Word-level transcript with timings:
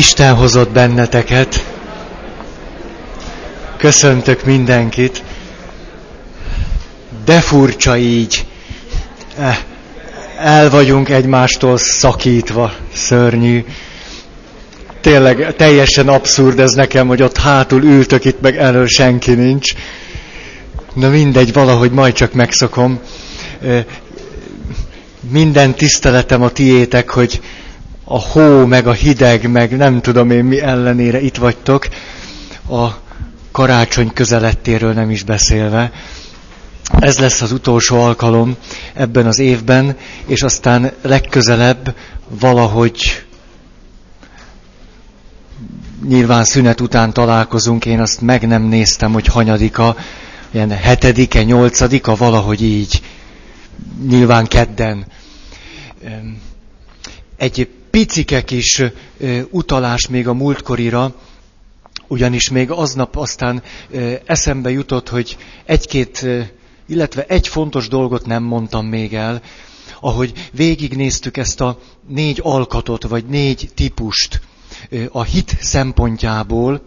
Isten 0.00 0.34
hozott 0.34 0.70
benneteket. 0.70 1.64
Köszöntök 3.76 4.44
mindenkit. 4.44 5.22
De 7.24 7.40
furcsa 7.40 7.96
így. 7.96 8.46
Eh, 9.38 9.58
el 10.38 10.70
vagyunk 10.70 11.08
egymástól 11.08 11.78
szakítva, 11.78 12.72
szörnyű. 12.94 13.64
Tényleg 15.00 15.54
teljesen 15.56 16.08
abszurd 16.08 16.60
ez 16.60 16.72
nekem, 16.72 17.06
hogy 17.06 17.22
ott 17.22 17.38
hátul 17.38 17.82
ültök, 17.82 18.24
itt 18.24 18.40
meg 18.40 18.56
elől 18.56 18.86
senki 18.86 19.34
nincs. 19.34 19.72
Na 20.94 21.08
mindegy, 21.08 21.52
valahogy 21.52 21.90
majd 21.90 22.14
csak 22.14 22.32
megszokom. 22.32 23.00
Eh, 23.62 23.84
minden 25.30 25.74
tiszteletem 25.74 26.42
a 26.42 26.50
tiétek, 26.50 27.10
hogy 27.10 27.40
a 28.12 28.18
hó, 28.18 28.66
meg 28.66 28.86
a 28.86 28.92
hideg, 28.92 29.50
meg 29.50 29.76
nem 29.76 30.00
tudom 30.00 30.30
én 30.30 30.44
mi 30.44 30.60
ellenére 30.60 31.20
itt 31.20 31.36
vagytok, 31.36 31.88
a 32.68 32.88
karácsony 33.52 34.12
közelettéről 34.12 34.92
nem 34.92 35.10
is 35.10 35.22
beszélve. 35.22 35.92
Ez 36.98 37.18
lesz 37.18 37.42
az 37.42 37.52
utolsó 37.52 38.00
alkalom 38.00 38.56
ebben 38.94 39.26
az 39.26 39.38
évben, 39.38 39.96
és 40.26 40.42
aztán 40.42 40.92
legközelebb 41.02 41.94
valahogy 42.28 43.24
nyilván 46.06 46.44
szünet 46.44 46.80
után 46.80 47.12
találkozunk, 47.12 47.86
én 47.86 48.00
azt 48.00 48.20
meg 48.20 48.46
nem 48.46 48.62
néztem, 48.62 49.12
hogy 49.12 49.26
hanyadika, 49.26 49.96
ilyen 50.50 50.70
hetedike, 50.70 51.42
nyolcadika, 51.42 52.14
valahogy 52.14 52.62
így, 52.62 53.02
nyilván 54.08 54.46
kedden. 54.46 55.06
Egy 57.36 57.68
picike 57.90 58.44
kis 58.44 58.82
utalás 59.50 60.08
még 60.08 60.28
a 60.28 60.34
múltkorira, 60.34 61.14
ugyanis 62.08 62.50
még 62.50 62.70
aznap 62.70 63.16
aztán 63.16 63.62
eszembe 64.24 64.70
jutott, 64.70 65.08
hogy 65.08 65.36
egy-két, 65.64 66.26
illetve 66.86 67.24
egy 67.24 67.48
fontos 67.48 67.88
dolgot 67.88 68.26
nem 68.26 68.42
mondtam 68.42 68.86
még 68.86 69.14
el, 69.14 69.42
ahogy 70.00 70.48
végignéztük 70.52 71.36
ezt 71.36 71.60
a 71.60 71.78
négy 72.08 72.40
alkatot, 72.42 73.02
vagy 73.02 73.24
négy 73.24 73.70
típust 73.74 74.40
a 75.10 75.22
hit 75.22 75.56
szempontjából, 75.60 76.82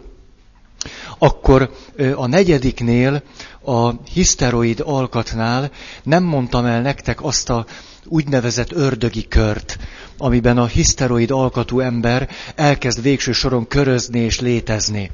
akkor 1.18 1.70
a 2.14 2.26
negyediknél, 2.26 3.22
a 3.64 3.90
hiszteroid 4.12 4.80
alkatnál 4.84 5.70
nem 6.02 6.22
mondtam 6.22 6.64
el 6.64 6.80
nektek 6.80 7.22
azt 7.22 7.50
a 7.50 7.66
úgynevezett 8.04 8.72
ördögi 8.72 9.28
kört, 9.28 9.78
amiben 10.18 10.58
a 10.58 10.66
hiszteroid 10.66 11.30
alkatú 11.30 11.80
ember 11.80 12.28
elkezd 12.54 13.02
végső 13.02 13.32
soron 13.32 13.68
körözni 13.68 14.18
és 14.18 14.40
létezni. 14.40 15.10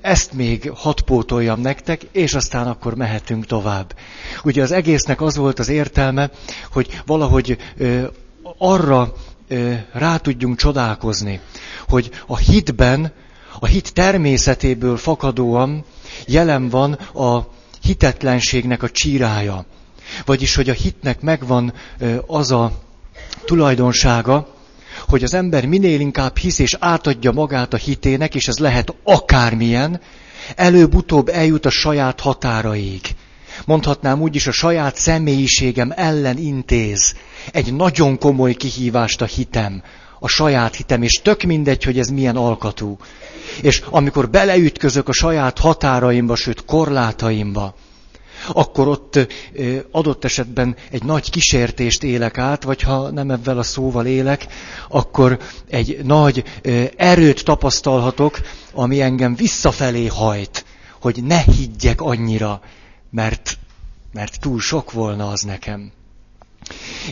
Ezt 0.00 0.32
még 0.32 0.70
hat 0.74 1.00
pótoljam 1.00 1.60
nektek, 1.60 2.02
és 2.12 2.34
aztán 2.34 2.66
akkor 2.66 2.94
mehetünk 2.94 3.46
tovább. 3.46 3.96
Ugye 4.44 4.62
az 4.62 4.72
egésznek 4.72 5.20
az 5.20 5.36
volt 5.36 5.58
az 5.58 5.68
értelme, 5.68 6.30
hogy 6.72 7.00
valahogy 7.06 7.56
arra 8.58 9.12
rá 9.92 10.16
tudjunk 10.16 10.56
csodálkozni, 10.56 11.40
hogy 11.88 12.10
a 12.26 12.36
hitben, 12.36 13.12
a 13.60 13.66
hit 13.66 13.92
természetéből 13.92 14.96
fakadóan 14.96 15.84
jelen 16.26 16.68
van 16.68 16.92
a 17.14 17.48
hitetlenségnek 17.82 18.82
a 18.82 18.90
csírája. 18.90 19.64
Vagyis, 20.24 20.54
hogy 20.54 20.68
a 20.68 20.72
hitnek 20.72 21.20
megvan 21.20 21.72
az 22.26 22.50
a 22.50 22.83
tulajdonsága, 23.44 24.54
hogy 25.08 25.22
az 25.22 25.34
ember 25.34 25.66
minél 25.66 26.00
inkább 26.00 26.36
hisz 26.36 26.58
és 26.58 26.76
átadja 26.78 27.32
magát 27.32 27.72
a 27.72 27.76
hitének, 27.76 28.34
és 28.34 28.48
ez 28.48 28.58
lehet 28.58 28.94
akármilyen, 29.04 30.00
előbb-utóbb 30.56 31.28
eljut 31.28 31.66
a 31.66 31.70
saját 31.70 32.20
határaig. 32.20 33.00
Mondhatnám 33.64 34.20
úgy 34.20 34.34
is, 34.34 34.46
a 34.46 34.52
saját 34.52 34.96
személyiségem 34.96 35.92
ellen 35.96 36.38
intéz 36.38 37.14
egy 37.52 37.74
nagyon 37.74 38.18
komoly 38.18 38.54
kihívást 38.54 39.22
a 39.22 39.24
hitem, 39.24 39.82
a 40.18 40.28
saját 40.28 40.74
hitem, 40.74 41.02
és 41.02 41.20
tök 41.22 41.42
mindegy, 41.42 41.84
hogy 41.84 41.98
ez 41.98 42.08
milyen 42.08 42.36
alkatú. 42.36 42.96
És 43.62 43.82
amikor 43.90 44.30
beleütközök 44.30 45.08
a 45.08 45.12
saját 45.12 45.58
határaimba, 45.58 46.36
sőt 46.36 46.64
korlátaimba, 46.64 47.74
akkor 48.52 48.88
ott 48.88 49.18
adott 49.90 50.24
esetben 50.24 50.76
egy 50.90 51.04
nagy 51.04 51.30
kísértést 51.30 52.02
élek 52.02 52.38
át, 52.38 52.62
vagy 52.62 52.82
ha 52.82 53.10
nem 53.10 53.30
ebben 53.30 53.58
a 53.58 53.62
szóval 53.62 54.06
élek, 54.06 54.46
akkor 54.88 55.38
egy 55.68 56.00
nagy 56.04 56.44
erőt 56.96 57.44
tapasztalhatok, 57.44 58.40
ami 58.72 59.00
engem 59.00 59.34
visszafelé 59.34 60.06
hajt, 60.06 60.64
hogy 61.00 61.22
ne 61.22 61.38
higgyek 61.38 62.00
annyira, 62.00 62.60
mert, 63.10 63.58
mert 64.12 64.40
túl 64.40 64.60
sok 64.60 64.92
volna 64.92 65.28
az 65.28 65.42
nekem. 65.42 65.92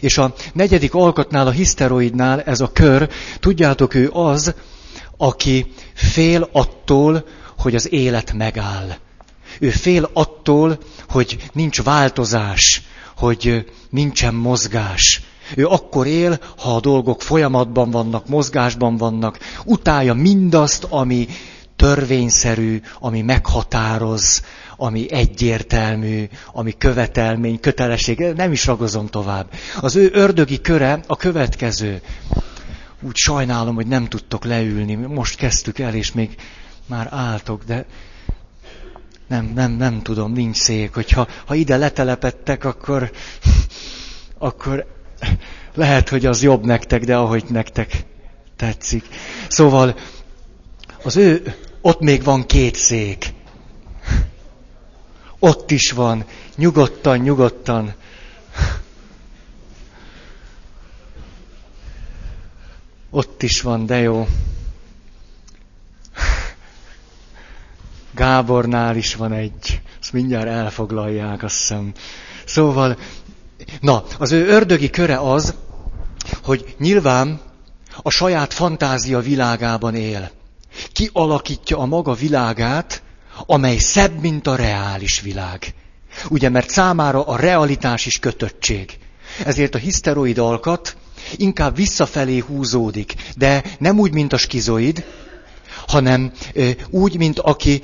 És 0.01 0.19
a 0.19 0.35
negyedik 0.53 0.95
alkatnál, 0.95 1.47
a 1.47 1.51
hiszteroidnál 1.51 2.43
ez 2.43 2.61
a 2.61 2.73
kör, 2.73 3.09
tudjátok, 3.41 3.95
ő 3.95 4.11
az, 4.13 4.55
aki 5.17 5.73
fél 5.95 6.49
attól, 6.53 7.25
hogy 7.59 7.75
az 7.75 7.93
élet 7.93 8.33
megáll. 8.33 8.97
Ő 9.59 9.71
fél 9.71 10.11
attól, 10.13 10.79
hogy 11.09 11.37
nincs 11.53 11.83
változás, 11.83 12.83
hogy 13.17 13.73
nincsen 13.91 14.35
mozgás. 14.35 15.23
Ő 15.57 15.67
akkor 15.67 16.07
él, 16.07 16.39
ha 16.59 16.77
a 16.77 16.81
dolgok 16.81 17.23
folyamatban 17.23 17.91
vannak, 17.91 18.29
mozgásban 18.29 18.97
vannak, 18.97 19.39
utálja 19.65 20.15
mindazt, 20.15 20.87
ami 20.89 21.27
törvényszerű, 21.77 22.81
ami 23.01 23.23
meghatároz, 23.23 24.43
ami 24.77 25.13
egyértelmű, 25.13 26.29
ami 26.53 26.75
követelmény, 26.79 27.61
kötelesség, 27.61 28.19
nem 28.19 28.53
is 28.53 28.67
ragozom 28.67 29.07
tovább. 29.07 29.51
Az 29.81 29.97
ő 29.97 30.11
ördögi 30.13 30.61
köre 30.61 31.01
a 31.07 31.17
következő. 31.17 32.01
Úgy 33.01 33.17
sajnálom, 33.17 33.75
hogy 33.75 33.87
nem 33.87 34.09
tudtok 34.09 34.45
leülni. 34.45 34.95
Most 34.95 35.37
kezdtük 35.37 35.79
el, 35.79 35.95
és 35.95 36.13
még 36.13 36.37
már 36.87 37.09
álltok, 37.11 37.65
de 37.65 37.87
nem, 39.33 39.53
nem, 39.55 39.73
nem 39.73 40.03
tudom, 40.03 40.33
nincs 40.33 40.57
szék. 40.57 40.95
Hogyha 40.95 41.29
ha 41.47 41.55
ide 41.55 41.77
letelepettek, 41.77 42.65
akkor, 42.65 43.11
akkor 44.39 44.87
lehet, 45.75 46.09
hogy 46.09 46.27
az 46.27 46.43
jobb 46.43 46.65
nektek, 46.65 47.05
de 47.05 47.17
ahogy 47.17 47.45
nektek 47.49 48.05
tetszik. 48.57 49.05
Szóval 49.49 49.97
az 51.03 51.17
ő, 51.17 51.55
ott 51.81 52.01
még 52.01 52.23
van 52.23 52.47
két 52.47 52.75
szék. 52.75 53.33
Ott 55.39 55.71
is 55.71 55.91
van, 55.91 56.25
nyugodtan, 56.57 57.19
nyugodtan. 57.19 57.95
Ott 63.11 63.43
is 63.43 63.61
van, 63.61 63.87
de 63.87 63.99
jó. 63.99 64.27
Gábornál 68.15 68.97
is 68.97 69.15
van 69.15 69.33
egy, 69.33 69.81
azt 70.01 70.13
mindjárt 70.13 70.47
elfoglalják, 70.47 71.43
azt 71.43 71.59
hiszem. 71.59 71.93
Szóval, 72.45 72.97
na, 73.81 74.05
az 74.19 74.33
ő 74.33 74.47
ördögi 74.47 74.91
köre 74.91 75.19
az, 75.19 75.55
hogy 76.43 76.75
nyilván 76.79 77.41
a 78.03 78.11
saját 78.11 78.53
fantázia 78.53 79.21
világában 79.21 79.95
él. 79.95 80.31
Ki 80.93 81.11
alakítja 81.13 81.79
a 81.79 81.87
maga 81.87 82.15
világát, 82.15 83.03
amely 83.47 83.77
szebb, 83.77 84.21
mint 84.21 84.47
a 84.47 84.57
reális 84.57 85.21
világ. 85.21 85.75
Ugye, 86.29 86.49
mert 86.49 86.71
számára 86.71 87.23
a 87.27 87.37
realitás 87.37 88.07
is 88.07 88.19
kötöttség. 88.19 88.99
Ezért 89.45 89.75
a 89.75 89.79
hiszteroid 89.79 90.39
alkat 90.39 90.97
inkább 91.37 91.77
visszafelé 91.77 92.39
húzódik, 92.39 93.15
de 93.37 93.63
nem 93.79 93.99
úgy, 93.99 94.13
mint 94.13 94.33
a 94.33 94.37
skizoid, 94.37 95.05
hanem 95.87 96.33
úgy, 96.91 97.17
mint 97.17 97.39
aki 97.39 97.83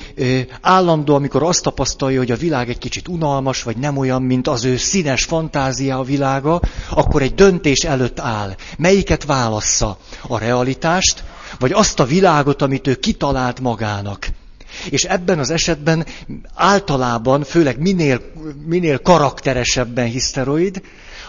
állandó, 0.61 1.15
amikor 1.15 1.43
azt 1.43 1.63
tapasztalja, 1.63 2.19
hogy 2.19 2.31
a 2.31 2.37
világ 2.37 2.69
egy 2.69 2.79
kicsit 2.79 3.09
unalmas, 3.09 3.63
vagy 3.63 3.77
nem 3.77 3.97
olyan, 3.97 4.23
mint 4.23 4.49
az 4.49 4.65
ő 4.65 4.77
színes 4.77 5.25
fantázia 5.25 5.99
a 5.99 6.03
világa, 6.03 6.61
akkor 6.91 7.23
egy 7.23 7.35
döntés 7.35 7.79
előtt 7.79 8.21
áll. 8.21 8.55
Melyiket 8.79 9.25
válassza? 9.25 9.99
A 10.29 10.39
realitást, 10.39 11.25
vagy 11.59 11.73
azt 11.73 12.01
a 12.01 12.05
világot, 12.05 12.63
amit 12.63 12.87
ő 12.87 12.95
kitalált 12.95 13.61
magának. 13.61 14.28
És 14.91 15.05
ebben 15.05 15.39
az 15.39 15.51
esetben 15.51 16.07
általában, 16.55 17.45
főleg 17.45 17.79
minél, 17.79 18.21
minél 18.67 18.99
karakteresebben 18.99 20.07
hiszteroid, 20.07 20.83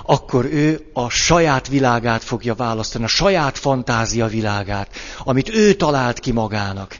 akkor 0.05 0.45
ő 0.45 0.89
a 0.93 1.09
saját 1.09 1.67
világát 1.67 2.23
fogja 2.23 2.55
választani, 2.55 3.03
a 3.03 3.07
saját 3.07 3.57
fantázia 3.57 4.27
világát, 4.27 4.89
amit 5.23 5.49
ő 5.49 5.73
talált 5.73 6.19
ki 6.19 6.31
magának. 6.31 6.97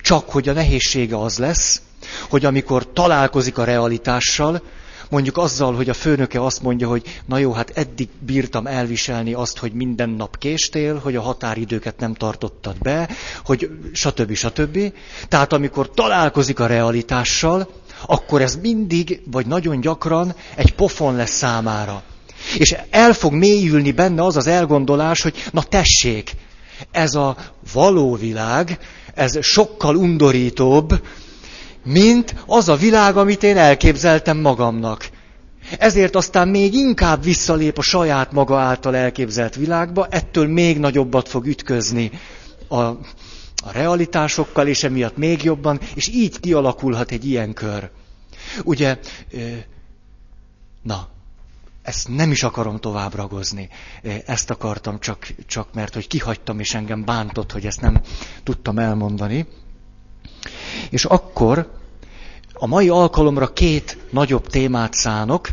Csak 0.00 0.30
hogy 0.30 0.48
a 0.48 0.52
nehézsége 0.52 1.18
az 1.18 1.38
lesz, 1.38 1.80
hogy 2.28 2.44
amikor 2.44 2.92
találkozik 2.92 3.58
a 3.58 3.64
realitással, 3.64 4.62
mondjuk 5.10 5.36
azzal, 5.36 5.74
hogy 5.74 5.88
a 5.88 5.94
főnöke 5.94 6.44
azt 6.44 6.62
mondja, 6.62 6.88
hogy 6.88 7.20
na 7.26 7.38
jó, 7.38 7.52
hát 7.52 7.70
eddig 7.74 8.08
bírtam 8.18 8.66
elviselni 8.66 9.32
azt, 9.32 9.58
hogy 9.58 9.72
minden 9.72 10.08
nap 10.08 10.38
késtél, 10.38 10.98
hogy 10.98 11.16
a 11.16 11.20
határidőket 11.20 11.98
nem 11.98 12.14
tartottad 12.14 12.76
be, 12.78 13.08
hogy 13.44 13.70
stb. 13.92 14.34
stb. 14.34 14.92
Tehát 15.28 15.52
amikor 15.52 15.90
találkozik 15.90 16.60
a 16.60 16.66
realitással, 16.66 17.68
akkor 18.06 18.42
ez 18.42 18.56
mindig, 18.56 19.20
vagy 19.30 19.46
nagyon 19.46 19.80
gyakran 19.80 20.34
egy 20.54 20.74
pofon 20.74 21.16
lesz 21.16 21.36
számára. 21.36 22.02
És 22.58 22.76
el 22.90 23.12
fog 23.12 23.32
mélyülni 23.32 23.92
benne 23.92 24.22
az 24.22 24.36
az 24.36 24.46
elgondolás, 24.46 25.22
hogy 25.22 25.34
na 25.52 25.62
tessék, 25.62 26.32
ez 26.90 27.14
a 27.14 27.36
való 27.72 28.14
világ, 28.14 28.78
ez 29.14 29.44
sokkal 29.44 29.96
undorítóbb, 29.96 31.00
mint 31.88 32.34
az 32.46 32.68
a 32.68 32.76
világ, 32.76 33.16
amit 33.16 33.42
én 33.42 33.56
elképzeltem 33.56 34.38
magamnak. 34.38 35.08
Ezért 35.78 36.16
aztán 36.16 36.48
még 36.48 36.74
inkább 36.74 37.22
visszalép 37.22 37.78
a 37.78 37.82
saját 37.82 38.32
maga 38.32 38.58
által 38.58 38.96
elképzelt 38.96 39.54
világba, 39.54 40.06
ettől 40.10 40.46
még 40.46 40.78
nagyobbat 40.78 41.28
fog 41.28 41.46
ütközni 41.46 42.10
a, 42.68 42.82
a 42.82 43.72
realitásokkal, 43.72 44.66
és 44.66 44.82
emiatt 44.82 45.16
még 45.16 45.42
jobban, 45.42 45.80
és 45.94 46.08
így 46.08 46.40
kialakulhat 46.40 47.10
egy 47.10 47.26
ilyen 47.26 47.52
kör. 47.52 47.90
Ugye, 48.64 48.98
na, 50.82 51.08
ezt 51.82 52.08
nem 52.08 52.30
is 52.30 52.42
akarom 52.42 52.78
tovább 52.78 53.14
ragozni. 53.14 53.68
Ezt 54.26 54.50
akartam 54.50 55.00
csak, 55.00 55.34
csak 55.46 55.74
mert, 55.74 55.94
hogy 55.94 56.06
kihagytam, 56.06 56.60
és 56.60 56.74
engem 56.74 57.04
bántott, 57.04 57.52
hogy 57.52 57.66
ezt 57.66 57.80
nem 57.80 58.00
tudtam 58.42 58.78
elmondani. 58.78 59.46
És 60.90 61.04
akkor 61.04 61.77
a 62.58 62.66
mai 62.66 62.88
alkalomra 62.88 63.52
két 63.52 63.98
nagyobb 64.10 64.46
témát 64.46 64.94
szánok, 64.94 65.48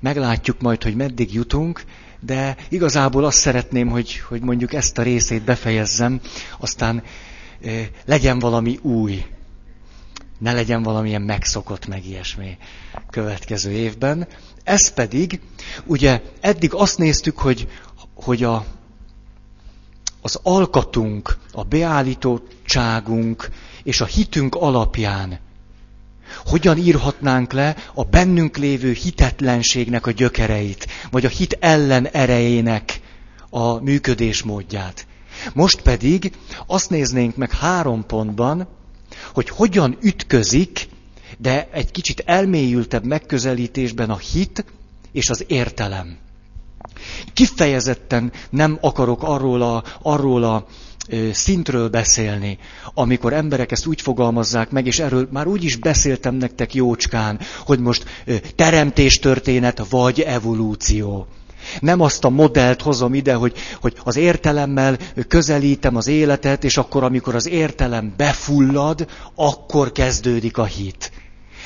meglátjuk 0.00 0.60
majd, 0.60 0.82
hogy 0.82 0.96
meddig 0.96 1.32
jutunk, 1.34 1.84
de 2.20 2.56
igazából 2.68 3.24
azt 3.24 3.38
szeretném, 3.38 3.88
hogy, 3.88 4.18
hogy 4.18 4.40
mondjuk 4.40 4.72
ezt 4.72 4.98
a 4.98 5.02
részét 5.02 5.42
befejezzem, 5.42 6.20
aztán 6.58 7.02
e, 7.64 7.70
legyen 8.04 8.38
valami 8.38 8.78
új, 8.82 9.24
ne 10.38 10.52
legyen 10.52 10.82
valamilyen 10.82 11.22
megszokott 11.22 11.86
meg 11.86 12.06
ilyesmi 12.06 12.56
következő 13.10 13.70
évben. 13.70 14.28
Ez 14.64 14.92
pedig, 14.92 15.40
ugye 15.84 16.22
eddig 16.40 16.74
azt 16.74 16.98
néztük, 16.98 17.38
hogy, 17.38 17.68
hogy 18.14 18.42
a, 18.42 18.64
az 20.22 20.40
alkatunk, 20.42 21.38
a 21.52 21.64
beállítottságunk 21.64 23.50
és 23.82 24.00
a 24.00 24.04
hitünk 24.04 24.54
alapján 24.54 25.38
hogyan 26.44 26.78
írhatnánk 26.78 27.52
le 27.52 27.76
a 27.94 28.04
bennünk 28.04 28.56
lévő 28.56 28.92
hitetlenségnek 28.92 30.06
a 30.06 30.10
gyökereit, 30.10 30.86
vagy 31.10 31.24
a 31.24 31.28
hit 31.28 31.56
ellen 31.60 32.06
erejének 32.06 33.00
a 33.50 33.80
működésmódját. 33.80 35.06
Most 35.54 35.82
pedig 35.82 36.32
azt 36.66 36.90
néznénk 36.90 37.36
meg 37.36 37.50
három 37.50 38.06
pontban, 38.06 38.68
hogy 39.32 39.48
hogyan 39.48 39.98
ütközik, 40.00 40.88
de 41.38 41.68
egy 41.72 41.90
kicsit 41.90 42.22
elmélyültebb 42.26 43.04
megközelítésben 43.04 44.10
a 44.10 44.18
hit 44.18 44.64
és 45.12 45.30
az 45.30 45.44
értelem. 45.46 46.16
Kifejezetten 47.32 48.32
nem 48.50 48.78
akarok 48.80 49.22
arról 49.22 49.62
a, 49.62 49.84
arról 50.02 50.44
a 50.44 50.66
szintről 51.32 51.88
beszélni, 51.88 52.58
amikor 52.94 53.32
emberek 53.32 53.72
ezt 53.72 53.86
úgy 53.86 54.00
fogalmazzák 54.00 54.70
meg, 54.70 54.86
és 54.86 54.98
erről 54.98 55.28
már 55.30 55.46
úgy 55.46 55.64
is 55.64 55.76
beszéltem 55.76 56.34
nektek 56.34 56.74
jócskán, 56.74 57.40
hogy 57.58 57.78
most 57.78 58.04
teremtéstörténet 58.56 59.82
vagy 59.90 60.20
evolúció. 60.20 61.26
Nem 61.80 62.00
azt 62.00 62.24
a 62.24 62.28
modellt 62.28 62.82
hozom 62.82 63.14
ide, 63.14 63.34
hogy, 63.34 63.54
hogy 63.80 63.94
az 64.04 64.16
értelemmel 64.16 64.98
közelítem 65.28 65.96
az 65.96 66.06
életet, 66.06 66.64
és 66.64 66.76
akkor, 66.76 67.04
amikor 67.04 67.34
az 67.34 67.48
értelem 67.48 68.14
befullad, 68.16 69.06
akkor 69.34 69.92
kezdődik 69.92 70.58
a 70.58 70.64
hit. 70.64 71.12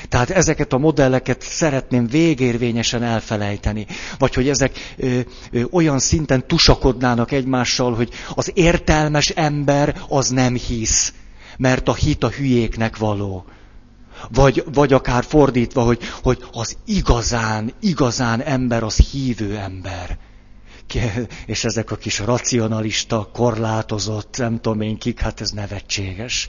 Tehát 0.08 0.30
ezeket 0.30 0.72
a 0.72 0.78
modelleket 0.78 1.42
szeretném 1.42 2.06
végérvényesen 2.06 3.02
elfelejteni. 3.02 3.86
Vagy 4.18 4.34
hogy 4.34 4.48
ezek 4.48 4.94
ö, 4.96 5.20
ö, 5.50 5.62
olyan 5.70 5.98
szinten 5.98 6.46
tusakodnának 6.46 7.32
egymással, 7.32 7.94
hogy 7.94 8.10
az 8.34 8.50
értelmes 8.54 9.28
ember 9.28 10.00
az 10.08 10.28
nem 10.28 10.54
hisz, 10.54 11.12
mert 11.56 11.88
a 11.88 11.94
hit 11.94 12.24
a 12.24 12.28
hülyéknek 12.28 12.96
való. 12.96 13.44
Vagy, 14.30 14.64
vagy 14.72 14.92
akár 14.92 15.24
fordítva, 15.24 15.82
hogy, 15.82 15.98
hogy 16.22 16.44
az 16.52 16.76
igazán, 16.86 17.72
igazán 17.80 18.40
ember 18.40 18.82
az 18.82 18.96
hívő 18.96 19.56
ember. 19.56 20.18
És 21.46 21.64
ezek 21.64 21.90
a 21.90 21.96
kis 21.96 22.18
racionalista, 22.18 23.30
korlátozott, 23.32 24.36
nem 24.38 24.60
tudom 24.60 24.80
én 24.80 24.98
kik, 24.98 25.20
hát 25.20 25.40
ez 25.40 25.50
nevetséges. 25.50 26.48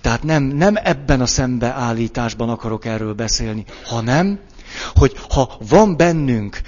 Tehát 0.00 0.22
nem, 0.22 0.42
nem 0.42 0.74
ebben 0.82 1.20
a 1.20 1.26
szembeállításban 1.26 2.48
akarok 2.48 2.84
erről 2.84 3.14
beszélni, 3.14 3.64
hanem, 3.84 4.38
hogy 4.94 5.16
ha 5.28 5.56
van 5.68 5.96
bennünk 5.96 6.60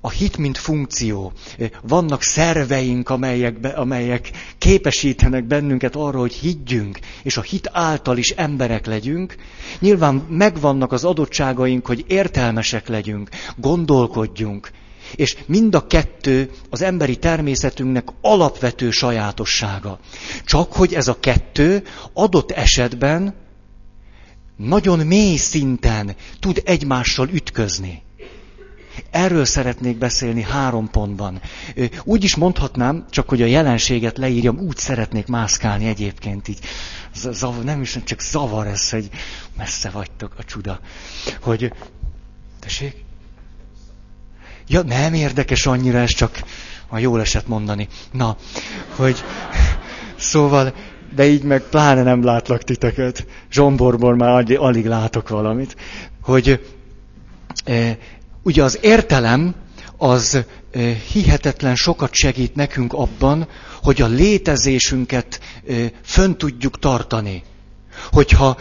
a 0.00 0.10
hit, 0.10 0.36
mint 0.36 0.58
funkció, 0.58 1.32
vannak 1.82 2.22
szerveink, 2.22 3.08
amelyek, 3.08 3.56
amelyek 3.76 4.30
képesítenek 4.58 5.44
bennünket 5.44 5.96
arra, 5.96 6.18
hogy 6.18 6.32
higgyünk, 6.32 6.98
és 7.22 7.36
a 7.36 7.42
hit 7.42 7.70
által 7.72 8.18
is 8.18 8.30
emberek 8.30 8.86
legyünk, 8.86 9.34
nyilván 9.78 10.14
megvannak 10.14 10.92
az 10.92 11.04
adottságaink, 11.04 11.86
hogy 11.86 12.04
értelmesek 12.08 12.88
legyünk, 12.88 13.28
gondolkodjunk, 13.56 14.70
és 15.14 15.36
mind 15.46 15.74
a 15.74 15.86
kettő 15.86 16.50
az 16.70 16.82
emberi 16.82 17.16
természetünknek 17.16 18.08
alapvető 18.20 18.90
sajátossága. 18.90 19.98
Csak 20.44 20.72
hogy 20.72 20.94
ez 20.94 21.08
a 21.08 21.20
kettő 21.20 21.82
adott 22.12 22.50
esetben 22.50 23.34
nagyon 24.56 25.06
mély 25.06 25.36
szinten 25.36 26.14
tud 26.38 26.62
egymással 26.64 27.28
ütközni. 27.28 28.02
Erről 29.10 29.44
szeretnék 29.44 29.98
beszélni 29.98 30.42
három 30.42 30.90
pontban. 30.90 31.40
Úgy 32.04 32.24
is 32.24 32.36
mondhatnám, 32.36 33.06
csak 33.10 33.28
hogy 33.28 33.42
a 33.42 33.46
jelenséget 33.46 34.18
leírjam, 34.18 34.58
úgy 34.58 34.76
szeretnék 34.76 35.26
mászkálni 35.26 35.86
egyébként 35.86 36.48
így. 36.48 36.58
Zavar, 37.14 37.64
nem 37.64 37.80
is 37.80 37.98
csak 38.04 38.20
zavar 38.20 38.66
ez, 38.66 38.90
hogy 38.90 39.10
messze 39.56 39.90
vagytok 39.90 40.34
a 40.38 40.44
csuda. 40.44 40.80
Hogy, 41.40 41.72
tessék? 42.60 43.08
Ja, 44.70 44.82
nem 44.82 45.14
érdekes 45.14 45.66
annyira, 45.66 45.98
ez 45.98 46.10
csak 46.10 46.42
a 46.88 46.98
jól 46.98 47.20
esett 47.20 47.46
mondani. 47.46 47.88
Na, 48.12 48.36
hogy 48.96 49.24
szóval, 50.16 50.74
de 51.14 51.26
így 51.26 51.42
meg 51.42 51.62
pláne 51.62 52.02
nem 52.02 52.24
látlak 52.24 52.62
titeket. 52.64 53.26
Zsomborból 53.50 54.16
már 54.16 54.44
alig, 54.56 54.86
látok 54.86 55.28
valamit. 55.28 55.76
Hogy 56.22 56.66
e, 57.64 57.98
ugye 58.42 58.62
az 58.62 58.78
értelem 58.82 59.54
az 59.96 60.34
e, 60.34 60.80
hihetetlen 61.12 61.74
sokat 61.74 62.14
segít 62.14 62.54
nekünk 62.54 62.92
abban, 62.92 63.48
hogy 63.82 64.02
a 64.02 64.06
létezésünket 64.06 65.40
e, 65.68 65.74
fönn 66.02 66.32
tudjuk 66.32 66.78
tartani. 66.78 67.42
Hogyha 68.10 68.56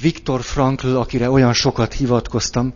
Viktor 0.00 0.42
Frankl, 0.42 0.96
akire 0.96 1.30
olyan 1.30 1.52
sokat 1.52 1.92
hivatkoztam, 1.92 2.74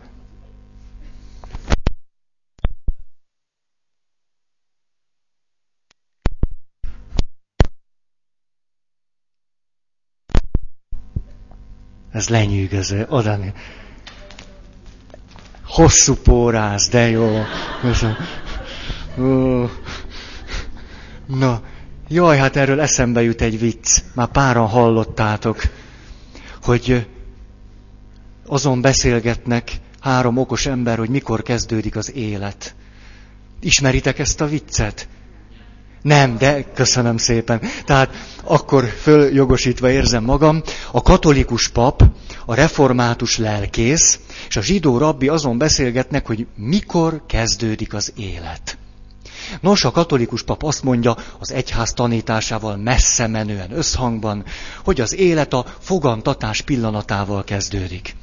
Ez 12.21 12.29
lenyűgöző. 12.29 13.05
Oda 13.09 13.37
Hosszú 15.65 16.15
póráz, 16.15 16.87
de 16.87 17.09
jó. 17.09 17.43
Na, 21.25 21.61
jaj, 22.07 22.37
hát 22.37 22.55
erről 22.55 22.81
eszembe 22.81 23.21
jut 23.21 23.41
egy 23.41 23.59
vicc. 23.59 24.01
Már 24.15 24.27
páran 24.27 24.67
hallottátok, 24.67 25.61
hogy 26.63 27.07
azon 28.45 28.81
beszélgetnek 28.81 29.71
három 29.99 30.37
okos 30.37 30.65
ember, 30.65 30.97
hogy 30.97 31.09
mikor 31.09 31.41
kezdődik 31.41 31.95
az 31.95 32.13
élet. 32.13 32.75
Ismeritek 33.59 34.19
ezt 34.19 34.41
a 34.41 34.47
viccet? 34.47 35.07
Nem, 36.01 36.37
de 36.37 36.63
köszönöm 36.73 37.17
szépen. 37.17 37.61
Tehát 37.85 38.09
akkor 38.43 38.85
följogosítva 38.85 39.89
érzem 39.89 40.23
magam, 40.23 40.61
a 40.91 41.01
katolikus 41.01 41.67
pap, 41.69 42.03
a 42.45 42.53
református 42.53 43.37
lelkész 43.37 44.19
és 44.47 44.55
a 44.55 44.61
zsidó 44.61 44.97
rabbi 44.97 45.27
azon 45.27 45.57
beszélgetnek, 45.57 46.27
hogy 46.27 46.47
mikor 46.55 47.21
kezdődik 47.27 47.93
az 47.93 48.13
élet. 48.17 48.77
Nos, 49.61 49.85
a 49.85 49.91
katolikus 49.91 50.43
pap 50.43 50.63
azt 50.63 50.83
mondja, 50.83 51.15
az 51.39 51.51
egyház 51.51 51.93
tanításával 51.93 52.77
messze 52.77 53.27
menően 53.27 53.71
összhangban, 53.71 54.43
hogy 54.83 55.01
az 55.01 55.15
élet 55.15 55.53
a 55.53 55.65
fogantatás 55.79 56.61
pillanatával 56.61 57.43
kezdődik. 57.43 58.15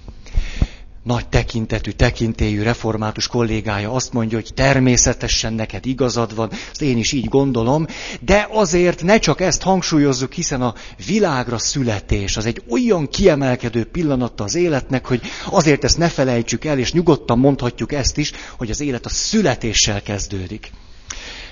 Nagy 1.08 1.28
tekintetű, 1.28 1.90
tekintélyű 1.90 2.62
református 2.62 3.26
kollégája 3.26 3.92
azt 3.92 4.12
mondja, 4.12 4.38
hogy 4.38 4.50
természetesen 4.54 5.52
neked 5.52 5.86
igazad 5.86 6.34
van, 6.34 6.50
ezt 6.70 6.82
én 6.82 6.98
is 6.98 7.12
így 7.12 7.28
gondolom, 7.28 7.86
de 8.20 8.48
azért 8.50 9.02
ne 9.02 9.18
csak 9.18 9.40
ezt 9.40 9.62
hangsúlyozzuk, 9.62 10.32
hiszen 10.32 10.62
a 10.62 10.74
világra 11.06 11.58
születés 11.58 12.36
az 12.36 12.46
egy 12.46 12.62
olyan 12.68 13.08
kiemelkedő 13.08 13.84
pillanata 13.84 14.44
az 14.44 14.54
életnek, 14.54 15.06
hogy 15.06 15.20
azért 15.50 15.84
ezt 15.84 15.98
ne 15.98 16.08
felejtsük 16.08 16.64
el, 16.64 16.78
és 16.78 16.92
nyugodtan 16.92 17.38
mondhatjuk 17.38 17.92
ezt 17.92 18.18
is, 18.18 18.32
hogy 18.56 18.70
az 18.70 18.80
élet 18.80 19.06
a 19.06 19.08
születéssel 19.08 20.02
kezdődik. 20.02 20.70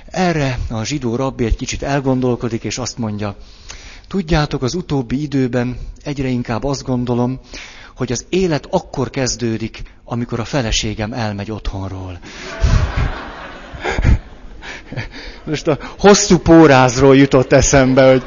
Erre 0.06 0.58
a 0.70 0.84
zsidó 0.84 1.16
rabbi 1.16 1.44
egy 1.44 1.56
kicsit 1.56 1.82
elgondolkodik, 1.82 2.64
és 2.64 2.78
azt 2.78 2.98
mondja, 2.98 3.36
tudjátok, 4.08 4.62
az 4.62 4.74
utóbbi 4.74 5.22
időben 5.22 5.78
egyre 6.02 6.28
inkább 6.28 6.64
azt 6.64 6.82
gondolom, 6.82 7.40
hogy 7.96 8.12
az 8.12 8.24
élet 8.28 8.66
akkor 8.70 9.10
kezdődik, 9.10 9.82
amikor 10.04 10.40
a 10.40 10.44
feleségem 10.44 11.12
elmegy 11.12 11.50
otthonról. 11.50 12.18
Most 15.44 15.66
a 15.66 15.78
hosszú 15.98 16.38
pórázról 16.38 17.16
jutott 17.16 17.52
eszembe, 17.52 18.10
hogy 18.10 18.22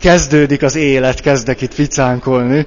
kezdődik 0.00 0.62
az 0.62 0.74
élet, 0.74 1.20
kezdek 1.20 1.60
itt 1.60 1.74
ficánkolni. 1.74 2.66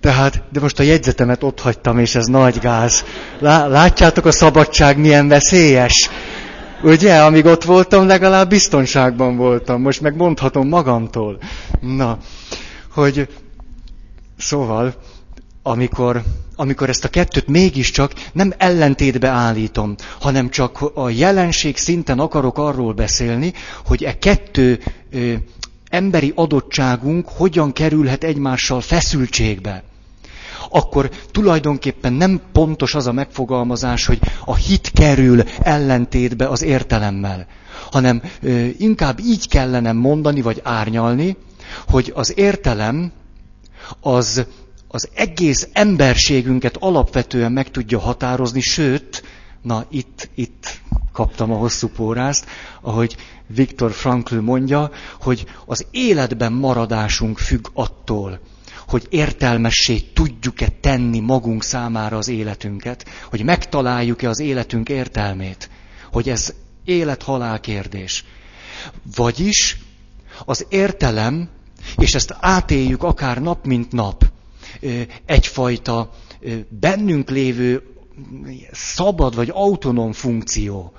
Tehát, 0.00 0.42
de 0.52 0.60
most 0.60 0.78
a 0.78 0.82
jegyzetemet 0.82 1.42
ott 1.42 1.60
hagytam, 1.60 1.98
és 1.98 2.14
ez 2.14 2.26
nagy 2.26 2.58
gáz. 2.58 3.04
Látjátok 3.40 4.24
a 4.26 4.32
szabadság 4.32 4.98
milyen 4.98 5.28
veszélyes? 5.28 6.10
Ugye, 6.82 7.22
amíg 7.22 7.44
ott 7.44 7.64
voltam, 7.64 8.06
legalább 8.06 8.48
biztonságban 8.48 9.36
voltam. 9.36 9.80
Most 9.80 10.00
meg 10.00 10.16
mondhatom 10.16 10.68
magamtól. 10.68 11.38
Na, 11.80 12.18
hogy 12.92 13.28
Szóval, 14.40 14.94
amikor, 15.62 16.22
amikor 16.56 16.88
ezt 16.88 17.04
a 17.04 17.08
kettőt 17.08 17.46
mégiscsak 17.46 18.12
nem 18.32 18.52
ellentétbe 18.56 19.28
állítom, 19.28 19.94
hanem 20.20 20.50
csak 20.50 20.80
a 20.94 21.10
jelenség 21.10 21.76
szinten 21.76 22.18
akarok 22.18 22.58
arról 22.58 22.92
beszélni, 22.92 23.52
hogy 23.86 24.04
e 24.04 24.18
kettő 24.18 24.80
ö, 25.10 25.32
emberi 25.88 26.32
adottságunk 26.34 27.28
hogyan 27.28 27.72
kerülhet 27.72 28.24
egymással 28.24 28.80
feszültségbe 28.80 29.82
akkor 30.72 31.10
tulajdonképpen 31.30 32.12
nem 32.12 32.40
pontos 32.52 32.94
az 32.94 33.06
a 33.06 33.12
megfogalmazás, 33.12 34.06
hogy 34.06 34.18
a 34.44 34.54
hit 34.54 34.90
kerül 34.94 35.42
ellentétbe 35.62 36.48
az 36.48 36.62
értelemmel, 36.62 37.46
hanem 37.90 38.22
ö, 38.42 38.66
inkább 38.78 39.18
így 39.20 39.48
kellene 39.48 39.92
mondani 39.92 40.42
vagy 40.42 40.60
árnyalni, 40.64 41.36
hogy 41.88 42.12
az 42.14 42.38
értelem 42.38 43.12
az 44.00 44.46
az 44.92 45.08
egész 45.14 45.68
emberségünket 45.72 46.76
alapvetően 46.76 47.52
meg 47.52 47.70
tudja 47.70 47.98
határozni, 47.98 48.60
sőt, 48.60 49.22
na 49.62 49.84
itt, 49.90 50.28
itt 50.34 50.80
kaptam 51.12 51.52
a 51.52 51.56
hosszú 51.56 51.88
pórázt, 51.88 52.46
ahogy 52.80 53.16
Viktor 53.46 53.92
Frankl 53.92 54.36
mondja, 54.36 54.90
hogy 55.20 55.44
az 55.66 55.86
életben 55.90 56.52
maradásunk 56.52 57.38
függ 57.38 57.66
attól, 57.72 58.40
hogy 58.88 59.06
értelmessé 59.10 60.00
tudjuk-e 60.00 60.68
tenni 60.80 61.20
magunk 61.20 61.62
számára 61.62 62.16
az 62.16 62.28
életünket, 62.28 63.06
hogy 63.24 63.44
megtaláljuk-e 63.44 64.28
az 64.28 64.40
életünk 64.40 64.88
értelmét, 64.88 65.70
hogy 66.12 66.28
ez 66.28 66.54
élet-halál 66.84 67.60
kérdés. 67.60 68.24
Vagyis 69.16 69.78
az 70.44 70.66
értelem 70.68 71.48
és 71.96 72.14
ezt 72.14 72.36
átéljük 72.40 73.02
akár 73.02 73.42
nap, 73.42 73.66
mint 73.66 73.92
nap. 73.92 74.24
Egyfajta 75.24 76.10
bennünk 76.68 77.30
lévő 77.30 77.82
szabad 78.72 79.34
vagy 79.34 79.50
autonóm 79.52 80.12
funkció. 80.12 80.92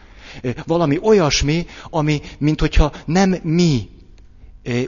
Valami 0.65 1.00
olyasmi, 1.01 1.65
ami, 1.89 2.21
mint 2.38 2.59
hogyha 2.59 2.91
nem 3.05 3.35
mi 3.43 3.89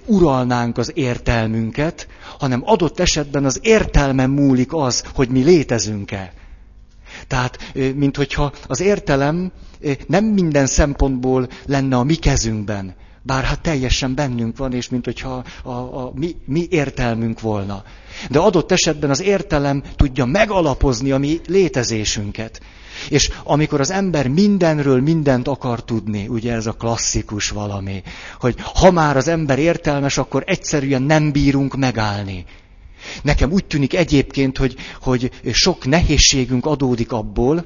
uralnánk 0.06 0.78
az 0.78 0.92
értelmünket, 0.96 2.08
hanem 2.40 2.62
adott 2.66 3.00
esetben 3.00 3.46
az 3.46 3.60
értelmen 3.62 4.30
múlik 4.30 4.74
az, 4.74 5.04
hogy 5.14 5.30
mi 5.30 5.44
létezünk-e. 5.44 6.34
Tehát, 7.28 7.74
mint 7.96 8.18
hogyha 8.18 8.52
az 8.68 8.82
értelem 8.82 9.52
nem 10.08 10.26
minden 10.26 10.66
szempontból 10.66 11.48
lenne 11.66 11.98
a 11.98 12.04
mi 12.04 12.16
kezünkben, 12.16 12.96
bár 13.24 13.44
hát 13.44 13.62
teljesen 13.62 14.16
bennünk 14.16 14.58
van, 14.58 14.74
és 14.74 14.90
mint 14.90 15.06
hogyha 15.06 15.44
a, 15.64 15.70
a, 15.72 16.12
mi, 16.16 16.36
mi 16.46 16.68
értelmünk 16.70 17.42
volna. 17.42 17.84
De 18.30 18.40
adott 18.40 18.72
esetben 18.72 19.10
az 19.10 19.22
értelem 19.22 19.84
tudja 19.96 20.26
megalapozni 20.26 21.12
a 21.12 21.18
mi 21.18 21.40
létezésünket. 21.48 22.62
És 23.10 23.30
amikor 23.44 23.80
az 23.80 23.92
ember 23.92 24.28
mindenről 24.28 25.02
mindent 25.02 25.48
akar 25.48 25.84
tudni, 25.84 26.28
ugye 26.28 26.54
ez 26.54 26.66
a 26.66 26.72
klasszikus 26.72 27.50
valami, 27.50 28.04
hogy 28.40 28.56
ha 28.74 28.92
már 28.92 29.18
az 29.18 29.28
ember 29.28 29.60
értelmes, 29.60 30.18
akkor 30.18 30.44
egyszerűen 30.46 31.02
nem 31.02 31.32
bírunk 31.32 31.76
megállni. 31.76 32.46
Nekem 33.22 33.52
úgy 33.52 33.66
tűnik 33.66 33.94
egyébként, 33.94 34.58
hogy, 34.58 34.76
hogy 35.02 35.32
sok 35.52 35.86
nehézségünk 35.86 36.66
adódik 36.66 37.12
abból, 37.12 37.66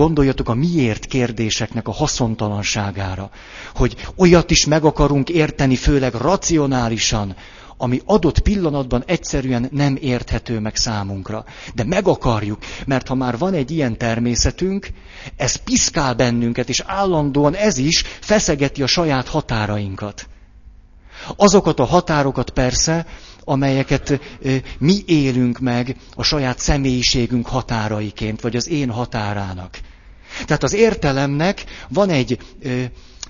Gondoljatok 0.00 0.48
a 0.48 0.54
miért 0.54 1.06
kérdéseknek 1.06 1.88
a 1.88 1.92
haszontalanságára, 1.92 3.30
hogy 3.74 3.96
olyat 4.16 4.50
is 4.50 4.66
meg 4.66 4.84
akarunk 4.84 5.28
érteni, 5.28 5.76
főleg 5.76 6.14
racionálisan, 6.14 7.36
ami 7.76 8.00
adott 8.04 8.38
pillanatban 8.38 9.02
egyszerűen 9.06 9.68
nem 9.72 9.98
érthető 10.00 10.58
meg 10.58 10.76
számunkra. 10.76 11.44
De 11.74 11.84
meg 11.84 12.08
akarjuk, 12.08 12.58
mert 12.86 13.08
ha 13.08 13.14
már 13.14 13.38
van 13.38 13.54
egy 13.54 13.70
ilyen 13.70 13.98
természetünk, 13.98 14.88
ez 15.36 15.56
piszkál 15.56 16.14
bennünket, 16.14 16.68
és 16.68 16.82
állandóan 16.86 17.54
ez 17.54 17.78
is 17.78 18.04
feszegeti 18.20 18.82
a 18.82 18.86
saját 18.86 19.28
határainkat. 19.28 20.28
Azokat 21.36 21.80
a 21.80 21.84
határokat 21.84 22.50
persze, 22.50 23.06
amelyeket 23.44 24.20
mi 24.78 25.02
élünk 25.06 25.58
meg 25.58 25.96
a 26.14 26.22
saját 26.22 26.58
személyiségünk 26.58 27.46
határaiként, 27.46 28.40
vagy 28.40 28.56
az 28.56 28.68
én 28.68 28.90
határának. 28.90 29.78
Tehát 30.46 30.62
az 30.62 30.74
értelemnek 30.74 31.64
van 31.88 32.10
egy 32.10 32.38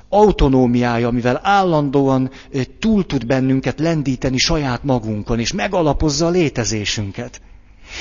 autonómiája, 0.08 1.08
amivel 1.08 1.40
állandóan 1.42 2.30
túl 2.78 3.06
tud 3.06 3.26
bennünket 3.26 3.78
lendíteni 3.78 4.38
saját 4.38 4.84
magunkon, 4.84 5.38
és 5.38 5.52
megalapozza 5.52 6.26
a 6.26 6.30
létezésünket. 6.30 7.40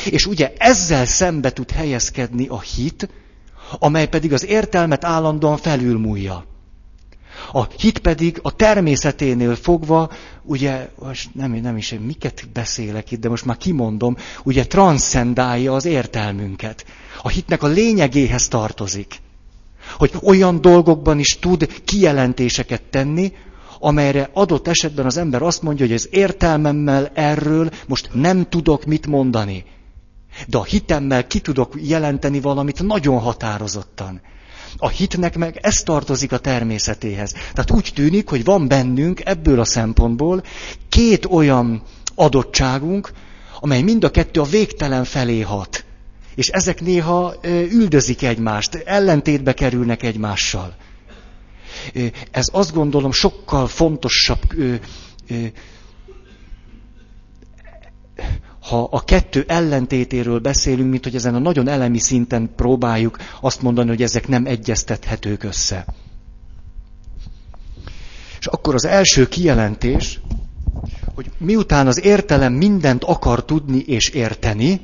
És 0.10 0.26
ugye 0.26 0.54
ezzel 0.58 1.06
szembe 1.06 1.52
tud 1.52 1.72
helyezkedni 1.72 2.48
a 2.48 2.60
hit, 2.60 3.10
amely 3.80 4.08
pedig 4.08 4.34
az 4.34 4.46
értelmet 4.46 5.04
állandóan 5.06 5.58
felülmúlja. 5.58 6.46
A 7.52 7.64
hit 7.64 8.00
pedig 8.00 8.40
a 8.42 8.56
természeténél 8.56 9.56
fogva, 9.56 10.12
ugye, 10.44 10.90
most 11.00 11.36
nem, 11.36 11.52
nem 11.52 11.78
is 11.78 11.92
én 11.92 12.00
miket 12.00 12.48
beszélek 12.54 13.12
itt, 13.12 13.20
de 13.20 13.30
most 13.30 13.46
már 13.46 13.58
kimondom, 13.58 14.18
ugye 14.44 14.66
transzendálja 14.66 15.74
az 15.74 15.86
értelmünket. 15.86 16.86
A 17.22 17.30
hitnek 17.30 17.64
a 17.64 17.68
lényegéhez 17.68 18.48
tartozik. 18.48 19.22
Hogy 19.98 20.12
olyan 20.24 20.62
dolgokban 20.62 21.20
is 21.20 21.40
tud 21.40 21.82
kijelentéseket 21.84 22.82
tenni, 22.82 23.34
amelyre 23.80 24.30
adott 24.34 24.68
esetben 24.68 25.06
az 25.06 25.18
ember 25.18 25.42
azt 25.42 25.62
mondja, 25.62 25.86
hogy 25.86 25.96
az 25.96 26.08
értelmemmel 26.12 27.12
erről 27.14 27.70
most 27.88 28.10
nem 28.14 28.50
tudok 28.50 28.86
mit 28.86 29.08
mondani. 29.08 29.66
De 30.48 30.58
a 30.58 30.64
hitemmel 30.64 31.28
ki 31.28 31.40
tudok 31.40 31.74
jelenteni 31.82 32.40
valamit 32.40 32.84
nagyon 32.84 33.20
határozottan. 33.20 34.22
A 34.78 34.88
hitnek 34.88 35.38
meg 35.38 35.58
ez 35.62 35.76
tartozik 35.76 36.32
a 36.32 36.38
természetéhez. 36.38 37.32
Tehát 37.32 37.72
úgy 37.72 37.92
tűnik, 37.96 38.30
hogy 38.30 38.44
van 38.44 38.68
bennünk 38.68 39.26
ebből 39.26 39.60
a 39.60 39.66
szempontból 39.66 40.44
két 40.90 41.26
olyan 41.26 41.84
adottságunk, 42.16 43.12
amely 43.60 43.82
mind 43.82 44.04
a 44.04 44.12
kettő 44.12 44.42
a 44.42 44.46
végtelen 44.46 45.04
felé 45.04 45.42
hat. 45.42 45.86
És 46.36 46.48
ezek 46.48 46.82
néha 46.82 47.34
üldözik 47.72 48.24
egymást, 48.24 48.76
ellentétbe 48.76 49.54
kerülnek 49.54 50.04
egymással. 50.04 50.76
Ez 52.32 52.50
azt 52.52 52.74
gondolom 52.74 53.12
sokkal 53.12 53.68
fontosabb 53.68 54.42
ha 58.70 58.88
a 58.92 59.04
kettő 59.04 59.46
ellentétéről 59.48 60.40
beszélünk, 60.40 60.90
mint 60.90 61.04
hogy 61.04 61.16
ezen 61.16 61.36
a 61.36 61.40
nagyon 61.40 61.68
elemi 61.68 62.00
szinten 62.00 62.50
próbáljuk 62.56 63.18
azt 63.42 63.62
mondani, 63.62 63.88
hogy 63.90 64.02
ezek 64.02 64.28
nem 64.28 64.46
egyeztethetők 64.46 65.44
össze. 65.44 65.86
És 68.40 68.46
akkor 68.46 68.74
az 68.74 68.86
első 68.86 69.28
kijelentés, 69.28 70.20
hogy 71.16 71.32
miután 71.38 71.88
az 71.88 72.04
értelem 72.04 72.54
mindent 72.54 73.04
akar 73.04 73.46
tudni 73.46 73.80
és 73.80 74.10
érteni, 74.10 74.82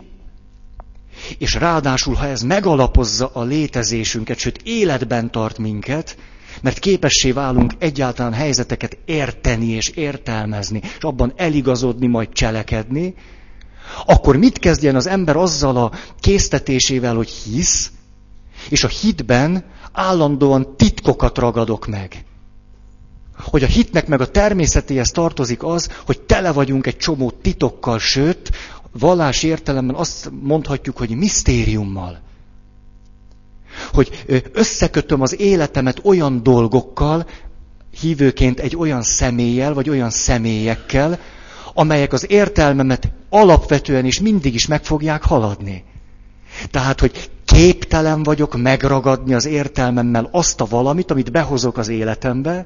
és 1.38 1.54
ráadásul, 1.54 2.14
ha 2.14 2.28
ez 2.28 2.42
megalapozza 2.42 3.30
a 3.34 3.44
létezésünket, 3.44 4.38
sőt 4.38 4.62
életben 4.64 5.32
tart 5.32 5.58
minket, 5.58 6.18
mert 6.62 6.80
képessé 6.80 7.32
válunk 7.32 7.74
egyáltalán 7.78 8.34
helyzeteket 8.34 8.98
érteni 9.06 9.68
és 9.68 9.90
értelmezni, 9.90 10.82
és 10.98 11.04
abban 11.04 11.34
eligazodni, 11.36 12.08
majd 12.08 12.30
cselekedni, 12.30 13.14
akkor 14.06 14.38
mit 14.38 14.60
kezdjen 14.60 14.96
az 14.96 15.08
ember 15.08 15.36
azzal 15.36 15.78
a 15.78 15.92
késztetésével, 16.20 17.16
hogy 17.16 17.30
hisz, 17.30 17.92
és 18.70 18.84
a 18.84 18.88
hitben 18.88 19.64
állandóan 19.92 20.76
titkokat 20.78 21.38
ragadok 21.38 21.88
meg. 21.88 22.26
Hogy 23.38 23.64
a 23.64 23.68
hitnek 23.68 24.08
meg 24.08 24.22
a 24.22 24.32
természetéhez 24.32 25.12
tartozik 25.12 25.64
az, 25.64 25.90
hogy 26.06 26.20
tele 26.20 26.52
vagyunk 26.52 26.88
egy 26.88 26.98
csomó 26.98 27.32
titokkal, 27.42 28.00
sőt, 28.00 28.52
vallás 28.92 29.44
értelemben 29.44 29.96
azt 29.96 30.32
mondhatjuk, 30.42 30.98
hogy 30.98 31.10
misztériummal. 31.10 32.20
Hogy 33.94 34.26
összekötöm 34.52 35.22
az 35.22 35.40
életemet 35.40 36.00
olyan 36.04 36.44
dolgokkal, 36.44 37.26
hívőként 38.00 38.60
egy 38.60 38.76
olyan 38.76 39.02
személlyel, 39.02 39.74
vagy 39.74 39.90
olyan 39.90 40.10
személyekkel, 40.10 41.20
amelyek 41.74 42.14
az 42.14 42.32
értelmemet 42.32 43.12
alapvetően 43.30 44.06
is 44.06 44.20
mindig 44.20 44.54
is 44.54 44.68
meg 44.68 44.84
fogják 44.84 45.24
haladni. 45.24 45.84
Tehát, 46.72 47.00
hogy 47.00 47.30
képtelen 47.46 48.24
vagyok 48.24 48.58
megragadni 48.58 49.34
az 49.34 49.46
értelmemmel 49.46 50.30
azt 50.32 50.62
a 50.62 50.66
valamit, 50.66 51.12
amit 51.12 51.32
behozok 51.32 51.78
az 51.78 51.88
életembe, 51.88 52.66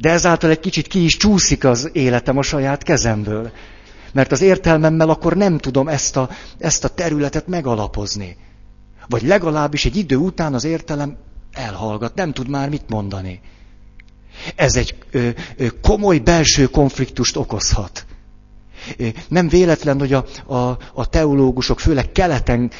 de 0.00 0.10
ezáltal 0.10 0.50
egy 0.50 0.60
kicsit 0.60 0.86
ki 0.86 1.04
is 1.04 1.16
csúszik 1.16 1.64
az 1.64 1.90
életem 1.92 2.38
a 2.38 2.42
saját 2.42 2.82
kezemből. 2.82 3.50
Mert 4.12 4.32
az 4.32 4.40
értelmemmel 4.40 5.08
akkor 5.08 5.36
nem 5.36 5.58
tudom 5.58 5.88
ezt 5.88 6.16
a, 6.16 6.30
ezt 6.58 6.84
a 6.84 6.88
területet 6.88 7.46
megalapozni. 7.46 8.36
Vagy 9.08 9.22
legalábbis 9.22 9.84
egy 9.84 9.96
idő 9.96 10.16
után 10.16 10.54
az 10.54 10.64
értelem 10.64 11.16
elhallgat, 11.52 12.14
nem 12.14 12.32
tud 12.32 12.48
már 12.48 12.68
mit 12.68 12.88
mondani. 12.88 13.40
Ez 14.56 14.76
egy 14.76 14.94
ö, 15.10 15.28
ö, 15.56 15.66
komoly 15.82 16.18
belső 16.18 16.66
konfliktust 16.66 17.36
okozhat. 17.36 18.06
Nem 19.28 19.48
véletlen, 19.48 19.98
hogy 19.98 20.12
a, 20.12 20.24
a, 20.46 20.78
a 20.94 21.08
teológusok, 21.08 21.80
főleg 21.80 22.12
keleten 22.12 22.70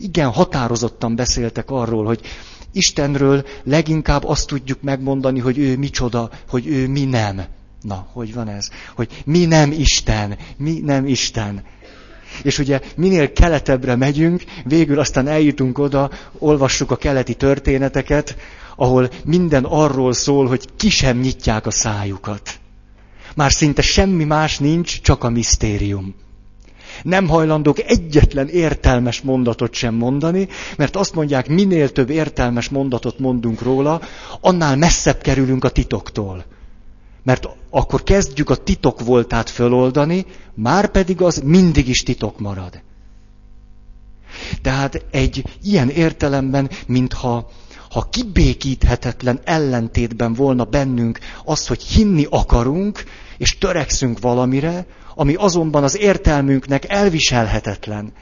igen 0.00 0.30
határozottan 0.30 1.16
beszéltek 1.16 1.70
arról, 1.70 2.04
hogy 2.04 2.20
Istenről 2.72 3.44
leginkább 3.64 4.24
azt 4.24 4.46
tudjuk 4.46 4.82
megmondani, 4.82 5.40
hogy 5.40 5.58
ő 5.58 5.76
micsoda, 5.76 6.30
hogy 6.48 6.66
ő 6.66 6.88
mi 6.88 7.04
nem. 7.04 7.44
Na, 7.82 8.06
hogy 8.12 8.34
van 8.34 8.48
ez? 8.48 8.68
Hogy 8.94 9.22
mi 9.24 9.44
nem 9.44 9.72
Isten, 9.72 10.36
mi 10.56 10.80
nem 10.84 11.06
Isten. 11.06 11.62
És 12.42 12.58
ugye 12.58 12.80
minél 12.96 13.32
keletebbre 13.32 13.96
megyünk, 13.96 14.42
végül 14.64 14.98
aztán 14.98 15.26
eljutunk 15.26 15.78
oda, 15.78 16.10
olvassuk 16.38 16.90
a 16.90 16.96
keleti 16.96 17.34
történeteket, 17.34 18.36
ahol 18.76 19.10
minden 19.24 19.64
arról 19.64 20.12
szól, 20.12 20.46
hogy 20.46 20.68
ki 20.76 20.88
sem 20.88 21.18
nyitják 21.18 21.66
a 21.66 21.70
szájukat. 21.70 22.58
Már 23.36 23.52
szinte 23.52 23.82
semmi 23.82 24.24
más 24.24 24.58
nincs, 24.58 25.00
csak 25.00 25.24
a 25.24 25.28
misztérium. 25.28 26.14
Nem 27.02 27.28
hajlandók 27.28 27.78
egyetlen 27.78 28.48
értelmes 28.48 29.20
mondatot 29.20 29.74
sem 29.74 29.94
mondani, 29.94 30.48
mert 30.76 30.96
azt 30.96 31.14
mondják, 31.14 31.48
minél 31.48 31.92
több 31.92 32.10
értelmes 32.10 32.68
mondatot 32.68 33.18
mondunk 33.18 33.62
róla, 33.62 34.00
annál 34.40 34.76
messzebb 34.76 35.20
kerülünk 35.20 35.64
a 35.64 35.68
titoktól. 35.68 36.44
Mert 37.22 37.48
akkor 37.70 38.02
kezdjük 38.02 38.50
a 38.50 38.56
titok 38.56 39.00
voltát 39.00 39.50
föloldani, 39.50 40.26
már 40.54 40.90
pedig 40.90 41.22
az 41.22 41.42
mindig 41.44 41.88
is 41.88 42.02
titok 42.02 42.38
marad. 42.38 42.82
Tehát 44.62 45.04
egy 45.10 45.44
ilyen 45.62 45.88
értelemben, 45.88 46.70
mintha 46.86 47.50
ha 47.90 48.08
kibékíthetetlen 48.10 49.40
ellentétben 49.44 50.34
volna 50.34 50.64
bennünk 50.64 51.18
az, 51.44 51.66
hogy 51.66 51.82
hinni 51.82 52.26
akarunk, 52.30 53.04
és 53.38 53.58
törekszünk 53.58 54.18
valamire, 54.20 54.86
ami 55.14 55.34
azonban 55.34 55.82
az 55.82 55.98
értelmünknek 55.98 56.88
elviselhetetlen. 56.88 58.12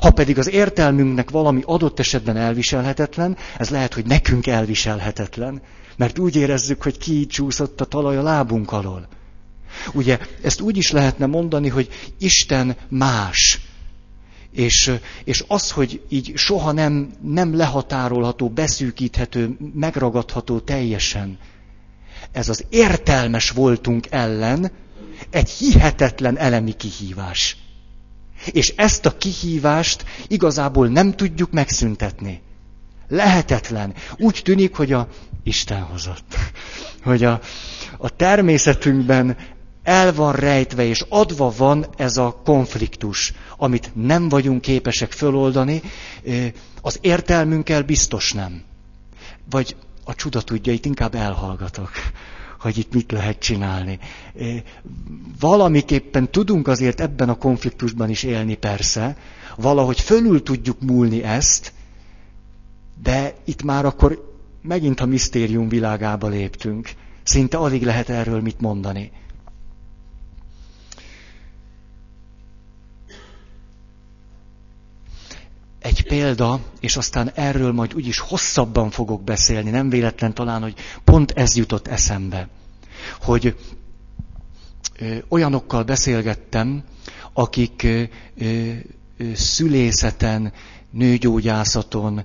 Ha 0.00 0.10
pedig 0.10 0.38
az 0.38 0.50
értelmünknek 0.50 1.30
valami 1.30 1.62
adott 1.64 1.98
esetben 1.98 2.36
elviselhetetlen, 2.36 3.36
ez 3.58 3.70
lehet, 3.70 3.94
hogy 3.94 4.06
nekünk 4.06 4.46
elviselhetetlen, 4.46 5.62
mert 5.96 6.18
úgy 6.18 6.36
érezzük, 6.36 6.82
hogy 6.82 6.98
kicsúszott 6.98 7.80
a 7.80 7.84
talaj 7.84 8.16
a 8.16 8.22
lábunk 8.22 8.72
alól. 8.72 9.08
Ugye 9.92 10.18
ezt 10.42 10.60
úgy 10.60 10.76
is 10.76 10.90
lehetne 10.90 11.26
mondani, 11.26 11.68
hogy 11.68 11.88
Isten 12.18 12.76
más. 12.88 13.60
És, 14.52 14.92
és 15.24 15.44
az, 15.48 15.70
hogy 15.70 16.02
így 16.08 16.32
soha 16.34 16.72
nem, 16.72 17.10
nem 17.22 17.56
lehatárolható, 17.56 18.48
beszűkíthető, 18.48 19.56
megragadható 19.74 20.58
teljesen, 20.58 21.38
ez 22.32 22.48
az 22.48 22.64
értelmes 22.68 23.50
voltunk 23.50 24.06
ellen 24.10 24.70
egy 25.30 25.50
hihetetlen 25.50 26.38
elemi 26.38 26.72
kihívás. 26.72 27.56
És 28.50 28.72
ezt 28.76 29.06
a 29.06 29.16
kihívást 29.16 30.04
igazából 30.28 30.88
nem 30.88 31.12
tudjuk 31.12 31.50
megszüntetni. 31.50 32.42
Lehetetlen. 33.08 33.94
Úgy 34.16 34.40
tűnik, 34.44 34.74
hogy 34.74 34.92
a 34.92 35.08
Isten 35.42 35.82
hozott. 35.82 36.34
Hogy 37.02 37.24
a, 37.24 37.40
a 37.98 38.16
természetünkben 38.16 39.36
el 39.82 40.12
van 40.14 40.32
rejtve 40.32 40.84
és 40.84 41.04
adva 41.08 41.52
van 41.56 41.86
ez 41.96 42.16
a 42.16 42.40
konfliktus, 42.44 43.32
amit 43.56 43.90
nem 43.94 44.28
vagyunk 44.28 44.60
képesek 44.60 45.12
föloldani, 45.12 45.82
az 46.82 46.98
értelmünkkel 47.00 47.82
biztos 47.82 48.32
nem. 48.32 48.62
Vagy 49.50 49.76
a 50.08 50.14
csuda 50.14 50.40
tudja, 50.42 50.72
itt 50.72 50.84
inkább 50.84 51.14
elhallgatok, 51.14 51.90
hogy 52.60 52.78
itt 52.78 52.92
mit 52.92 53.12
lehet 53.12 53.38
csinálni. 53.38 53.98
Valamiképpen 55.40 56.30
tudunk 56.30 56.68
azért 56.68 57.00
ebben 57.00 57.28
a 57.28 57.34
konfliktusban 57.38 58.10
is 58.10 58.22
élni 58.22 58.54
persze, 58.54 59.16
valahogy 59.56 60.00
fölül 60.00 60.42
tudjuk 60.42 60.80
múlni 60.80 61.22
ezt, 61.22 61.72
de 63.02 63.34
itt 63.44 63.62
már 63.62 63.84
akkor 63.84 64.34
megint 64.62 65.00
a 65.00 65.06
misztérium 65.06 65.68
világába 65.68 66.28
léptünk. 66.28 66.90
Szinte 67.22 67.56
alig 67.56 67.82
lehet 67.82 68.08
erről 68.08 68.40
mit 68.40 68.60
mondani. 68.60 69.10
Egy 75.86 76.02
példa, 76.06 76.60
és 76.80 76.96
aztán 76.96 77.30
erről 77.34 77.72
majd 77.72 77.94
úgyis 77.94 78.18
hosszabban 78.18 78.90
fogok 78.90 79.24
beszélni, 79.24 79.70
nem 79.70 79.88
véletlen 79.88 80.34
talán, 80.34 80.62
hogy 80.62 80.74
pont 81.04 81.30
ez 81.30 81.56
jutott 81.56 81.86
eszembe, 81.86 82.48
hogy 83.20 83.56
olyanokkal 85.28 85.82
beszélgettem, 85.82 86.84
akik 87.32 87.86
szülészeten, 89.34 90.52
nőgyógyászaton 90.90 92.24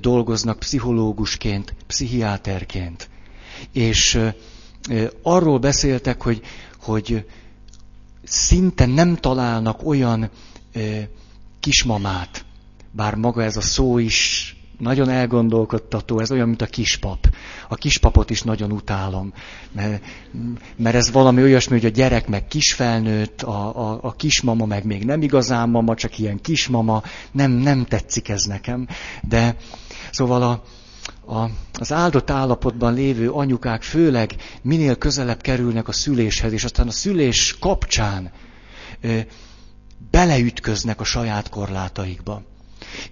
dolgoznak 0.00 0.58
pszichológusként, 0.58 1.74
pszichiáterként. 1.86 3.08
És 3.72 4.20
arról 5.22 5.58
beszéltek, 5.58 6.22
hogy, 6.22 6.40
hogy 6.82 7.26
szinte 8.24 8.86
nem 8.86 9.16
találnak 9.16 9.86
olyan 9.86 10.30
kismamát, 11.60 12.45
bár 12.96 13.14
maga 13.14 13.42
ez 13.42 13.56
a 13.56 13.60
szó 13.60 13.98
is 13.98 14.50
nagyon 14.78 15.08
elgondolkodtató, 15.08 16.20
ez 16.20 16.30
olyan, 16.30 16.48
mint 16.48 16.62
a 16.62 16.66
kispap. 16.66 17.26
A 17.68 17.74
kispapot 17.74 18.30
is 18.30 18.42
nagyon 18.42 18.72
utálom, 18.72 19.32
mert, 19.72 20.04
mert 20.76 20.94
ez 20.94 21.10
valami 21.10 21.42
olyasmi, 21.42 21.76
hogy 21.76 21.84
a 21.84 21.94
gyerek 21.94 22.28
meg 22.28 22.46
kisfelnőtt, 22.46 23.42
a, 23.42 23.90
a, 23.90 23.98
a 24.02 24.12
kismama 24.12 24.66
meg 24.66 24.84
még 24.84 25.04
nem 25.04 25.22
igazán 25.22 25.68
mama, 25.68 25.94
csak 25.94 26.18
ilyen 26.18 26.40
kismama, 26.40 27.02
nem, 27.32 27.50
nem 27.50 27.84
tetszik 27.84 28.28
ez 28.28 28.42
nekem. 28.42 28.88
De 29.22 29.56
szóval 30.10 30.42
a, 30.42 30.62
a, 31.34 31.50
az 31.72 31.92
áldott 31.92 32.30
állapotban 32.30 32.94
lévő 32.94 33.30
anyukák 33.30 33.82
főleg 33.82 34.34
minél 34.62 34.96
közelebb 34.96 35.40
kerülnek 35.40 35.88
a 35.88 35.92
szüléshez, 35.92 36.52
és 36.52 36.64
aztán 36.64 36.86
a 36.86 36.90
szülés 36.90 37.56
kapcsán 37.60 38.30
ö, 39.00 39.18
beleütköznek 40.10 41.00
a 41.00 41.04
saját 41.04 41.48
korlátaikba. 41.48 42.42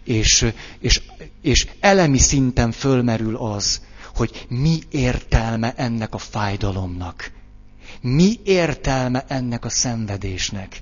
És, 0.05 0.47
és, 0.81 1.03
és 1.43 1.67
elemi 1.81 2.19
szinten 2.19 2.73
fölmerül 2.73 3.37
az, 3.37 3.81
hogy 4.15 4.47
mi 4.49 4.79
értelme 4.91 5.75
ennek 5.77 6.15
a 6.15 6.19
fájdalomnak. 6.19 7.31
Mi 8.01 8.41
értelme 8.45 9.25
ennek 9.29 9.65
a 9.65 9.69
szenvedésnek. 9.69 10.81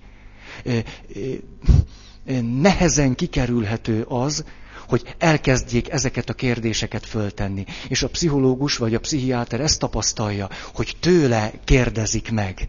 Nehezen 2.61 3.15
kikerülhető 3.15 4.03
az, 4.03 4.45
hogy 4.89 5.15
elkezdjék 5.19 5.91
ezeket 5.91 6.29
a 6.29 6.35
kérdéseket 6.35 7.07
föltenni. 7.07 7.65
És 7.89 8.03
a 8.03 8.09
pszichológus 8.09 8.77
vagy 8.77 8.95
a 8.95 9.01
pszichiáter 9.01 9.61
ezt 9.61 9.79
tapasztalja, 9.79 10.49
hogy 10.75 10.97
tőle 11.01 11.53
kérdezik 11.65 12.31
meg 12.31 12.69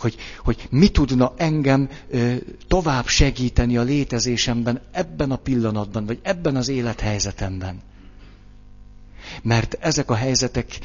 hogy, 0.00 0.16
hogy 0.44 0.68
mi 0.70 0.88
tudna 0.88 1.32
engem 1.36 1.88
ö, 2.10 2.34
tovább 2.68 3.06
segíteni 3.06 3.76
a 3.76 3.82
létezésemben 3.82 4.80
ebben 4.92 5.30
a 5.30 5.36
pillanatban, 5.36 6.06
vagy 6.06 6.18
ebben 6.22 6.56
az 6.56 6.68
élethelyzetemben. 6.68 7.80
Mert 9.42 9.76
ezek 9.80 10.10
a 10.10 10.14
helyzetek 10.14 10.78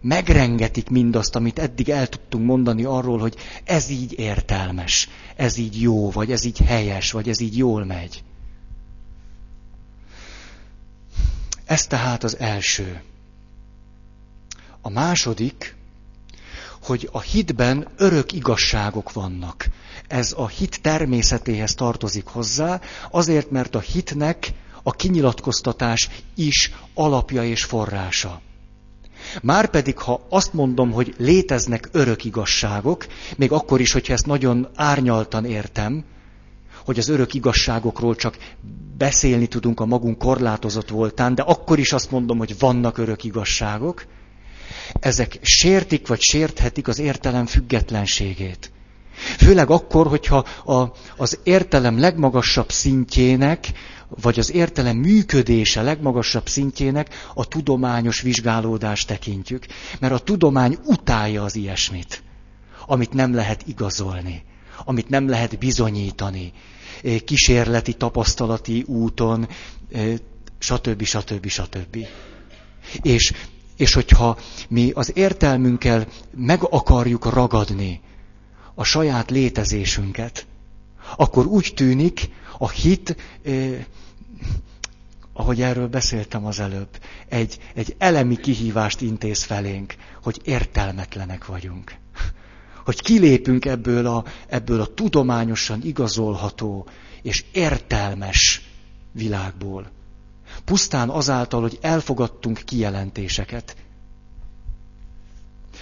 megrengetik 0.00 0.88
mindazt, 0.88 1.36
amit 1.36 1.58
eddig 1.58 1.88
el 1.88 2.06
tudtunk 2.06 2.46
mondani 2.46 2.84
arról, 2.84 3.18
hogy 3.18 3.36
ez 3.64 3.88
így 3.88 4.18
értelmes, 4.18 5.08
ez 5.36 5.56
így 5.56 5.80
jó, 5.80 6.10
vagy 6.10 6.32
ez 6.32 6.44
így 6.44 6.58
helyes, 6.58 7.10
vagy 7.10 7.28
ez 7.28 7.40
így 7.40 7.56
jól 7.56 7.84
megy. 7.84 8.22
Ez 11.64 11.86
tehát 11.86 12.24
az 12.24 12.38
első. 12.38 13.00
A 14.80 14.88
második, 14.88 15.75
hogy 16.86 17.08
a 17.12 17.20
hitben 17.20 17.88
örök 17.96 18.32
igazságok 18.32 19.12
vannak. 19.12 19.66
Ez 20.08 20.34
a 20.36 20.48
hit 20.48 20.80
természetéhez 20.80 21.74
tartozik 21.74 22.26
hozzá, 22.26 22.80
azért, 23.10 23.50
mert 23.50 23.74
a 23.74 23.80
hitnek 23.80 24.52
a 24.82 24.90
kinyilatkoztatás 24.90 26.08
is 26.34 26.72
alapja 26.94 27.44
és 27.44 27.64
forrása. 27.64 28.40
Márpedig, 29.42 29.98
ha 29.98 30.26
azt 30.28 30.52
mondom, 30.52 30.92
hogy 30.92 31.14
léteznek 31.18 31.88
örök 31.92 32.24
igazságok, 32.24 33.06
még 33.36 33.52
akkor 33.52 33.80
is, 33.80 33.92
hogyha 33.92 34.12
ezt 34.12 34.26
nagyon 34.26 34.68
árnyaltan 34.74 35.44
értem, 35.44 36.04
hogy 36.84 36.98
az 36.98 37.08
örök 37.08 37.34
igazságokról 37.34 38.16
csak 38.16 38.36
beszélni 38.96 39.46
tudunk 39.46 39.80
a 39.80 39.86
magunk 39.86 40.18
korlátozott 40.18 40.88
voltán, 40.88 41.34
de 41.34 41.42
akkor 41.42 41.78
is 41.78 41.92
azt 41.92 42.10
mondom, 42.10 42.38
hogy 42.38 42.58
vannak 42.58 42.98
örök 42.98 43.24
igazságok, 43.24 44.04
ezek 44.92 45.38
sértik 45.42 46.06
vagy 46.06 46.20
sérthetik 46.20 46.88
az 46.88 46.98
értelem 46.98 47.46
függetlenségét. 47.46 48.70
Főleg 49.16 49.70
akkor, 49.70 50.06
hogyha 50.06 50.36
a, 50.64 50.92
az 51.16 51.38
értelem 51.42 51.98
legmagasabb 51.98 52.70
szintjének, 52.70 53.72
vagy 54.08 54.38
az 54.38 54.52
értelem 54.52 54.96
működése 54.96 55.82
legmagasabb 55.82 56.48
szintjének 56.48 57.14
a 57.34 57.44
tudományos 57.44 58.20
vizsgálódást 58.20 59.06
tekintjük. 59.06 59.66
Mert 60.00 60.12
a 60.12 60.18
tudomány 60.18 60.78
utálja 60.84 61.42
az 61.42 61.56
ilyesmit, 61.56 62.22
amit 62.86 63.12
nem 63.12 63.34
lehet 63.34 63.62
igazolni, 63.66 64.44
amit 64.84 65.08
nem 65.08 65.28
lehet 65.28 65.58
bizonyítani, 65.58 66.52
kísérleti, 67.24 67.92
tapasztalati 67.92 68.82
úton, 68.86 69.48
stb. 70.58 71.02
stb. 71.02 71.48
stb. 71.48 71.96
És, 73.02 73.32
és 73.76 73.92
hogyha 73.94 74.38
mi 74.68 74.90
az 74.90 75.12
értelmünkkel 75.14 76.06
meg 76.36 76.62
akarjuk 76.62 77.24
ragadni 77.24 78.00
a 78.74 78.84
saját 78.84 79.30
létezésünket, 79.30 80.46
akkor 81.16 81.46
úgy 81.46 81.72
tűnik, 81.74 82.28
a 82.58 82.70
hit, 82.70 83.16
eh, 83.42 83.84
ahogy 85.32 85.62
erről 85.62 85.88
beszéltem 85.88 86.46
az 86.46 86.60
előbb, 86.60 86.88
egy, 87.28 87.58
egy 87.74 87.94
elemi 87.98 88.36
kihívást 88.36 89.00
intéz 89.00 89.42
felénk, 89.42 89.94
hogy 90.22 90.40
értelmetlenek 90.44 91.46
vagyunk. 91.46 91.94
Hogy 92.84 93.00
kilépünk 93.00 93.64
ebből 93.64 94.06
a, 94.06 94.24
ebből 94.48 94.80
a 94.80 94.94
tudományosan 94.94 95.82
igazolható 95.82 96.86
és 97.22 97.44
értelmes 97.52 98.62
világból. 99.12 99.90
Pusztán 100.66 101.08
azáltal, 101.08 101.60
hogy 101.60 101.78
elfogadtunk 101.80 102.60
kijelentéseket, 102.64 103.76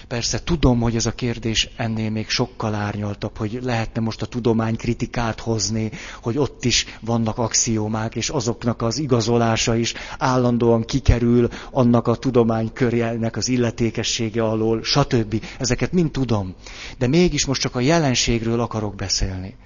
Persze 0.09 0.43
tudom, 0.45 0.81
hogy 0.81 0.97
ez 0.97 1.07
a 1.07 1.13
kérdés 1.15 1.69
ennél 1.77 2.11
még 2.11 2.29
sokkal 2.29 2.75
árnyaltabb, 2.75 3.37
hogy 3.37 3.59
lehetne 3.63 4.01
most 4.01 4.23
a 4.23 4.27
tudomány 4.27 4.77
kritikát 4.77 5.41
hozni, 5.41 5.91
hogy 6.23 6.39
ott 6.39 6.65
is 6.65 6.87
vannak 7.01 7.39
axiómák, 7.39 8.15
és 8.15 8.29
azoknak 8.29 8.83
az 8.83 8.99
igazolása 8.99 9.75
is 9.77 9.95
állandóan 10.19 10.85
kikerül 10.85 11.49
annak 11.71 12.07
a 12.07 12.15
tudomány 12.15 12.73
körjelnek 12.73 13.37
az 13.37 13.49
illetékessége 13.49 14.45
alól, 14.45 14.83
stb. 14.83 15.45
Ezeket 15.59 15.93
mind 15.93 16.11
tudom. 16.11 16.55
De 16.99 17.07
mégis 17.07 17.47
most 17.47 17.61
csak 17.61 17.75
a 17.75 17.81
jelenségről 17.81 18.61
akarok 18.61 18.95
beszélni. 18.95 19.57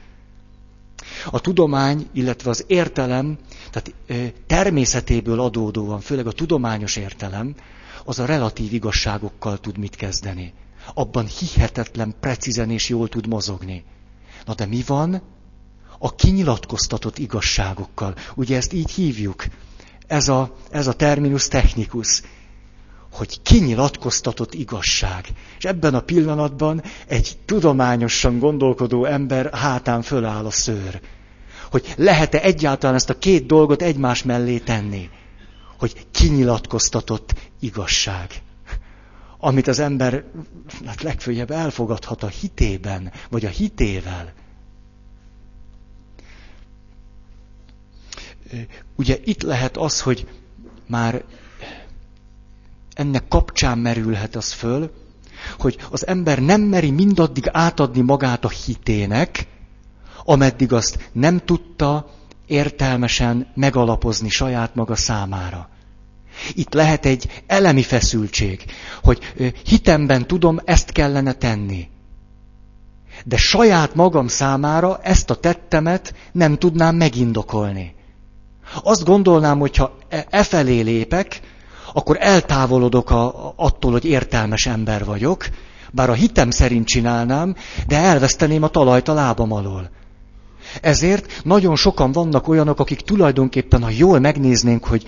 A 1.27 1.41
tudomány, 1.41 2.09
illetve 2.13 2.51
az 2.51 2.65
értelem, 2.67 3.39
tehát 3.71 3.95
természetéből 4.47 5.41
adódóan, 5.41 6.01
főleg 6.01 6.27
a 6.27 6.33
tudományos 6.33 6.97
értelem, 6.97 7.55
az 8.05 8.19
a 8.19 8.25
relatív 8.25 8.73
igazságokkal 8.73 9.59
tud 9.59 9.79
mit 9.79 9.97
kezdeni. 9.97 10.53
Abban 10.95 11.27
hihetetlen, 11.27 12.15
precízen 12.21 12.71
és 12.71 12.89
jól 12.89 13.09
tud 13.09 13.27
mozogni. 13.27 13.85
Na 14.45 14.55
de 14.55 14.67
mi 14.67 14.83
van 14.87 15.23
a 15.99 16.15
kinyilatkoztatott 16.15 17.19
igazságokkal? 17.19 18.15
Ugye 18.35 18.57
ezt 18.57 18.73
így 18.73 18.91
hívjuk. 18.91 19.45
Ez 20.07 20.29
a, 20.29 20.57
ez 20.71 20.87
a 20.87 20.93
terminus 20.93 21.49
technikus 21.49 22.23
hogy 23.19 23.43
kinyilatkoztatott 23.43 24.55
igazság. 24.55 25.25
És 25.59 25.65
ebben 25.65 25.95
a 25.95 26.01
pillanatban 26.01 26.83
egy 27.07 27.37
tudományosan 27.45 28.39
gondolkodó 28.39 29.05
ember 29.05 29.55
hátán 29.55 30.03
föláll 30.03 30.47
a 30.47 30.51
szőr. 30.51 31.01
Hogy 31.71 31.95
lehet-e 31.97 32.41
egyáltalán 32.43 32.95
ezt 32.97 33.11
a 33.11 33.19
két 33.19 33.47
dolgot 33.47 33.83
egymás 33.83 34.23
mellé 34.23 34.59
tenni 34.59 35.09
hogy 35.79 36.07
kinyilatkoztatott 36.11 37.35
igazság. 37.61 38.31
Amit 39.39 39.67
az 39.67 39.79
ember 39.79 40.25
hát 40.87 41.03
legfőjebb 41.03 41.51
elfogadhat 41.51 42.23
a 42.23 42.27
hitében, 42.29 43.13
vagy 43.31 43.45
a 43.45 43.49
hitével. 43.49 44.33
Ugye 48.97 49.19
itt 49.25 49.43
lehet 49.43 49.77
az, 49.77 50.01
hogy 50.01 50.29
már 50.87 51.25
ennek 52.99 53.29
kapcsán 53.29 53.79
merülhet 53.79 54.37
az 54.37 54.53
föl, 54.53 54.91
hogy 55.59 55.79
az 55.91 56.07
ember 56.07 56.39
nem 56.39 56.61
meri 56.61 56.91
mindaddig 56.91 57.49
átadni 57.53 58.01
magát 58.01 58.45
a 58.45 58.49
hitének, 58.49 59.47
ameddig 60.25 60.73
azt 60.73 61.11
nem 61.13 61.39
tudta 61.39 62.11
értelmesen 62.47 63.47
megalapozni 63.55 64.29
saját 64.29 64.75
maga 64.75 64.97
számára. 64.97 65.69
Itt 66.53 66.75
lehet 66.75 67.07
egy 67.07 67.43
elemi 67.47 67.83
feszültség, 67.83 68.65
hogy 69.03 69.19
hitemben 69.65 70.27
tudom, 70.27 70.61
ezt 70.65 70.93
kellene 70.93 71.33
tenni. 71.33 71.89
De 73.25 73.37
saját 73.37 73.95
magam 73.95 74.29
számára 74.29 74.99
ezt 75.03 75.31
a 75.31 75.35
tettemet 75.35 76.15
nem 76.33 76.59
tudnám 76.59 76.97
megindokolni. 76.97 77.95
Azt 78.83 79.05
gondolnám, 79.05 79.59
hogyha 79.59 79.99
e, 80.09 80.27
e 80.31 80.43
felé 80.43 80.81
lépek, 80.81 81.41
akkor 81.93 82.17
eltávolodok 82.21 83.11
a, 83.11 83.53
attól, 83.57 83.93
hogy 83.93 84.05
értelmes 84.05 84.67
ember 84.67 85.05
vagyok, 85.05 85.47
bár 85.91 86.11
a 86.11 86.15
hitem 86.15 86.51
szerint 86.51 86.87
csinálnám, 86.87 87.55
de 87.87 87.97
elveszteném 87.97 88.63
a 88.63 88.69
talajt 88.69 89.09
a 89.09 89.13
lábam 89.13 89.53
alól. 89.53 89.91
Ezért 90.81 91.41
nagyon 91.45 91.77
sokan 91.77 92.13
vannak 92.13 92.49
olyanok, 92.49 92.81
akik 92.81 93.01
tulajdonképpen, 93.01 93.83
ha 93.83 93.91
jól 93.91 94.19
megnéznénk, 94.19 94.85
hogy 94.85 95.05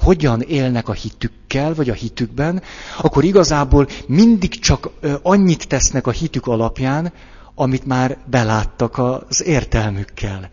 hogyan 0.00 0.40
élnek 0.40 0.88
a 0.88 0.92
hitükkel, 0.92 1.74
vagy 1.74 1.90
a 1.90 1.94
hitükben, 1.94 2.62
akkor 3.02 3.24
igazából 3.24 3.88
mindig 4.06 4.58
csak 4.58 4.90
annyit 5.22 5.68
tesznek 5.68 6.06
a 6.06 6.10
hitük 6.10 6.46
alapján, 6.46 7.12
amit 7.54 7.86
már 7.86 8.18
beláttak 8.30 8.98
az 8.98 9.44
értelmükkel. 9.44 10.50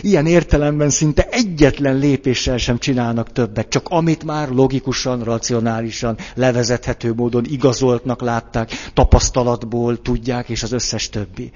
Ilyen 0.00 0.26
értelemben 0.26 0.90
szinte 0.90 1.28
egyetlen 1.30 1.96
lépéssel 1.96 2.56
sem 2.56 2.78
csinálnak 2.78 3.32
többet, 3.32 3.68
csak 3.68 3.88
amit 3.88 4.24
már 4.24 4.48
logikusan, 4.48 5.22
racionálisan, 5.22 6.18
levezethető 6.34 7.12
módon 7.14 7.44
igazoltnak 7.48 8.20
látták, 8.20 8.70
tapasztalatból 8.94 10.02
tudják, 10.02 10.48
és 10.48 10.62
az 10.62 10.72
összes 10.72 11.08
többi. 11.08 11.52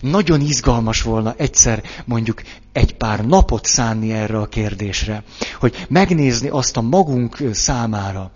Nagyon 0.00 0.40
izgalmas 0.40 1.02
volna 1.02 1.34
egyszer 1.36 1.82
mondjuk 2.04 2.42
egy 2.72 2.94
pár 2.94 3.26
napot 3.26 3.64
szánni 3.64 4.12
erre 4.12 4.38
a 4.38 4.46
kérdésre, 4.46 5.22
hogy 5.58 5.86
megnézni 5.88 6.48
azt 6.48 6.76
a 6.76 6.80
magunk 6.80 7.36
számára, 7.52 8.32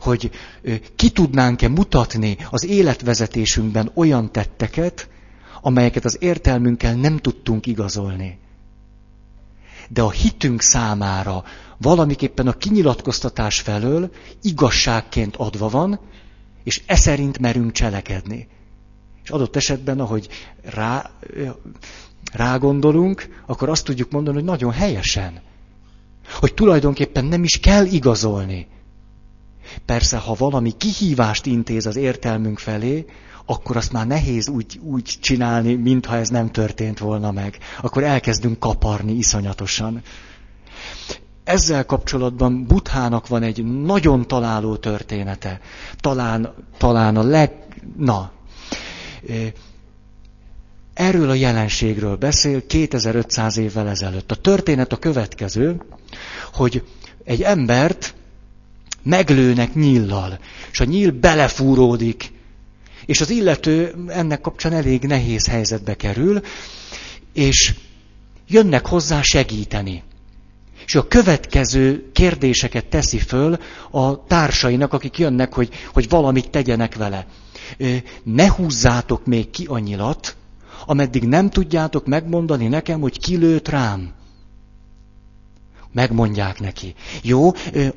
hogy 0.00 0.30
ki 0.96 1.10
tudnánk-e 1.10 1.68
mutatni 1.68 2.36
az 2.50 2.66
életvezetésünkben 2.66 3.90
olyan 3.94 4.32
tetteket, 4.32 5.08
amelyeket 5.60 6.04
az 6.04 6.16
értelmünkkel 6.20 6.94
nem 6.94 7.16
tudtunk 7.16 7.66
igazolni. 7.66 8.38
De 9.88 10.02
a 10.02 10.10
hitünk 10.10 10.60
számára 10.60 11.44
valamiképpen 11.78 12.46
a 12.46 12.52
kinyilatkoztatás 12.52 13.60
felől 13.60 14.10
igazságként 14.42 15.36
adva 15.36 15.68
van, 15.68 16.00
és 16.64 16.82
e 16.86 16.96
szerint 16.96 17.38
merünk 17.38 17.72
cselekedni. 17.72 18.48
És 19.22 19.30
adott 19.30 19.56
esetben, 19.56 20.00
ahogy 20.00 20.28
rá, 20.62 21.10
rágondolunk, 22.32 23.42
akkor 23.46 23.68
azt 23.68 23.84
tudjuk 23.84 24.10
mondani, 24.10 24.36
hogy 24.36 24.44
nagyon 24.44 24.72
helyesen. 24.72 25.40
Hogy 26.40 26.54
tulajdonképpen 26.54 27.24
nem 27.24 27.44
is 27.44 27.58
kell 27.60 27.84
igazolni. 27.84 28.66
Persze, 29.84 30.16
ha 30.16 30.34
valami 30.34 30.72
kihívást 30.76 31.46
intéz 31.46 31.86
az 31.86 31.96
értelmünk 31.96 32.58
felé, 32.58 33.04
akkor 33.50 33.76
azt 33.76 33.92
már 33.92 34.06
nehéz 34.06 34.48
úgy, 34.48 34.80
úgy 34.82 35.18
csinálni, 35.20 35.74
mintha 35.74 36.16
ez 36.16 36.28
nem 36.28 36.50
történt 36.50 36.98
volna 36.98 37.30
meg. 37.30 37.58
Akkor 37.80 38.02
elkezdünk 38.04 38.58
kaparni 38.58 39.12
iszonyatosan. 39.12 40.02
ezzel 41.44 41.86
kapcsolatban 41.86 42.66
Buthának 42.66 43.28
van 43.28 43.42
egy 43.42 43.64
nagyon 43.64 44.26
találó 44.26 44.76
története. 44.76 45.60
Talán, 46.00 46.54
talán 46.78 47.16
a 47.16 47.22
leg... 47.22 47.52
Na. 47.96 48.30
Erről 50.94 51.30
a 51.30 51.34
jelenségről 51.34 52.16
beszél 52.16 52.66
2500 52.66 53.56
évvel 53.56 53.88
ezelőtt. 53.88 54.30
A 54.30 54.34
történet 54.34 54.92
a 54.92 54.96
következő, 54.98 55.82
hogy 56.52 56.84
egy 57.24 57.42
embert 57.42 58.14
meglőnek 59.02 59.74
nyillal, 59.74 60.38
és 60.70 60.80
a 60.80 60.84
nyíl 60.84 61.10
belefúródik, 61.12 62.32
és 63.10 63.20
az 63.20 63.30
illető 63.30 63.94
ennek 64.08 64.40
kapcsán 64.40 64.72
elég 64.72 65.02
nehéz 65.02 65.46
helyzetbe 65.46 65.94
kerül, 65.94 66.40
és 67.32 67.74
jönnek 68.46 68.86
hozzá 68.86 69.22
segíteni. 69.22 70.02
És 70.86 70.94
a 70.94 71.08
következő 71.08 72.10
kérdéseket 72.12 72.86
teszi 72.86 73.18
föl 73.18 73.58
a 73.90 74.24
társainak, 74.26 74.92
akik 74.92 75.18
jönnek, 75.18 75.52
hogy, 75.52 75.68
hogy 75.92 76.08
valamit 76.08 76.50
tegyenek 76.50 76.94
vele. 76.94 77.26
Ne 78.22 78.50
húzzátok 78.50 79.26
még 79.26 79.50
ki 79.50 79.64
a 79.64 79.78
nyilat, 79.78 80.36
ameddig 80.86 81.22
nem 81.22 81.50
tudjátok 81.50 82.06
megmondani 82.06 82.68
nekem, 82.68 83.00
hogy 83.00 83.18
ki 83.18 83.36
lőtt 83.36 83.68
rám. 83.68 84.12
Megmondják 85.92 86.60
neki. 86.60 86.94
Jó, 87.22 87.50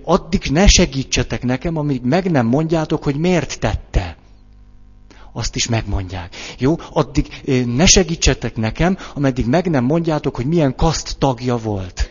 addig 0.03 0.43
ne 0.51 0.67
segítsetek 0.67 1.43
nekem, 1.43 1.77
amíg 1.77 2.01
meg 2.01 2.31
nem 2.31 2.45
mondjátok, 2.45 3.03
hogy 3.03 3.15
miért 3.15 3.59
tette. 3.59 4.17
Azt 5.33 5.55
is 5.55 5.67
megmondják. 5.67 6.35
Jó, 6.57 6.75
addig 6.93 7.41
ne 7.65 7.85
segítsetek 7.85 8.55
nekem, 8.55 8.97
ameddig 9.13 9.45
meg 9.45 9.69
nem 9.69 9.83
mondjátok, 9.83 10.35
hogy 10.35 10.45
milyen 10.45 10.75
kaszt 10.75 11.15
tagja 11.17 11.57
volt. 11.57 12.09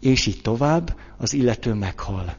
És 0.00 0.26
így 0.26 0.40
tovább, 0.42 0.96
az 1.18 1.32
illető 1.32 1.72
meghal. 1.74 2.36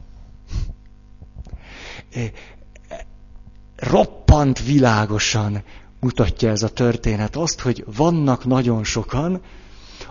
Roppant 3.76 4.64
világosan 4.64 5.62
mutatja 6.00 6.50
ez 6.50 6.62
a 6.62 6.68
történet 6.68 7.36
azt, 7.36 7.60
hogy 7.60 7.84
vannak 7.96 8.44
nagyon 8.44 8.84
sokan, 8.84 9.40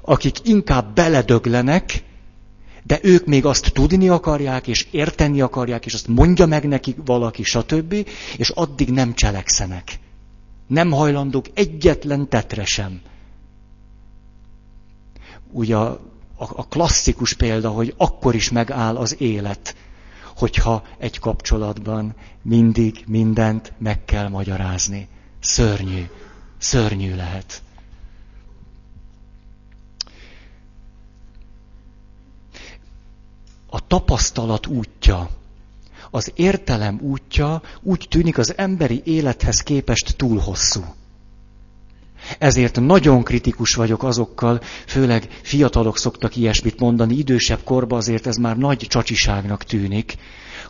akik 0.01 0.47
inkább 0.47 0.93
beledöglenek, 0.93 2.03
de 2.83 2.99
ők 3.01 3.25
még 3.25 3.45
azt 3.45 3.73
tudni 3.73 4.09
akarják, 4.09 4.67
és 4.67 4.87
érteni 4.91 5.41
akarják, 5.41 5.85
és 5.85 5.93
azt 5.93 6.07
mondja 6.07 6.45
meg 6.45 6.67
nekik 6.67 6.97
valaki, 7.05 7.43
stb., 7.43 7.93
és 8.37 8.49
addig 8.49 8.89
nem 8.91 9.13
cselekszenek. 9.13 9.99
Nem 10.67 10.91
hajlandók 10.91 11.45
egyetlen 11.53 12.29
tetre 12.29 12.65
sem. 12.65 13.01
Ugye 15.51 15.75
a, 15.75 15.89
a, 16.35 16.43
a 16.55 16.67
klasszikus 16.67 17.33
példa, 17.33 17.69
hogy 17.69 17.93
akkor 17.97 18.35
is 18.35 18.49
megáll 18.49 18.95
az 18.97 19.15
élet, 19.19 19.75
hogyha 20.35 20.83
egy 20.97 21.19
kapcsolatban 21.19 22.15
mindig 22.41 23.03
mindent 23.07 23.73
meg 23.77 24.05
kell 24.05 24.29
magyarázni. 24.29 25.07
Szörnyű, 25.39 26.03
szörnyű 26.57 27.15
lehet. 27.15 27.61
A 33.73 33.87
tapasztalat 33.87 34.67
útja, 34.67 35.29
az 36.11 36.31
értelem 36.35 36.99
útja 37.01 37.61
úgy 37.81 38.05
tűnik 38.09 38.37
az 38.37 38.57
emberi 38.57 39.01
élethez 39.05 39.61
képest 39.61 40.15
túl 40.17 40.39
hosszú. 40.39 40.83
Ezért 42.37 42.79
nagyon 42.79 43.23
kritikus 43.23 43.73
vagyok 43.73 44.03
azokkal, 44.03 44.61
főleg 44.85 45.39
fiatalok 45.41 45.97
szoktak 45.97 46.35
ilyesmit 46.35 46.79
mondani, 46.79 47.15
idősebb 47.15 47.63
korban 47.63 47.97
azért 47.97 48.27
ez 48.27 48.35
már 48.35 48.57
nagy 48.57 48.77
csacsiságnak 48.77 49.63
tűnik, 49.63 50.17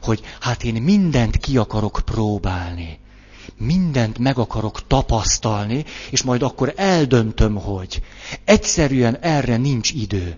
hogy 0.01 0.21
hát 0.39 0.63
én 0.63 0.81
mindent 0.81 1.37
ki 1.37 1.57
akarok 1.57 2.01
próbálni 2.05 2.99
mindent 3.57 4.17
meg 4.17 4.37
akarok 4.37 4.87
tapasztalni, 4.87 5.85
és 6.11 6.23
majd 6.23 6.41
akkor 6.41 6.73
eldöntöm, 6.75 7.55
hogy 7.55 8.01
egyszerűen 8.45 9.17
erre 9.17 9.57
nincs 9.57 9.91
idő. 9.91 10.37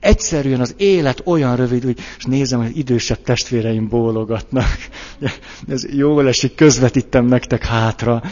Egyszerűen 0.00 0.60
az 0.60 0.74
élet 0.76 1.22
olyan 1.24 1.56
rövid, 1.56 1.84
hogy 1.84 1.98
és 2.18 2.24
nézem, 2.24 2.62
hogy 2.62 2.78
idősebb 2.78 3.22
testvéreim 3.22 3.88
bólogatnak. 3.88 4.78
Ez 5.68 5.94
jól 5.94 6.28
esik, 6.28 6.54
közvetítem 6.54 7.24
nektek 7.24 7.64
hátra. 7.64 8.22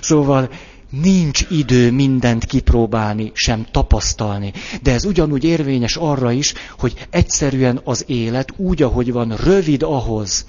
Szóval 0.00 0.50
nincs 0.90 1.44
idő 1.50 1.90
mindent 1.90 2.44
kipróbálni, 2.44 3.30
sem 3.34 3.66
tapasztalni. 3.70 4.52
De 4.82 4.92
ez 4.92 5.04
ugyanúgy 5.04 5.44
érvényes 5.44 5.96
arra 5.96 6.32
is, 6.32 6.54
hogy 6.78 7.06
egyszerűen 7.10 7.80
az 7.84 8.04
élet 8.06 8.52
úgy, 8.56 8.82
ahogy 8.82 9.12
van, 9.12 9.36
rövid 9.36 9.82
ahhoz, 9.82 10.46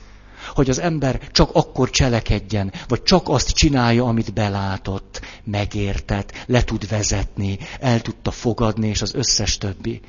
hogy 0.53 0.69
az 0.69 0.79
ember 0.79 1.19
csak 1.31 1.49
akkor 1.53 1.89
cselekedjen, 1.89 2.73
vagy 2.87 3.03
csak 3.03 3.29
azt 3.29 3.49
csinálja, 3.49 4.05
amit 4.05 4.33
belátott, 4.33 5.21
megértett, 5.43 6.31
le 6.45 6.63
tud 6.63 6.89
vezetni, 6.89 7.57
el 7.79 8.01
tudta 8.01 8.31
fogadni, 8.31 8.87
és 8.87 9.01
az 9.01 9.13
összes 9.13 9.57
többi. 9.57 10.01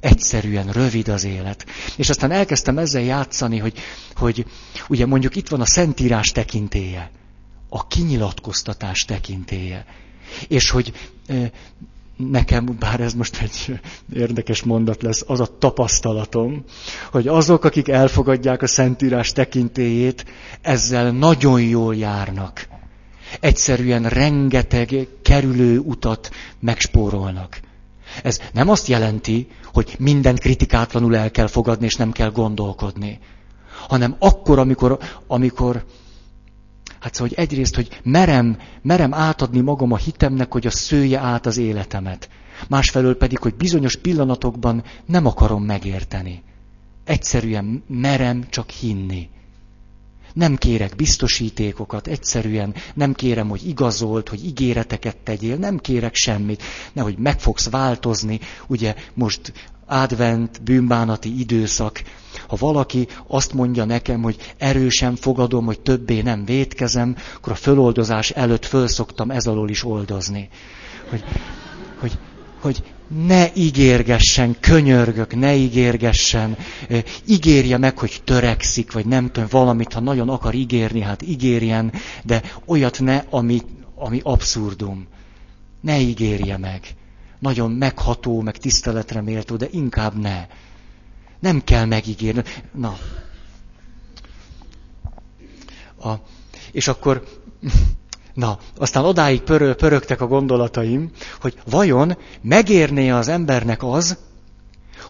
Egyszerűen 0.00 0.72
rövid 0.72 1.08
az 1.08 1.24
élet. 1.24 1.66
És 1.96 2.08
aztán 2.08 2.30
elkezdtem 2.30 2.78
ezzel 2.78 3.02
játszani, 3.02 3.58
hogy, 3.58 3.78
hogy 4.14 4.46
ugye 4.88 5.06
mondjuk 5.06 5.36
itt 5.36 5.48
van 5.48 5.60
a 5.60 5.66
Szentírás 5.66 6.32
tekintéje, 6.32 7.10
a 7.68 7.86
kinyilatkoztatás 7.86 9.04
tekintéje. 9.04 9.86
És 10.48 10.70
hogy 10.70 10.92
nekem, 12.16 12.76
bár 12.78 13.00
ez 13.00 13.14
most 13.14 13.42
egy 13.42 13.80
érdekes 14.14 14.62
mondat 14.62 15.02
lesz, 15.02 15.24
az 15.26 15.40
a 15.40 15.58
tapasztalatom, 15.58 16.64
hogy 17.10 17.28
azok, 17.28 17.64
akik 17.64 17.88
elfogadják 17.88 18.62
a 18.62 18.66
Szentírás 18.66 19.32
tekintélyét, 19.32 20.24
ezzel 20.60 21.10
nagyon 21.10 21.62
jól 21.62 21.96
járnak. 21.96 22.68
Egyszerűen 23.40 24.02
rengeteg 24.08 25.08
kerülő 25.22 25.78
utat 25.78 26.30
megspórolnak. 26.60 27.60
Ez 28.22 28.40
nem 28.52 28.68
azt 28.68 28.86
jelenti, 28.86 29.48
hogy 29.72 29.94
minden 29.98 30.36
kritikátlanul 30.36 31.16
el 31.16 31.30
kell 31.30 31.46
fogadni, 31.46 31.86
és 31.86 31.94
nem 31.94 32.12
kell 32.12 32.30
gondolkodni, 32.30 33.18
hanem 33.88 34.16
akkor, 34.18 34.58
amikor, 34.58 34.98
amikor 35.26 35.84
Hát 37.00 37.14
szóval, 37.14 37.32
hogy 37.34 37.44
egyrészt, 37.44 37.74
hogy 37.74 38.00
merem, 38.02 38.58
merem 38.82 39.14
átadni 39.14 39.60
magam 39.60 39.92
a 39.92 39.96
hitemnek, 39.96 40.52
hogy 40.52 40.66
a 40.66 40.70
szője 40.70 41.18
át 41.18 41.46
az 41.46 41.56
életemet. 41.56 42.28
Másfelől 42.68 43.16
pedig, 43.16 43.38
hogy 43.38 43.54
bizonyos 43.54 43.96
pillanatokban 43.96 44.84
nem 45.04 45.26
akarom 45.26 45.64
megérteni. 45.64 46.42
Egyszerűen 47.04 47.84
merem 47.88 48.46
csak 48.50 48.70
hinni. 48.70 49.28
Nem 50.36 50.56
kérek 50.56 50.96
biztosítékokat, 50.96 52.06
egyszerűen 52.06 52.74
nem 52.94 53.14
kérem, 53.14 53.48
hogy 53.48 53.68
igazolt, 53.68 54.28
hogy 54.28 54.44
ígéreteket 54.44 55.16
tegyél, 55.16 55.56
nem 55.56 55.78
kérek 55.78 56.14
semmit, 56.14 56.62
nehogy 56.92 57.18
meg 57.18 57.40
fogsz 57.40 57.70
változni. 57.70 58.40
Ugye 58.66 58.94
most 59.14 59.52
advent, 59.86 60.62
bűnbánati 60.62 61.38
időszak, 61.38 62.02
ha 62.48 62.56
valaki 62.58 63.08
azt 63.26 63.52
mondja 63.52 63.84
nekem, 63.84 64.22
hogy 64.22 64.54
erősen 64.58 65.16
fogadom, 65.16 65.64
hogy 65.64 65.80
többé 65.80 66.20
nem 66.20 66.44
vétkezem, 66.44 67.16
akkor 67.36 67.52
a 67.52 67.56
föloldozás 67.56 68.30
előtt 68.30 68.64
fölszoktam 68.64 69.30
ez 69.30 69.46
alól 69.46 69.68
is 69.70 69.84
oldozni. 69.84 70.48
Hogy, 71.10 71.24
hogy, 72.00 72.18
hogy 72.60 72.82
ne 73.08 73.54
ígérgessen, 73.54 74.56
könyörgök, 74.60 75.34
ne 75.34 75.54
ígérgessen, 75.54 76.56
ígérje 77.26 77.78
meg, 77.78 77.98
hogy 77.98 78.20
törekszik, 78.24 78.92
vagy 78.92 79.06
nem 79.06 79.30
tudom, 79.30 79.48
valamit, 79.50 79.92
ha 79.92 80.00
nagyon 80.00 80.28
akar 80.28 80.54
ígérni, 80.54 81.00
hát 81.00 81.22
ígérjen, 81.22 81.92
de 82.24 82.42
olyat 82.64 83.00
ne, 83.00 83.22
ami, 83.30 83.62
ami 83.94 84.20
abszurdum. 84.22 85.06
Ne 85.80 86.00
ígérje 86.00 86.56
meg. 86.56 86.94
Nagyon 87.38 87.70
megható, 87.70 88.40
meg 88.40 88.56
tiszteletre 88.56 89.20
méltó, 89.20 89.56
de 89.56 89.68
inkább 89.70 90.20
ne. 90.20 90.46
Nem 91.40 91.64
kell 91.64 91.84
megígérni. 91.84 92.42
Na. 92.72 92.98
A, 96.00 96.14
és 96.72 96.88
akkor, 96.88 97.24
na, 98.36 98.58
aztán 98.78 99.04
odáig 99.04 99.40
pörö, 99.40 99.74
pörögtek 99.74 100.20
a 100.20 100.26
gondolataim, 100.26 101.10
hogy 101.40 101.54
vajon 101.70 102.18
megérné 102.42 103.10
az 103.10 103.28
embernek 103.28 103.82
az, 103.82 104.18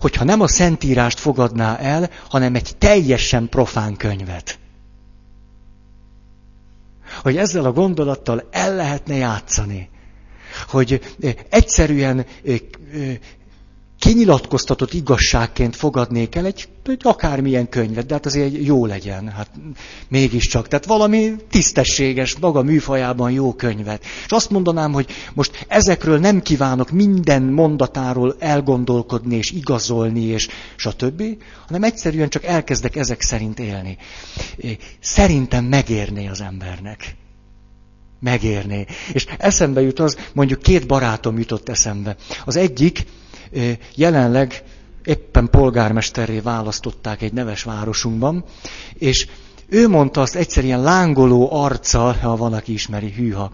hogyha 0.00 0.24
nem 0.24 0.40
a 0.40 0.48
Szentírást 0.48 1.18
fogadná 1.18 1.76
el, 1.76 2.10
hanem 2.28 2.54
egy 2.54 2.76
teljesen 2.78 3.48
profán 3.48 3.96
könyvet. 3.96 4.58
Hogy 7.22 7.36
ezzel 7.36 7.64
a 7.64 7.72
gondolattal 7.72 8.48
el 8.50 8.74
lehetne 8.74 9.14
játszani. 9.14 9.88
Hogy 10.68 11.16
egyszerűen 11.48 12.26
kinyilatkoztatott 13.98 14.92
igazságként 14.92 15.76
fogadnék 15.76 16.34
el 16.34 16.46
egy, 16.46 16.68
egy 16.86 17.00
akármilyen 17.02 17.68
könyvet, 17.68 18.06
de 18.06 18.14
hát 18.14 18.26
azért 18.26 18.64
jó 18.64 18.86
legyen, 18.86 19.28
hát 19.28 19.50
mégiscsak. 20.08 20.68
Tehát 20.68 20.86
valami 20.86 21.34
tisztességes, 21.50 22.36
maga 22.36 22.62
műfajában 22.62 23.30
jó 23.30 23.54
könyvet. 23.54 24.04
És 24.24 24.32
azt 24.32 24.50
mondanám, 24.50 24.92
hogy 24.92 25.06
most 25.34 25.64
ezekről 25.68 26.18
nem 26.18 26.42
kívánok 26.42 26.90
minden 26.90 27.42
mondatáról 27.42 28.36
elgondolkodni 28.38 29.36
és 29.36 29.50
igazolni 29.50 30.22
és 30.22 30.48
stb., 30.76 31.22
hanem 31.66 31.82
egyszerűen 31.82 32.28
csak 32.28 32.44
elkezdek 32.44 32.96
ezek 32.96 33.20
szerint 33.20 33.58
élni. 33.58 33.96
Szerintem 35.00 35.64
megérné 35.64 36.28
az 36.28 36.40
embernek. 36.40 37.16
Megérné. 38.20 38.86
És 39.12 39.26
eszembe 39.38 39.80
jut 39.80 39.98
az, 39.98 40.16
mondjuk 40.32 40.62
két 40.62 40.86
barátom 40.86 41.38
jutott 41.38 41.68
eszembe. 41.68 42.16
Az 42.44 42.56
egyik, 42.56 43.04
jelenleg 43.94 44.62
éppen 45.04 45.50
polgármesterré 45.50 46.38
választották 46.38 47.22
egy 47.22 47.32
neves 47.32 47.62
városunkban, 47.62 48.44
és 48.94 49.26
ő 49.68 49.88
mondta 49.88 50.20
azt 50.20 50.34
egyszerűen 50.34 50.82
lángoló 50.82 51.48
arccal, 51.52 52.12
ha 52.12 52.36
van, 52.36 52.52
aki 52.52 52.72
ismeri, 52.72 53.12
hűha. 53.12 53.50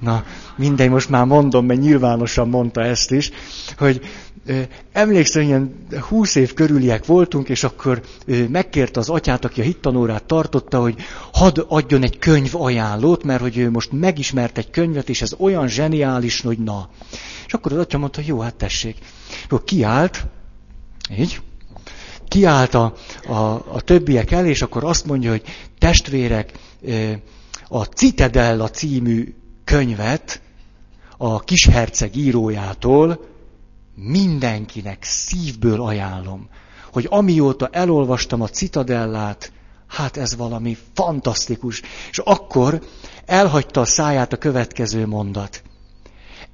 Na, 0.00 0.24
mindegy, 0.56 0.90
most 0.90 1.08
már 1.08 1.24
mondom, 1.24 1.66
mert 1.66 1.80
nyilvánosan 1.80 2.48
mondta 2.48 2.82
ezt 2.82 3.10
is, 3.10 3.30
hogy 3.78 4.00
emlékszem, 4.92 5.42
ilyen 5.42 5.86
húsz 6.08 6.34
év 6.34 6.54
körüliek 6.54 7.06
voltunk, 7.06 7.48
és 7.48 7.64
akkor 7.64 8.02
megkérte 8.48 9.00
az 9.00 9.08
atyát, 9.08 9.44
aki 9.44 9.60
a 9.60 9.64
hittanórát 9.64 10.24
tartotta, 10.24 10.80
hogy 10.80 10.96
hadd 11.32 11.60
adjon 11.68 12.02
egy 12.02 12.18
könyv 12.18 12.56
ajánlót, 12.56 13.24
mert 13.24 13.40
hogy 13.40 13.56
ő 13.56 13.70
most 13.70 13.92
megismert 13.92 14.58
egy 14.58 14.70
könyvet, 14.70 15.08
és 15.08 15.22
ez 15.22 15.34
olyan 15.38 15.68
zseniális, 15.68 16.40
hogy 16.40 16.58
na. 16.58 16.88
És 17.46 17.52
akkor 17.52 17.72
az 17.72 17.78
atya 17.78 17.98
mondta, 17.98 18.20
jó, 18.24 18.40
hát 18.40 18.54
tessék. 18.54 18.96
Akkor 19.44 19.64
kiállt, 19.64 20.26
így, 21.18 21.40
kiállt 22.28 22.74
a, 22.74 22.94
a, 23.26 23.34
a 23.72 23.80
többiek 23.84 24.30
el, 24.30 24.46
és 24.46 24.62
akkor 24.62 24.84
azt 24.84 25.06
mondja, 25.06 25.30
hogy 25.30 25.42
testvérek, 25.78 26.52
a 27.68 27.84
Citadella 27.84 28.68
című 28.68 29.34
könyvet 29.64 30.40
a 31.16 31.40
kisherceg 31.40 32.16
írójától 32.16 33.20
mindenkinek 33.96 35.02
szívből 35.02 35.82
ajánlom, 35.82 36.48
hogy 36.92 37.06
amióta 37.10 37.68
elolvastam 37.72 38.40
a 38.40 38.48
Citadellát, 38.48 39.52
hát 39.86 40.16
ez 40.16 40.36
valami 40.36 40.76
fantasztikus. 40.94 41.82
És 42.10 42.18
akkor 42.18 42.80
elhagyta 43.26 43.80
a 43.80 43.84
száját 43.84 44.32
a 44.32 44.36
következő 44.36 45.06
mondat 45.06 45.62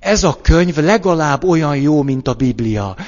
ez 0.03 0.25
a 0.25 0.39
könyv 0.43 0.77
legalább 0.77 1.45
olyan 1.45 1.77
jó, 1.77 2.03
mint 2.03 2.29
a 2.29 2.35
Biblia. 2.35 2.97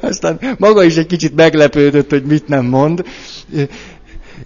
Aztán 0.00 0.56
maga 0.58 0.82
is 0.82 0.96
egy 0.96 1.06
kicsit 1.06 1.34
meglepődött, 1.34 2.10
hogy 2.10 2.24
mit 2.24 2.48
nem 2.48 2.64
mond. 2.64 3.04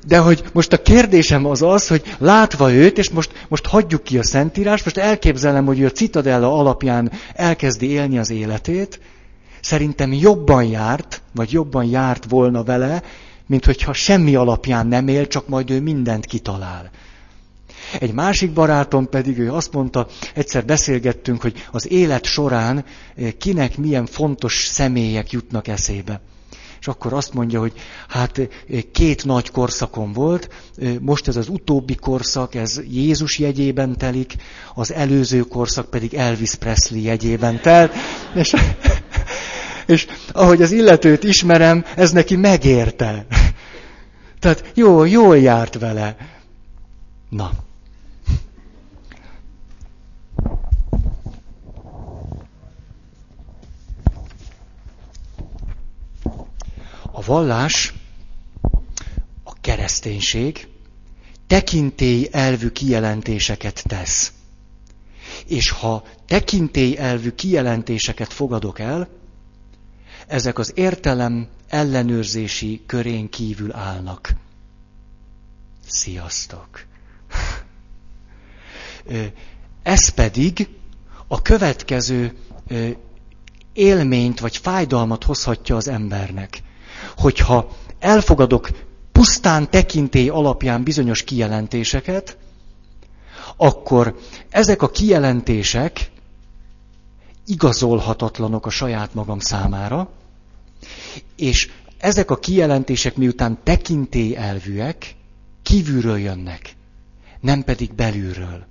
De 0.07 0.19
hogy 0.19 0.45
most 0.53 0.73
a 0.73 0.83
kérdésem 0.83 1.47
az 1.47 1.63
az, 1.63 1.89
hogy 1.89 2.03
látva 2.19 2.73
őt, 2.73 2.99
és 2.99 3.11
most, 3.11 3.47
most 3.49 3.67
hagyjuk 3.67 4.03
ki 4.03 4.19
a 4.19 4.25
Szentírás, 4.25 4.83
most 4.83 4.97
elképzelem, 4.97 5.67
hogy 5.67 5.81
ő 5.81 5.87
a 5.87 5.91
Citadella 5.91 6.59
alapján 6.59 7.13
elkezdi 7.35 7.91
élni 7.91 8.19
az 8.19 8.31
életét, 8.31 9.01
szerintem 9.61 10.13
jobban 10.13 10.65
járt, 10.65 11.23
vagy 11.35 11.53
jobban 11.53 11.85
járt 11.85 12.25
volna 12.29 12.63
vele, 12.63 13.03
mint 13.47 13.65
hogyha 13.65 13.93
semmi 13.93 14.35
alapján 14.35 14.87
nem 14.87 15.09
él, 15.09 15.27
csak 15.27 15.49
majd 15.49 15.71
ő 15.71 15.81
mindent 15.81 16.27
kitalál. 16.27 16.91
Egy 18.01 18.13
másik 18.13 18.53
barátom 18.53 19.09
pedig 19.09 19.39
ő 19.39 19.53
azt 19.53 19.73
mondta, 19.73 20.07
egyszer 20.35 20.65
beszélgettünk, 20.65 21.43
hogy 21.43 21.67
az 21.71 21.91
élet 21.91 22.25
során 22.25 22.85
eh, 23.17 23.33
kinek 23.39 23.77
milyen 23.77 24.07
fontos 24.07 24.65
személyek 24.65 25.31
jutnak 25.31 25.69
eszébe. 25.69 26.21
És 26.81 26.87
akkor 26.89 27.13
azt 27.13 27.35
mondja, 27.35 27.61
hogy 27.61 27.73
hát 28.09 28.39
eh, 28.39 28.49
két 28.93 29.25
nagy 29.25 29.51
korszakon 29.51 30.13
volt, 30.13 30.49
eh, 30.77 30.95
most 31.01 31.29
ez 31.29 31.37
az 31.37 31.49
utóbbi 31.49 31.95
korszak, 31.95 32.55
ez 32.55 32.81
Jézus 32.89 33.39
jegyében 33.39 33.97
telik, 33.99 34.35
az 34.75 34.93
előző 34.93 35.41
korszak 35.41 35.91
pedig 35.91 36.15
Elvis 36.15 36.55
Presley 36.55 37.03
jegyében 37.03 37.61
telt. 37.61 37.93
És, 38.35 38.55
és 39.87 40.07
ahogy 40.33 40.63
az 40.63 40.73
illetőt 40.73 41.25
ismerem, 41.25 41.85
ez 41.97 42.11
neki 42.13 42.37
megérte. 42.37 43.27
Tehát 44.41 44.71
jó, 44.75 45.05
jól 45.05 45.39
járt 45.39 45.79
vele. 45.79 46.17
Na. 47.29 47.51
A 57.17 57.23
vallás, 57.23 57.95
a 59.45 59.53
kereszténység 59.61 60.69
tekintély 61.47 62.29
elvű 62.33 62.69
kijelentéseket 62.69 63.83
tesz. 63.87 64.33
És 65.47 65.71
ha 65.71 66.05
tekintély 66.27 66.97
elvű 66.97 67.31
kijelentéseket 67.31 68.33
fogadok 68.33 68.79
el, 68.79 69.09
ezek 70.27 70.59
az 70.59 70.73
értelem 70.75 71.49
ellenőrzési 71.69 72.83
körén 72.87 73.29
kívül 73.29 73.73
állnak. 73.73 74.35
Sziasztok! 75.87 76.85
Ez 79.83 80.09
pedig 80.09 80.69
a 81.27 81.43
következő 81.43 82.37
élményt 83.73 84.41
vagy 84.41 84.57
fájdalmat 84.57 85.25
hozhatja 85.25 85.77
az 85.77 85.89
embernek 85.89 86.65
hogyha 87.17 87.69
elfogadok 87.99 88.69
pusztán 89.13 89.71
tekintély 89.71 90.29
alapján 90.29 90.83
bizonyos 90.83 91.23
kijelentéseket, 91.23 92.37
akkor 93.57 94.19
ezek 94.51 94.83
a 94.83 94.89
kijelentések 94.91 96.11
igazolhatatlanok 97.47 98.67
a 98.67 98.71
saját 98.71 99.15
magam 99.15 99.39
számára, 99.39 100.09
és 101.37 101.71
ezek 101.99 102.31
a 102.31 102.37
kijelentések 102.39 103.17
miután 103.17 103.59
tekintély 103.63 104.37
elvűek, 104.37 105.15
kívülről 105.63 106.19
jönnek, 106.19 106.77
nem 107.41 107.65
pedig 107.65 107.95
belülről. 107.95 108.67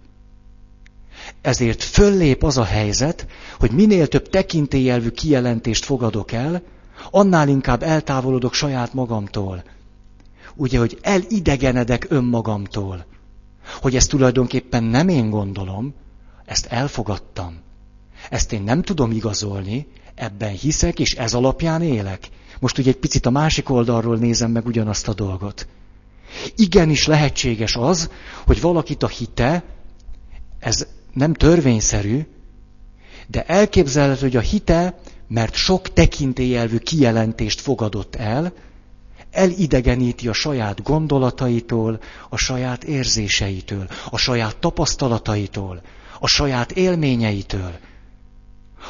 Ezért 1.41 1.83
föllép 1.83 2.43
az 2.43 2.57
a 2.57 2.63
helyzet, 2.63 3.27
hogy 3.59 3.71
minél 3.71 4.07
több 4.07 4.29
tekintélyelvű 4.29 5.09
kijelentést 5.09 5.85
fogadok 5.85 6.31
el, 6.31 6.61
annál 7.11 7.47
inkább 7.47 7.83
eltávolodok 7.83 8.53
saját 8.53 8.93
magamtól. 8.93 9.63
Ugye, 10.55 10.79
hogy 10.79 10.97
elidegenedek 11.01 12.05
önmagamtól. 12.09 13.05
Hogy 13.81 13.95
ezt 13.95 14.09
tulajdonképpen 14.09 14.83
nem 14.83 15.07
én 15.07 15.29
gondolom, 15.29 15.93
ezt 16.45 16.65
elfogadtam. 16.65 17.57
Ezt 18.29 18.53
én 18.53 18.61
nem 18.61 18.81
tudom 18.81 19.11
igazolni, 19.11 19.87
ebben 20.15 20.51
hiszek, 20.51 20.99
és 20.99 21.15
ez 21.15 21.33
alapján 21.33 21.81
élek. 21.81 22.29
Most 22.59 22.77
ugye 22.77 22.89
egy 22.89 22.97
picit 22.97 23.25
a 23.25 23.29
másik 23.29 23.69
oldalról 23.69 24.17
nézem 24.17 24.51
meg 24.51 24.65
ugyanazt 24.65 25.07
a 25.07 25.13
dolgot. 25.13 25.67
Igenis 26.55 27.07
lehetséges 27.07 27.75
az, 27.75 28.09
hogy 28.45 28.61
valakit 28.61 29.03
a 29.03 29.07
hite, 29.07 29.63
ez 30.59 30.87
nem 31.13 31.33
törvényszerű, 31.33 32.25
de 33.27 33.43
elképzelhető, 33.45 34.21
hogy 34.21 34.35
a 34.35 34.39
hite 34.39 34.99
mert 35.27 35.53
sok 35.53 35.93
tekintélyelvű 35.93 36.77
kijelentést 36.77 37.61
fogadott 37.61 38.15
el, 38.15 38.53
elidegeníti 39.31 40.27
a 40.27 40.33
saját 40.33 40.83
gondolataitól, 40.83 41.99
a 42.29 42.37
saját 42.37 42.83
érzéseitől, 42.83 43.87
a 44.09 44.17
saját 44.17 44.57
tapasztalataitól, 44.57 45.81
a 46.19 46.27
saját 46.27 46.71
élményeitől. 46.71 47.71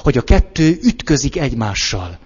Hogy 0.04 0.18
a 0.18 0.22
kettő 0.22 0.80
ütközik 0.82 1.38
egymással. 1.38 2.18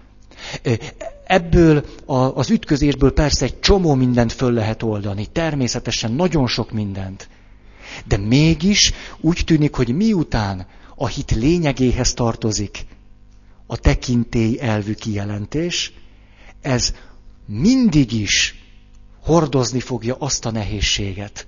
Ebből 1.26 1.86
az 2.34 2.50
ütközésből 2.50 3.14
persze 3.14 3.46
egy 3.46 3.60
csomó 3.60 3.94
mindent 3.94 4.34
föl 4.34 4.54
lehet 4.54 4.84
oldani, 4.84 5.26
természetesen 5.26 6.12
nagyon 6.12 6.48
sok 6.48 6.72
mindent. 6.72 7.30
De 8.06 8.18
mégis 8.18 8.94
úgy 9.20 9.42
tűnik, 9.46 9.76
hogy 9.76 9.96
miután 9.96 10.68
a 10.96 11.08
hit 11.08 11.32
lényegéhez 11.32 12.14
tartozik, 12.14 12.86
a 13.72 13.78
tekintély 13.78 14.60
elvű 14.60 14.94
kijelentés, 14.94 15.94
ez 16.62 16.94
mindig 17.46 18.12
is 18.12 18.64
hordozni 19.22 19.80
fogja 19.80 20.16
azt 20.20 20.46
a 20.46 20.52
nehézséget, 20.52 21.48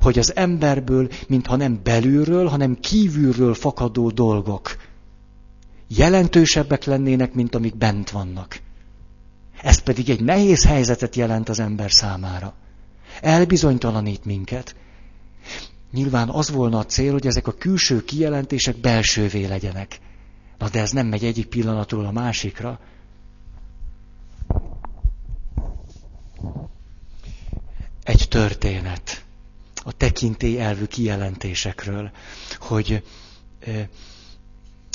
hogy 0.00 0.18
az 0.18 0.36
emberből, 0.36 1.08
mintha 1.28 1.56
nem 1.56 1.80
belülről, 1.82 2.46
hanem 2.46 2.80
kívülről 2.80 3.54
fakadó 3.54 4.10
dolgok 4.10 4.76
jelentősebbek 5.88 6.84
lennének, 6.84 7.32
mint 7.32 7.54
amik 7.54 7.76
bent 7.76 8.10
vannak. 8.10 8.60
Ez 9.62 9.78
pedig 9.78 10.10
egy 10.10 10.22
nehéz 10.22 10.64
helyzetet 10.64 11.16
jelent 11.16 11.48
az 11.48 11.58
ember 11.58 11.90
számára. 11.92 12.54
Elbizonytalanít 13.20 14.24
minket. 14.24 14.76
Nyilván 15.92 16.28
az 16.28 16.50
volna 16.50 16.78
a 16.78 16.86
cél, 16.86 17.12
hogy 17.12 17.26
ezek 17.26 17.46
a 17.46 17.52
külső 17.52 18.04
kijelentések 18.04 18.76
belsővé 18.76 19.44
legyenek. 19.44 19.98
Na 20.58 20.68
de 20.68 20.80
ez 20.80 20.90
nem 20.90 21.06
megy 21.06 21.24
egyik 21.24 21.46
pillanatról 21.46 22.04
a 22.06 22.10
másikra. 22.12 22.80
Egy 28.02 28.26
történet 28.28 29.24
a 29.84 29.92
tekintély 29.92 30.60
elvű 30.60 30.84
kijelentésekről, 30.84 32.10
hogy 32.58 33.02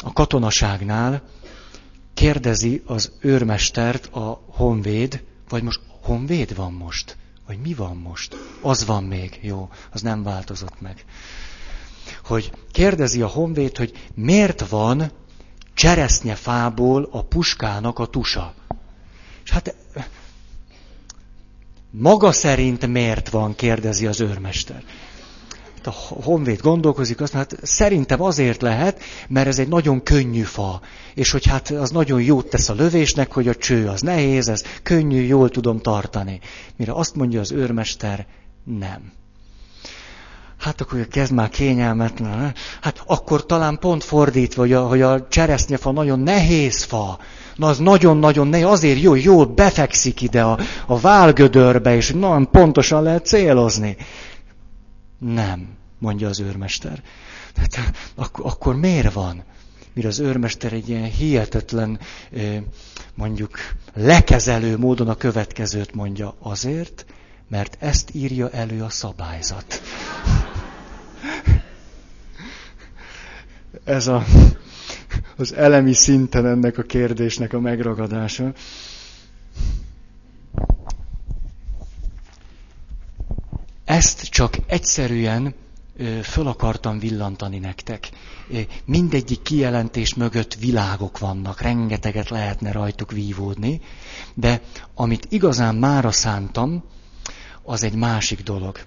a 0.03 0.13
katonaságnál 0.13 1.23
kérdezi 2.13 2.83
az 2.85 3.11
őrmestert 3.19 4.05
a 4.05 4.43
honvéd, 4.47 5.23
vagy 5.49 5.63
most 5.63 5.79
honvéd 6.01 6.55
van 6.55 6.73
most? 6.73 7.17
Vagy 7.47 7.57
mi 7.59 7.73
van 7.73 7.97
most? 7.97 8.35
Az 8.61 8.85
van 8.85 9.03
még, 9.03 9.39
jó, 9.41 9.69
az 9.91 10.01
nem 10.01 10.23
változott 10.23 10.81
meg. 10.81 11.05
Hogy 12.23 12.51
kérdezi 12.71 13.21
a 13.21 13.27
honvéd, 13.27 13.77
hogy 13.77 14.09
miért 14.13 14.67
van 14.67 15.11
cseresznyefából 15.73 17.07
a 17.11 17.23
puskának 17.23 17.99
a 17.99 18.05
tusa. 18.05 18.53
És 19.43 19.51
hát 19.51 19.75
maga 21.89 22.31
szerint 22.31 22.87
miért 22.87 23.29
van, 23.29 23.55
kérdezi 23.55 24.07
az 24.07 24.21
őrmester. 24.21 24.83
Hát 25.75 25.87
a 25.87 26.21
honvéd 26.23 26.61
gondolkozik, 26.61 27.21
azt 27.21 27.33
mondja, 27.33 27.55
hát 27.57 27.65
szerintem 27.67 28.21
azért 28.21 28.61
lehet, 28.61 29.01
mert 29.27 29.47
ez 29.47 29.59
egy 29.59 29.67
nagyon 29.67 30.03
könnyű 30.03 30.41
fa, 30.41 30.81
és 31.13 31.31
hogy 31.31 31.45
hát 31.45 31.69
az 31.69 31.89
nagyon 31.89 32.21
jót 32.21 32.49
tesz 32.49 32.69
a 32.69 32.73
lövésnek, 32.73 33.31
hogy 33.31 33.47
a 33.47 33.55
cső 33.55 33.87
az 33.87 34.01
nehéz, 34.01 34.47
ez 34.47 34.63
könnyű, 34.83 35.21
jól 35.21 35.49
tudom 35.49 35.79
tartani. 35.79 36.39
Mire 36.75 36.91
azt 36.91 37.15
mondja 37.15 37.39
az 37.39 37.51
őrmester, 37.51 38.25
nem. 38.63 39.11
Hát 40.59 40.81
akkor 40.81 41.07
kezd 41.07 41.31
már 41.31 41.49
kényelmetlen. 41.49 42.53
Hát 42.81 43.03
akkor 43.05 43.45
talán 43.45 43.79
pont 43.79 44.03
fordítva, 44.03 44.61
hogy 44.61 44.73
a, 44.73 44.87
hogy 44.87 45.01
a 45.01 45.27
cseresznyefa 45.27 45.91
nagyon 45.91 46.19
nehéz 46.19 46.83
fa. 46.83 47.19
Na 47.55 47.67
az 47.67 47.77
nagyon-nagyon 47.77 48.47
nehéz, 48.47 48.65
azért 48.65 49.01
jó, 49.01 49.15
jól 49.15 49.45
befekszik 49.45 50.21
ide 50.21 50.43
a, 50.43 50.59
a 50.85 50.99
válgödörbe, 50.99 51.95
és 51.95 52.11
nagyon 52.11 52.51
pontosan 52.51 53.03
lehet 53.03 53.25
célozni. 53.25 53.97
Nem, 55.19 55.67
mondja 55.99 56.27
az 56.27 56.39
őrmester. 56.39 57.01
Tehát 57.53 57.95
akkor, 58.15 58.45
akkor 58.45 58.75
miért 58.75 59.13
van? 59.13 59.43
Mire 59.93 60.07
az 60.07 60.19
őrmester 60.19 60.73
egy 60.73 60.89
ilyen 60.89 61.03
hihetetlen, 61.03 61.99
mondjuk 63.15 63.57
lekezelő 63.93 64.77
módon 64.77 65.07
a 65.07 65.15
következőt 65.15 65.93
mondja. 65.93 66.35
Azért, 66.39 67.05
mert 67.53 67.77
ezt 67.79 68.09
írja 68.13 68.49
elő 68.49 68.83
a 68.83 68.89
szabályzat. 68.89 69.81
Ez 73.83 74.07
a, 74.07 74.23
az 75.37 75.53
elemi 75.53 75.93
szinten 75.93 76.45
ennek 76.45 76.77
a 76.77 76.81
kérdésnek 76.83 77.53
a 77.53 77.59
megragadása. 77.59 78.53
Ezt 83.85 84.29
csak 84.29 84.57
egyszerűen 84.67 85.53
föl 86.23 86.47
akartam 86.47 86.99
villantani 86.99 87.57
nektek. 87.59 88.09
Mindegyik 88.85 89.41
kijelentés 89.41 90.13
mögött 90.13 90.53
világok 90.53 91.19
vannak, 91.19 91.61
rengeteget 91.61 92.29
lehetne 92.29 92.71
rajtuk 92.71 93.11
vívódni, 93.11 93.81
de 94.33 94.61
amit 94.95 95.25
igazán 95.29 95.75
mára 95.75 96.11
szántam, 96.11 96.83
az 97.63 97.83
egy 97.83 97.95
másik 97.95 98.43
dolog. 98.43 98.79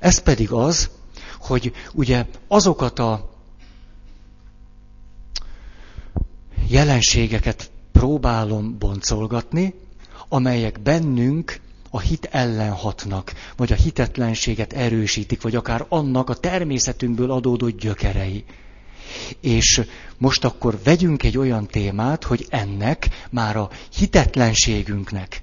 Ez 0.00 0.18
pedig 0.18 0.50
az, 0.50 0.90
hogy 1.38 1.72
ugye 1.92 2.26
azokat 2.48 2.98
a 2.98 3.30
jelenségeket 6.68 7.70
próbálom 7.92 8.78
boncolgatni, 8.78 9.74
amelyek 10.28 10.80
bennünk 10.80 11.60
a 11.90 12.00
hit 12.00 12.28
ellen 12.30 12.72
hatnak, 12.72 13.32
vagy 13.56 13.72
a 13.72 13.76
hitetlenséget 13.76 14.72
erősítik, 14.72 15.42
vagy 15.42 15.54
akár 15.54 15.86
annak 15.88 16.30
a 16.30 16.34
természetünkből 16.34 17.30
adódó 17.30 17.68
gyökerei. 17.68 18.44
És 19.40 19.82
most 20.18 20.44
akkor 20.44 20.78
vegyünk 20.84 21.22
egy 21.22 21.38
olyan 21.38 21.66
témát, 21.66 22.24
hogy 22.24 22.46
ennek 22.48 23.26
már 23.30 23.56
a 23.56 23.70
hitetlenségünknek, 23.96 25.42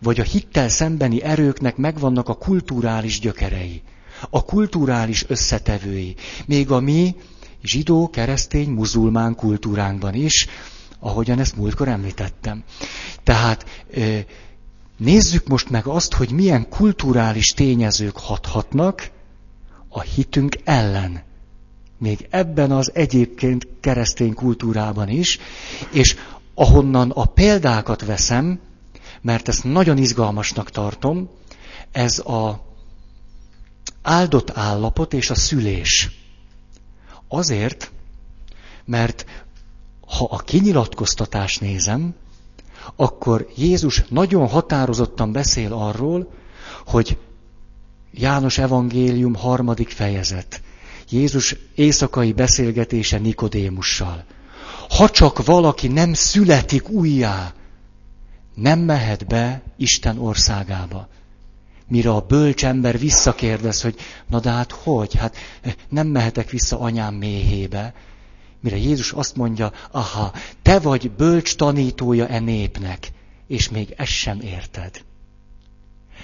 vagy 0.00 0.20
a 0.20 0.22
hittel 0.22 0.68
szembeni 0.68 1.22
erőknek 1.22 1.76
megvannak 1.76 2.28
a 2.28 2.34
kulturális 2.34 3.20
gyökerei, 3.20 3.82
a 4.30 4.44
kulturális 4.44 5.24
összetevői, 5.28 6.14
még 6.46 6.70
a 6.70 6.80
mi 6.80 7.14
zsidó, 7.62 8.10
keresztény, 8.10 8.68
muzulmán 8.68 9.34
kultúránkban 9.34 10.14
is, 10.14 10.46
ahogyan 10.98 11.38
ezt 11.38 11.56
múltkor 11.56 11.88
említettem. 11.88 12.62
Tehát 13.22 13.84
nézzük 14.96 15.46
most 15.46 15.70
meg 15.70 15.86
azt, 15.86 16.14
hogy 16.14 16.30
milyen 16.30 16.68
kulturális 16.68 17.46
tényezők 17.46 18.16
hathatnak 18.16 19.10
a 19.88 20.00
hitünk 20.00 20.56
ellen. 20.64 21.22
Még 21.98 22.26
ebben 22.30 22.70
az 22.70 22.90
egyébként 22.94 23.66
keresztény 23.80 24.34
kultúrában 24.34 25.08
is, 25.08 25.38
és 25.92 26.16
ahonnan 26.54 27.10
a 27.10 27.24
példákat 27.24 28.04
veszem, 28.04 28.60
mert 29.24 29.48
ezt 29.48 29.64
nagyon 29.64 29.98
izgalmasnak 29.98 30.70
tartom, 30.70 31.30
ez 31.92 32.18
a 32.18 32.64
áldott 34.02 34.50
állapot 34.50 35.12
és 35.12 35.30
a 35.30 35.34
szülés. 35.34 36.10
Azért, 37.28 37.90
mert 38.84 39.24
ha 40.06 40.24
a 40.24 40.36
kinyilatkoztatást 40.36 41.60
nézem, 41.60 42.14
akkor 42.96 43.48
Jézus 43.56 44.04
nagyon 44.08 44.48
határozottan 44.48 45.32
beszél 45.32 45.72
arról, 45.72 46.32
hogy 46.86 47.18
János 48.10 48.58
evangélium 48.58 49.34
harmadik 49.34 49.88
fejezet. 49.88 50.62
Jézus 51.10 51.56
éjszakai 51.74 52.32
beszélgetése 52.32 53.18
Nikodémussal. 53.18 54.24
Ha 54.88 55.10
csak 55.10 55.44
valaki 55.44 55.88
nem 55.88 56.12
születik 56.12 56.88
újjá, 56.88 57.54
nem 58.54 58.78
mehet 58.78 59.26
be 59.26 59.62
Isten 59.76 60.18
országába. 60.18 61.08
Mire 61.88 62.10
a 62.10 62.20
bölcs 62.20 62.64
ember 62.64 62.98
visszakérdez, 62.98 63.82
hogy 63.82 63.94
na 64.26 64.40
de 64.40 64.50
hát 64.50 64.72
hogy? 64.72 65.14
Hát 65.14 65.36
nem 65.88 66.06
mehetek 66.06 66.50
vissza 66.50 66.80
anyám 66.80 67.14
méhébe. 67.14 67.94
Mire 68.60 68.76
Jézus 68.76 69.12
azt 69.12 69.36
mondja, 69.36 69.72
aha, 69.90 70.32
te 70.62 70.78
vagy 70.78 71.10
bölcs 71.10 71.56
tanítója 71.56 72.26
e 72.26 72.38
népnek, 72.38 73.12
és 73.46 73.68
még 73.68 73.94
ezt 73.96 74.10
sem 74.10 74.40
érted. 74.40 75.04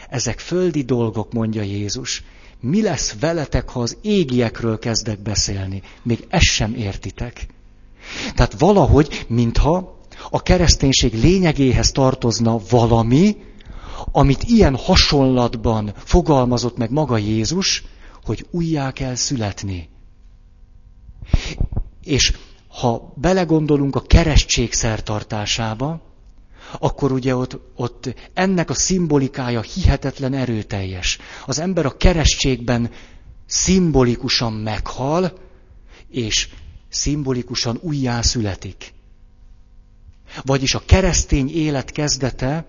Ezek 0.09 0.39
földi 0.39 0.83
dolgok, 0.83 1.33
mondja 1.33 1.63
Jézus. 1.63 2.23
Mi 2.61 2.83
lesz 2.83 3.15
veletek, 3.21 3.69
ha 3.69 3.81
az 3.81 3.97
égiekről 4.03 4.79
kezdek 4.79 5.19
beszélni? 5.19 5.83
Még 6.03 6.27
ezt 6.29 6.45
sem 6.45 6.75
értitek. 6.75 7.47
Tehát 8.35 8.59
valahogy, 8.59 9.25
mintha 9.29 10.00
a 10.31 10.43
kereszténység 10.43 11.15
lényegéhez 11.15 11.93
tartozna 11.93 12.61
valami, 12.71 13.37
amit 14.13 14.43
ilyen 14.43 14.77
hasonlatban 14.77 15.93
fogalmazott 15.97 16.77
meg 16.77 16.91
maga 16.91 17.17
Jézus, 17.17 17.85
hogy 18.25 18.47
újjá 18.51 18.93
kell 18.93 19.15
születni. 19.15 19.89
És 22.05 22.33
ha 22.69 23.13
belegondolunk 23.17 23.97
a 23.97 24.03
keresztség 24.03 24.73
szertartásába, 24.73 26.01
akkor 26.79 27.13
ugye 27.13 27.37
ott, 27.37 27.59
ott 27.77 28.15
ennek 28.35 28.71
a 28.71 28.75
szimbolikája 28.75 29.61
hihetetlen 29.61 30.35
erőteljes. 30.35 31.19
Az 31.47 31.59
ember 31.59 31.87
a 31.87 31.97
keresztségben 31.97 32.91
szimbolikusan 33.47 34.53
meghal, 34.53 35.39
és 36.11 36.49
szimbolikusan 36.89 37.79
újjá 37.83 38.21
születik. 38.21 38.93
Vagyis 40.43 40.75
a 40.75 40.83
keresztény 40.87 41.51
élet 41.55 41.91
kezdete 41.91 42.67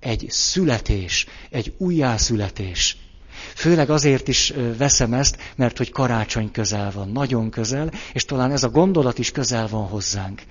egy 0.00 0.26
születés, 0.28 1.26
egy 1.50 1.74
újjászületés. 1.78 2.96
Főleg 3.54 3.90
azért 3.90 4.28
is 4.28 4.52
veszem 4.78 5.12
ezt, 5.12 5.36
mert 5.56 5.76
hogy 5.76 5.90
karácsony 5.90 6.50
közel 6.50 6.90
van, 6.90 7.08
nagyon 7.08 7.50
közel, 7.50 7.92
és 8.12 8.24
talán 8.24 8.52
ez 8.52 8.62
a 8.62 8.68
gondolat 8.68 9.18
is 9.18 9.30
közel 9.30 9.68
van 9.68 9.86
hozzánk. 9.86 10.42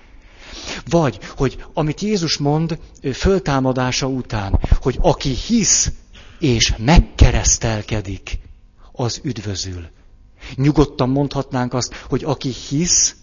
Vagy, 0.88 1.18
hogy 1.36 1.64
amit 1.74 2.00
Jézus 2.00 2.36
mond 2.36 2.78
föltámadása 3.12 4.06
után, 4.06 4.60
hogy 4.80 4.98
aki 5.00 5.30
hisz 5.30 5.92
és 6.38 6.74
megkeresztelkedik, 6.78 8.38
az 8.92 9.20
üdvözül. 9.22 9.88
Nyugodtan 10.54 11.08
mondhatnánk 11.08 11.74
azt, 11.74 11.94
hogy 11.94 12.24
aki 12.24 12.48
hisz 12.68 13.16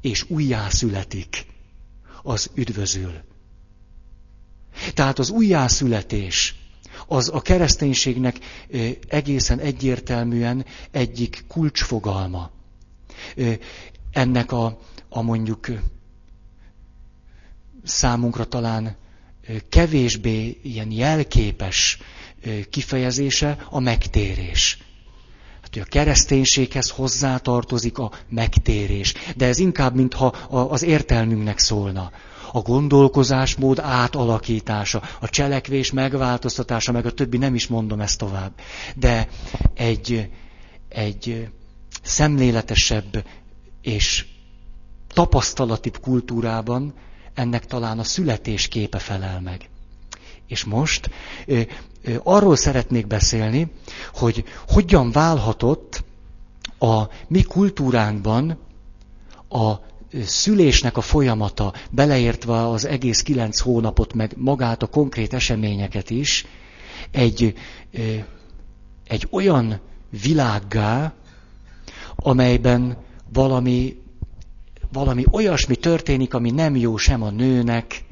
és 0.00 0.24
újjászületik, 0.28 1.46
az 2.22 2.50
üdvözül. 2.54 3.12
Tehát 4.94 5.18
az 5.18 5.30
újjászületés 5.30 6.54
az 7.06 7.30
a 7.32 7.40
kereszténységnek 7.40 8.38
egészen 9.08 9.58
egyértelműen 9.58 10.64
egyik 10.90 11.44
kulcsfogalma. 11.48 12.50
ennek 14.12 14.52
a, 14.52 14.78
a 15.08 15.22
mondjuk 15.22 15.66
számunkra 17.84 18.44
talán 18.44 18.96
kevésbé 19.68 20.58
ilyen 20.62 20.90
jelképes 20.90 21.98
kifejezése 22.70 23.66
a 23.70 23.78
megtérés. 23.80 24.78
Hát, 25.68 25.76
hogy 25.76 25.86
a 25.86 25.98
kereszténységhez 25.98 26.90
hozzátartozik 26.90 27.98
a 27.98 28.10
megtérés. 28.28 29.14
De 29.36 29.46
ez 29.46 29.58
inkább, 29.58 29.94
mintha 29.94 30.26
az 30.50 30.82
értelmünknek 30.82 31.58
szólna. 31.58 32.10
A 32.52 32.60
gondolkozásmód 32.60 33.78
átalakítása, 33.78 35.02
a 35.20 35.28
cselekvés 35.28 35.92
megváltoztatása, 35.92 36.92
meg 36.92 37.06
a 37.06 37.12
többi, 37.12 37.36
nem 37.36 37.54
is 37.54 37.66
mondom 37.66 38.00
ezt 38.00 38.18
tovább. 38.18 38.52
De 38.96 39.28
egy, 39.74 40.30
egy 40.88 41.48
szemléletesebb 42.02 43.24
és 43.82 44.26
tapasztalatibb 45.08 45.98
kultúrában 46.00 46.94
ennek 47.34 47.66
talán 47.66 47.98
a 47.98 48.04
születés 48.04 48.68
képe 48.68 48.98
felel 48.98 49.40
meg. 49.40 49.68
És 50.48 50.64
most 50.64 51.10
ö, 51.46 51.60
ö, 52.02 52.14
arról 52.22 52.56
szeretnék 52.56 53.06
beszélni, 53.06 53.70
hogy 54.14 54.44
hogyan 54.68 55.10
válhatott 55.10 56.04
a 56.78 57.02
mi 57.28 57.42
kultúránkban 57.42 58.58
a 59.48 59.74
szülésnek 60.24 60.96
a 60.96 61.00
folyamata, 61.00 61.72
beleértve 61.90 62.68
az 62.68 62.84
egész 62.84 63.22
kilenc 63.22 63.60
hónapot, 63.60 64.12
meg 64.12 64.32
magát 64.36 64.82
a 64.82 64.86
konkrét 64.86 65.34
eseményeket 65.34 66.10
is, 66.10 66.46
egy, 67.10 67.54
egy 69.06 69.28
olyan 69.30 69.80
világgá, 70.22 71.12
amelyben 72.16 72.96
valami 73.32 73.96
valami 74.92 75.24
olyasmi 75.30 75.76
történik, 75.76 76.34
ami 76.34 76.50
nem 76.50 76.76
jó 76.76 76.96
sem 76.96 77.22
a 77.22 77.30
nőnek, 77.30 78.04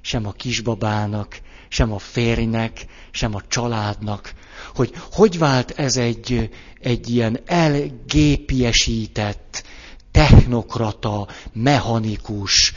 sem 0.00 0.26
a 0.26 0.32
kisbabának, 0.32 1.40
sem 1.68 1.92
a 1.92 1.98
férjnek, 1.98 2.86
sem 3.10 3.34
a 3.34 3.42
családnak. 3.48 4.34
Hogy 4.74 4.92
hogy 5.12 5.38
vált 5.38 5.70
ez 5.70 5.96
egy, 5.96 6.50
egy 6.80 7.08
ilyen 7.08 7.40
elgépiesített, 7.46 9.62
technokrata, 10.10 11.28
mechanikus, 11.52 12.74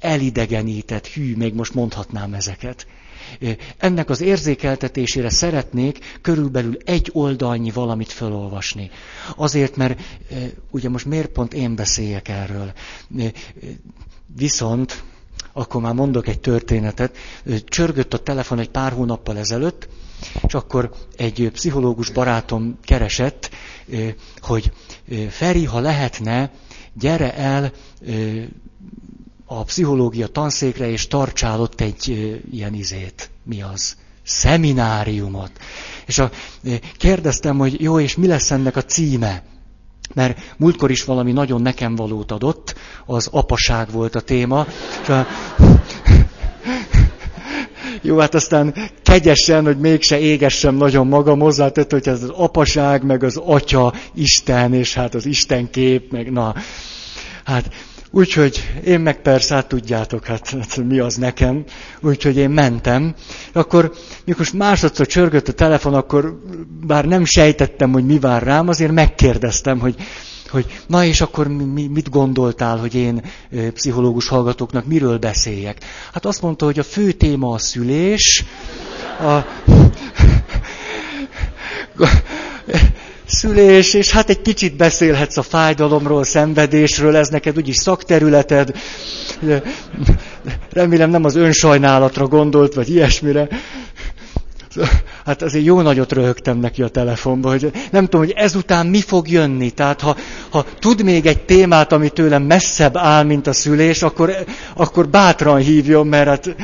elidegenített, 0.00 1.06
hű, 1.06 1.36
még 1.36 1.54
most 1.54 1.74
mondhatnám 1.74 2.34
ezeket. 2.34 2.86
Ennek 3.78 4.10
az 4.10 4.20
érzékeltetésére 4.20 5.30
szeretnék 5.30 6.18
körülbelül 6.20 6.76
egy 6.84 7.10
oldalnyi 7.12 7.70
valamit 7.70 8.12
felolvasni. 8.12 8.90
Azért, 9.36 9.76
mert 9.76 10.00
ugye 10.70 10.88
most 10.88 11.04
miért 11.04 11.28
pont 11.28 11.54
én 11.54 11.74
beszéljek 11.74 12.28
erről. 12.28 12.72
Viszont, 14.36 15.02
akkor 15.52 15.80
már 15.80 15.94
mondok 15.94 16.28
egy 16.28 16.40
történetet, 16.40 17.16
csörgött 17.64 18.14
a 18.14 18.18
telefon 18.18 18.58
egy 18.58 18.70
pár 18.70 18.92
hónappal 18.92 19.38
ezelőtt, 19.38 19.88
és 20.46 20.54
akkor 20.54 20.90
egy 21.16 21.50
pszichológus 21.52 22.10
barátom 22.10 22.78
keresett, 22.82 23.50
hogy 24.40 24.72
Feri, 25.28 25.64
ha 25.64 25.80
lehetne, 25.80 26.50
gyere 26.92 27.34
el 27.34 27.72
a 29.44 29.64
pszichológia 29.64 30.26
tanszékre, 30.26 30.88
és 30.90 31.06
tartsál 31.06 31.60
ott 31.60 31.80
egy 31.80 32.08
ilyen 32.52 32.74
izét. 32.74 33.30
Mi 33.42 33.62
az? 33.62 33.96
Szemináriumot. 34.22 35.50
És 36.06 36.18
a, 36.18 36.30
kérdeztem, 36.96 37.58
hogy 37.58 37.80
jó, 37.80 38.00
és 38.00 38.16
mi 38.16 38.26
lesz 38.26 38.50
ennek 38.50 38.76
a 38.76 38.84
címe? 38.84 39.42
Mert 40.14 40.54
múltkor 40.56 40.90
is 40.90 41.04
valami 41.04 41.32
nagyon 41.32 41.62
nekem 41.62 41.94
valót 41.94 42.32
adott, 42.32 42.74
az 43.06 43.28
apaság 43.32 43.90
volt 43.90 44.14
a 44.14 44.20
téma. 44.20 44.66
Jó, 48.02 48.18
hát 48.18 48.34
aztán 48.34 48.74
kegyesen, 49.02 49.64
hogy 49.64 49.78
mégse 49.78 50.18
égessem 50.18 50.74
nagyon 50.74 51.06
magam, 51.06 51.38
hozzátett, 51.38 51.90
hogy 51.90 52.08
ez 52.08 52.22
az 52.22 52.28
apaság, 52.28 53.02
meg 53.02 53.22
az 53.22 53.36
atya, 53.36 53.92
Isten, 54.14 54.74
és 54.74 54.94
hát 54.94 55.14
az 55.14 55.26
Istenkép, 55.26 56.12
meg 56.12 56.32
na. 56.32 56.54
Hát 57.44 57.68
Úgyhogy 58.12 58.80
én 58.84 59.00
meg 59.00 59.22
persze, 59.22 59.54
hát 59.54 59.68
tudjátok, 59.68 60.24
hát, 60.26 60.48
hát 60.48 60.76
mi 60.76 60.98
az 60.98 61.14
nekem. 61.14 61.64
Úgyhogy 62.00 62.36
én 62.36 62.50
mentem. 62.50 63.14
Akkor, 63.52 63.92
mikor 64.24 64.46
másodszor 64.54 65.06
csörgött 65.06 65.48
a 65.48 65.52
telefon, 65.52 65.94
akkor 65.94 66.40
bár 66.86 67.04
nem 67.04 67.24
sejtettem, 67.24 67.92
hogy 67.92 68.06
mi 68.06 68.18
vár 68.18 68.42
rám, 68.42 68.68
azért 68.68 68.92
megkérdeztem, 68.92 69.78
hogy, 69.78 69.94
hogy 70.48 70.80
na 70.86 71.04
és 71.04 71.20
akkor 71.20 71.48
mi, 71.48 71.86
mit 71.86 72.10
gondoltál, 72.10 72.78
hogy 72.78 72.94
én 72.94 73.22
pszichológus 73.72 74.28
hallgatóknak 74.28 74.86
miről 74.86 75.18
beszéljek? 75.18 75.84
Hát 76.12 76.24
azt 76.24 76.42
mondta, 76.42 76.64
hogy 76.64 76.78
a 76.78 76.82
fő 76.82 77.12
téma 77.12 77.52
a 77.52 77.58
szülés, 77.58 78.44
a 79.20 79.44
szülés, 83.30 83.94
és 83.94 84.10
hát 84.10 84.30
egy 84.30 84.42
kicsit 84.42 84.76
beszélhetsz 84.76 85.36
a 85.36 85.42
fájdalomról, 85.42 86.24
szenvedésről, 86.24 87.16
ez 87.16 87.28
neked 87.28 87.56
úgyis 87.56 87.76
szakterületed. 87.76 88.72
Remélem 90.72 91.10
nem 91.10 91.24
az 91.24 91.36
önsajnálatra 91.36 92.26
gondolt, 92.26 92.74
vagy 92.74 92.90
ilyesmire. 92.90 93.48
Hát 95.24 95.42
azért 95.42 95.64
jó 95.64 95.80
nagyot 95.80 96.12
röhögtem 96.12 96.58
neki 96.58 96.82
a 96.82 96.88
telefonba, 96.88 97.50
hogy 97.50 97.70
nem 97.90 98.04
tudom, 98.04 98.20
hogy 98.26 98.34
ezután 98.36 98.86
mi 98.86 99.00
fog 99.00 99.28
jönni. 99.28 99.70
Tehát 99.70 100.00
ha, 100.00 100.16
ha 100.50 100.64
tud 100.78 101.02
még 101.02 101.26
egy 101.26 101.40
témát, 101.40 101.92
ami 101.92 102.08
tőlem 102.08 102.42
messzebb 102.42 102.96
áll, 102.96 103.24
mint 103.24 103.46
a 103.46 103.52
szülés, 103.52 104.02
akkor, 104.02 104.34
akkor 104.76 105.08
bátran 105.08 105.58
hívjon, 105.58 106.06
mert 106.06 106.28
hát 106.28 106.56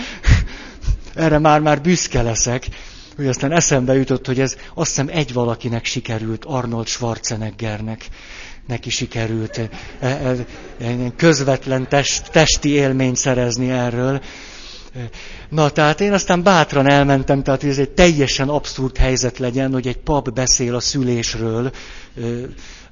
erre 1.15 1.39
már-már 1.39 1.81
büszke 1.81 2.23
leszek 2.23 2.67
hogy 3.17 3.27
aztán 3.27 3.53
eszembe 3.53 3.95
jutott, 3.95 4.27
hogy 4.27 4.41
ez 4.41 4.57
azt 4.75 4.89
hiszem 4.89 5.09
egy 5.13 5.33
valakinek 5.33 5.85
sikerült, 5.85 6.45
Arnold 6.45 6.87
Schwarzeneggernek 6.87 8.09
neki 8.67 8.91
sikerült 8.91 9.59
e, 9.59 9.69
e, 10.01 10.37
e, 10.79 11.13
közvetlen 11.17 11.89
test, 11.89 12.31
testi 12.31 12.69
élményt 12.69 13.17
szerezni 13.17 13.71
erről. 13.71 14.21
Na, 15.49 15.71
tehát 15.71 16.01
én 16.01 16.13
aztán 16.13 16.43
bátran 16.43 16.91
elmentem, 16.91 17.43
tehát 17.43 17.61
hogy 17.61 17.71
ez 17.71 17.79
egy 17.79 17.91
teljesen 17.91 18.49
abszurd 18.49 18.97
helyzet 18.97 19.39
legyen, 19.39 19.73
hogy 19.73 19.87
egy 19.87 19.97
pap 19.99 20.33
beszél 20.33 20.75
a 20.75 20.81
szülésről, 20.81 21.71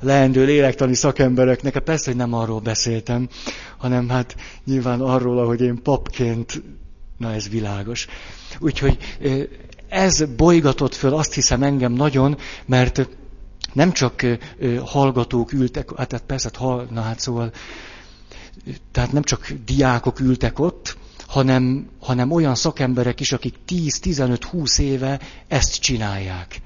leendő 0.01 0.45
lélektani 0.45 0.95
szakembereknek. 0.95 1.75
Hát 1.75 1.83
persze, 1.83 2.11
hogy 2.11 2.19
nem 2.19 2.33
arról 2.33 2.61
beszéltem, 2.61 3.29
hanem 3.79 4.09
hát 4.09 4.37
nyilván 4.65 5.01
arról, 5.01 5.39
ahogy 5.39 5.61
én 5.61 5.83
papként, 5.83 6.63
na 7.19 7.33
ez 7.33 7.49
világos. 7.49 8.07
Úgyhogy 8.59 8.99
ez 9.89 10.25
bolygatott 10.37 10.95
föl 10.95 11.15
azt 11.15 11.35
hiszem 11.35 11.63
engem 11.63 11.93
nagyon, 11.93 12.37
mert 12.67 13.09
nem 13.73 13.93
csak 13.93 14.27
hallgatók 14.85 15.53
ültek, 15.53 15.97
hát, 15.97 16.13
hát 16.13 16.23
persze, 16.27 16.51
hát, 16.59 16.91
na 16.91 17.01
hát 17.01 17.21
szóval, 17.21 17.53
tehát 18.93 19.13
nem 19.13 19.23
csak 19.23 19.53
diákok 19.65 20.21
ültek 20.21 20.59
ott, 20.59 20.97
hanem, 21.27 21.89
hanem 22.01 22.31
olyan 22.31 22.55
szakemberek 22.55 23.21
is, 23.21 23.33
akik 23.33 23.55
10-15-20 23.69 24.79
éve 24.79 25.21
ezt 25.49 25.81
csinálják. 25.81 26.61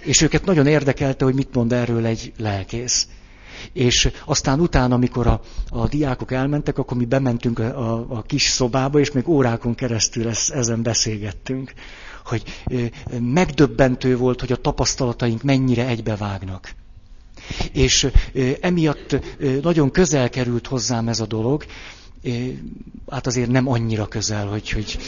És 0.00 0.20
őket 0.20 0.44
nagyon 0.44 0.66
érdekelte, 0.66 1.24
hogy 1.24 1.34
mit 1.34 1.54
mond 1.54 1.72
erről 1.72 2.06
egy 2.06 2.32
lelkész. 2.38 3.06
És 3.72 4.10
aztán 4.24 4.60
utána, 4.60 4.94
amikor 4.94 5.26
a, 5.26 5.40
a 5.68 5.88
diákok 5.88 6.32
elmentek, 6.32 6.78
akkor 6.78 6.96
mi 6.96 7.04
bementünk 7.04 7.58
a, 7.58 7.92
a, 7.92 8.06
a 8.08 8.22
kis 8.22 8.42
szobába, 8.42 8.98
és 8.98 9.12
még 9.12 9.28
órákon 9.28 9.74
keresztül 9.74 10.28
ezen 10.28 10.82
beszélgettünk 10.82 11.72
hogy 12.24 12.42
megdöbbentő 13.20 14.16
volt, 14.16 14.40
hogy 14.40 14.52
a 14.52 14.56
tapasztalataink 14.56 15.42
mennyire 15.42 15.86
egybevágnak. 15.86 16.74
És 17.72 18.10
emiatt 18.60 19.16
nagyon 19.62 19.90
közel 19.90 20.30
került 20.30 20.66
hozzám 20.66 21.08
ez 21.08 21.20
a 21.20 21.26
dolog, 21.26 21.64
hát 23.08 23.26
azért 23.26 23.50
nem 23.50 23.68
annyira 23.68 24.06
közel, 24.06 24.46
hogy, 24.46 24.70
hogy 24.70 24.98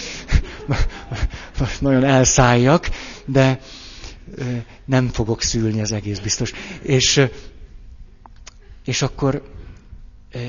nagyon 1.81 2.05
elszálljak, 2.05 2.89
de 3.27 3.61
nem 4.85 5.09
fogok 5.09 5.43
szülni, 5.43 5.81
az 5.81 5.93
egész 5.93 6.19
biztos. 6.19 6.53
És, 6.83 7.21
és 8.85 9.03
akkor 9.03 9.53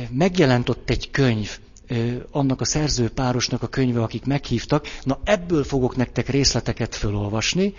megjelent 0.09 0.69
ott 0.69 0.89
egy 0.89 1.11
könyv, 1.11 1.59
annak 2.31 2.61
a 2.61 2.65
szerzőpárosnak 2.65 3.63
a 3.63 3.67
könyve, 3.67 4.01
akik 4.01 4.25
meghívtak. 4.25 4.87
Na 5.03 5.19
ebből 5.23 5.63
fogok 5.63 5.95
nektek 5.95 6.29
részleteket 6.29 6.95
felolvasni, 6.95 7.73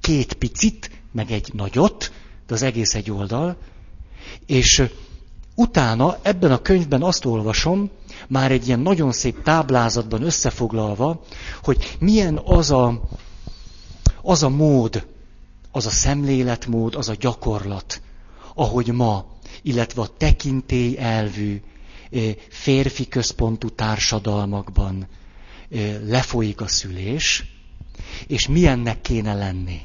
két 0.00 0.32
picit, 0.32 0.90
meg 1.12 1.30
egy 1.30 1.50
nagyot, 1.52 2.12
de 2.46 2.54
az 2.54 2.62
egész 2.62 2.94
egy 2.94 3.10
oldal, 3.10 3.56
és 4.46 4.82
utána 5.54 6.18
ebben 6.22 6.52
a 6.52 6.62
könyvben 6.62 7.02
azt 7.02 7.24
olvasom, 7.24 7.90
már 8.28 8.52
egy 8.52 8.66
ilyen 8.66 8.80
nagyon 8.80 9.12
szép 9.12 9.42
táblázatban 9.42 10.22
összefoglalva, 10.22 11.22
hogy 11.62 11.96
milyen 11.98 12.40
az 12.44 12.70
a, 12.70 13.00
az 14.22 14.42
a 14.42 14.48
mód, 14.48 15.06
az 15.70 15.86
a 15.86 15.90
szemléletmód, 15.90 16.94
az 16.94 17.08
a 17.08 17.14
gyakorlat, 17.18 18.02
ahogy 18.54 18.92
ma 18.92 19.32
illetve 19.62 20.02
a 20.02 20.16
tekintély 20.16 20.96
elvű, 20.98 21.62
férfi 22.48 23.08
központú 23.08 23.68
társadalmakban 23.68 25.06
lefolyik 26.06 26.60
a 26.60 26.68
szülés, 26.68 27.44
és 28.26 28.48
milyennek 28.48 29.00
kéne 29.00 29.34
lenni. 29.34 29.80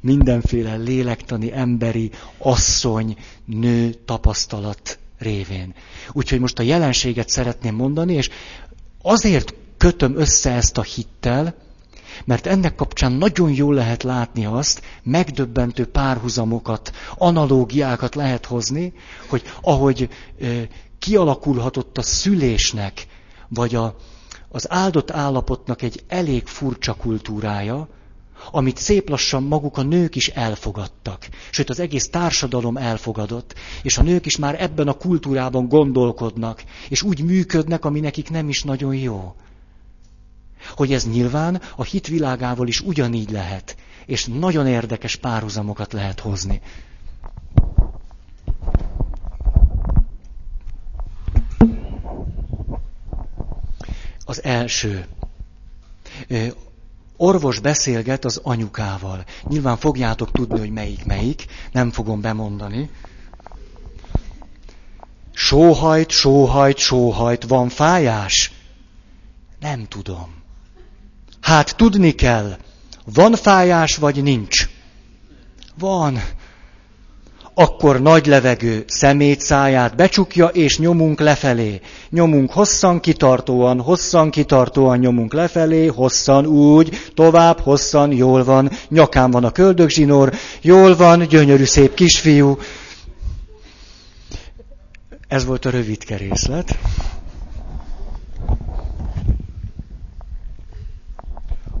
Mindenféle 0.00 0.76
lélektani, 0.76 1.52
emberi, 1.52 2.10
asszony, 2.38 3.16
nő 3.44 3.94
tapasztalat 4.04 4.98
révén. 5.18 5.74
Úgyhogy 6.12 6.40
most 6.40 6.58
a 6.58 6.62
jelenséget 6.62 7.28
szeretném 7.28 7.74
mondani, 7.74 8.12
és 8.14 8.28
azért 9.02 9.54
kötöm 9.76 10.16
össze 10.16 10.50
ezt 10.52 10.78
a 10.78 10.82
hittel, 10.82 11.54
mert 12.24 12.46
ennek 12.46 12.74
kapcsán 12.74 13.12
nagyon 13.12 13.50
jól 13.52 13.74
lehet 13.74 14.02
látni 14.02 14.44
azt, 14.46 14.82
megdöbbentő 15.02 15.86
párhuzamokat, 15.86 16.92
analógiákat 17.16 18.14
lehet 18.14 18.46
hozni, 18.46 18.92
hogy 19.28 19.42
ahogy 19.62 20.08
kialakulhatott 20.98 21.98
a 21.98 22.02
szülésnek, 22.02 23.06
vagy 23.48 23.74
a, 23.74 23.96
az 24.48 24.70
áldott 24.70 25.10
állapotnak 25.10 25.82
egy 25.82 26.04
elég 26.08 26.46
furcsa 26.46 26.94
kultúrája, 26.94 27.88
amit 28.50 28.76
szép 28.76 29.08
lassan 29.08 29.42
maguk 29.42 29.76
a 29.76 29.82
nők 29.82 30.16
is 30.16 30.28
elfogadtak. 30.28 31.28
Sőt, 31.50 31.70
az 31.70 31.80
egész 31.80 32.08
társadalom 32.08 32.76
elfogadott, 32.76 33.54
és 33.82 33.98
a 33.98 34.02
nők 34.02 34.26
is 34.26 34.36
már 34.36 34.62
ebben 34.62 34.88
a 34.88 34.92
kultúrában 34.92 35.68
gondolkodnak, 35.68 36.64
és 36.88 37.02
úgy 37.02 37.24
működnek, 37.24 37.84
ami 37.84 38.00
nekik 38.00 38.30
nem 38.30 38.48
is 38.48 38.62
nagyon 38.62 38.94
jó. 38.94 39.34
Hogy 40.74 40.92
ez 40.92 41.08
nyilván 41.08 41.60
a 41.76 41.84
hit 41.84 42.06
világával 42.06 42.68
is 42.68 42.80
ugyanígy 42.80 43.30
lehet, 43.30 43.76
és 44.06 44.26
nagyon 44.26 44.66
érdekes 44.66 45.16
párhuzamokat 45.16 45.92
lehet 45.92 46.20
hozni. 46.20 46.60
Az 54.36 54.44
első. 54.44 55.06
Orvos 57.16 57.58
beszélget 57.58 58.24
az 58.24 58.40
anyukával. 58.42 59.24
Nyilván 59.42 59.76
fogjátok 59.76 60.32
tudni, 60.32 60.58
hogy 60.58 60.70
melyik 60.70 61.04
melyik, 61.04 61.44
nem 61.72 61.90
fogom 61.90 62.20
bemondani. 62.20 62.90
Sóhajt, 65.32 66.10
sóhajt, 66.10 66.78
sóhajt, 66.78 67.44
van 67.44 67.68
fájás? 67.68 68.52
Nem 69.60 69.88
tudom. 69.88 70.34
Hát 71.40 71.76
tudni 71.76 72.10
kell, 72.10 72.56
van 73.04 73.32
fájás 73.34 73.96
vagy 73.96 74.22
nincs? 74.22 74.68
Van 75.78 76.22
akkor 77.58 78.00
nagy 78.02 78.26
levegő 78.26 78.84
szemét 78.86 79.40
száját 79.40 79.96
becsukja, 79.96 80.46
és 80.46 80.78
nyomunk 80.78 81.20
lefelé. 81.20 81.80
Nyomunk 82.10 82.52
hosszan, 82.52 83.00
kitartóan, 83.00 83.80
hosszan, 83.80 84.30
kitartóan 84.30 84.98
nyomunk 84.98 85.32
lefelé, 85.32 85.86
hosszan 85.86 86.46
úgy, 86.46 86.96
tovább, 87.14 87.60
hosszan, 87.60 88.12
jól 88.12 88.44
van, 88.44 88.70
nyakán 88.88 89.30
van 89.30 89.44
a 89.44 89.50
köldögzsinór, 89.50 90.32
jól 90.60 90.96
van, 90.96 91.26
gyönyörű 91.28 91.64
szép 91.64 91.94
kisfiú. 91.94 92.58
Ez 95.28 95.44
volt 95.44 95.64
a 95.64 95.70
rövidke 95.70 96.16
részlet. 96.16 96.78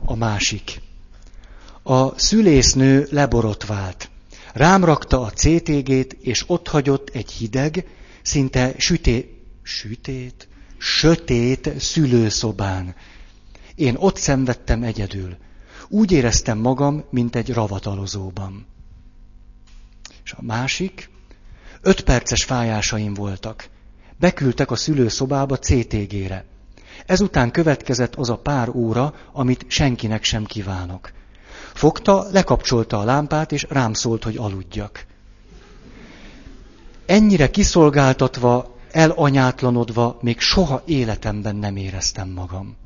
A 0.04 0.14
másik. 0.16 0.80
A 1.82 2.18
szülésznő 2.18 3.08
leborotvált. 3.10 4.10
Rám 4.56 4.84
rakta 4.84 5.20
a 5.20 5.30
CTG-t, 5.30 6.12
és 6.12 6.44
ott 6.46 6.68
hagyott 6.68 7.08
egy 7.08 7.30
hideg, 7.30 7.86
szinte 8.22 8.74
süté, 8.76 9.42
sütét, 9.62 10.48
sötét 10.78 11.80
szülőszobán. 11.80 12.94
Én 13.74 13.94
ott 13.98 14.16
szenvedtem 14.16 14.82
egyedül. 14.82 15.36
Úgy 15.88 16.12
éreztem 16.12 16.58
magam, 16.58 17.04
mint 17.10 17.36
egy 17.36 17.52
ravatalozóban. 17.52 18.66
És 20.24 20.32
a 20.32 20.42
másik, 20.42 21.10
öt 21.80 22.00
perces 22.00 22.44
fájásaim 22.44 23.14
voltak. 23.14 23.68
Beküldtek 24.18 24.70
a 24.70 24.76
szülőszobába 24.76 25.56
CTG-re. 25.56 26.44
Ezután 27.06 27.50
következett 27.50 28.14
az 28.14 28.30
a 28.30 28.38
pár 28.38 28.68
óra, 28.68 29.14
amit 29.32 29.64
senkinek 29.68 30.24
sem 30.24 30.44
kívánok. 30.44 31.12
Fogta, 31.76 32.26
lekapcsolta 32.30 32.98
a 32.98 33.04
lámpát, 33.04 33.52
és 33.52 33.66
rám 33.68 33.92
szólt, 33.92 34.24
hogy 34.24 34.36
aludjak. 34.36 35.06
Ennyire 37.06 37.50
kiszolgáltatva, 37.50 38.74
elanyátlanodva 38.90 40.18
még 40.20 40.40
soha 40.40 40.82
életemben 40.84 41.56
nem 41.56 41.76
éreztem 41.76 42.28
magam. 42.28 42.76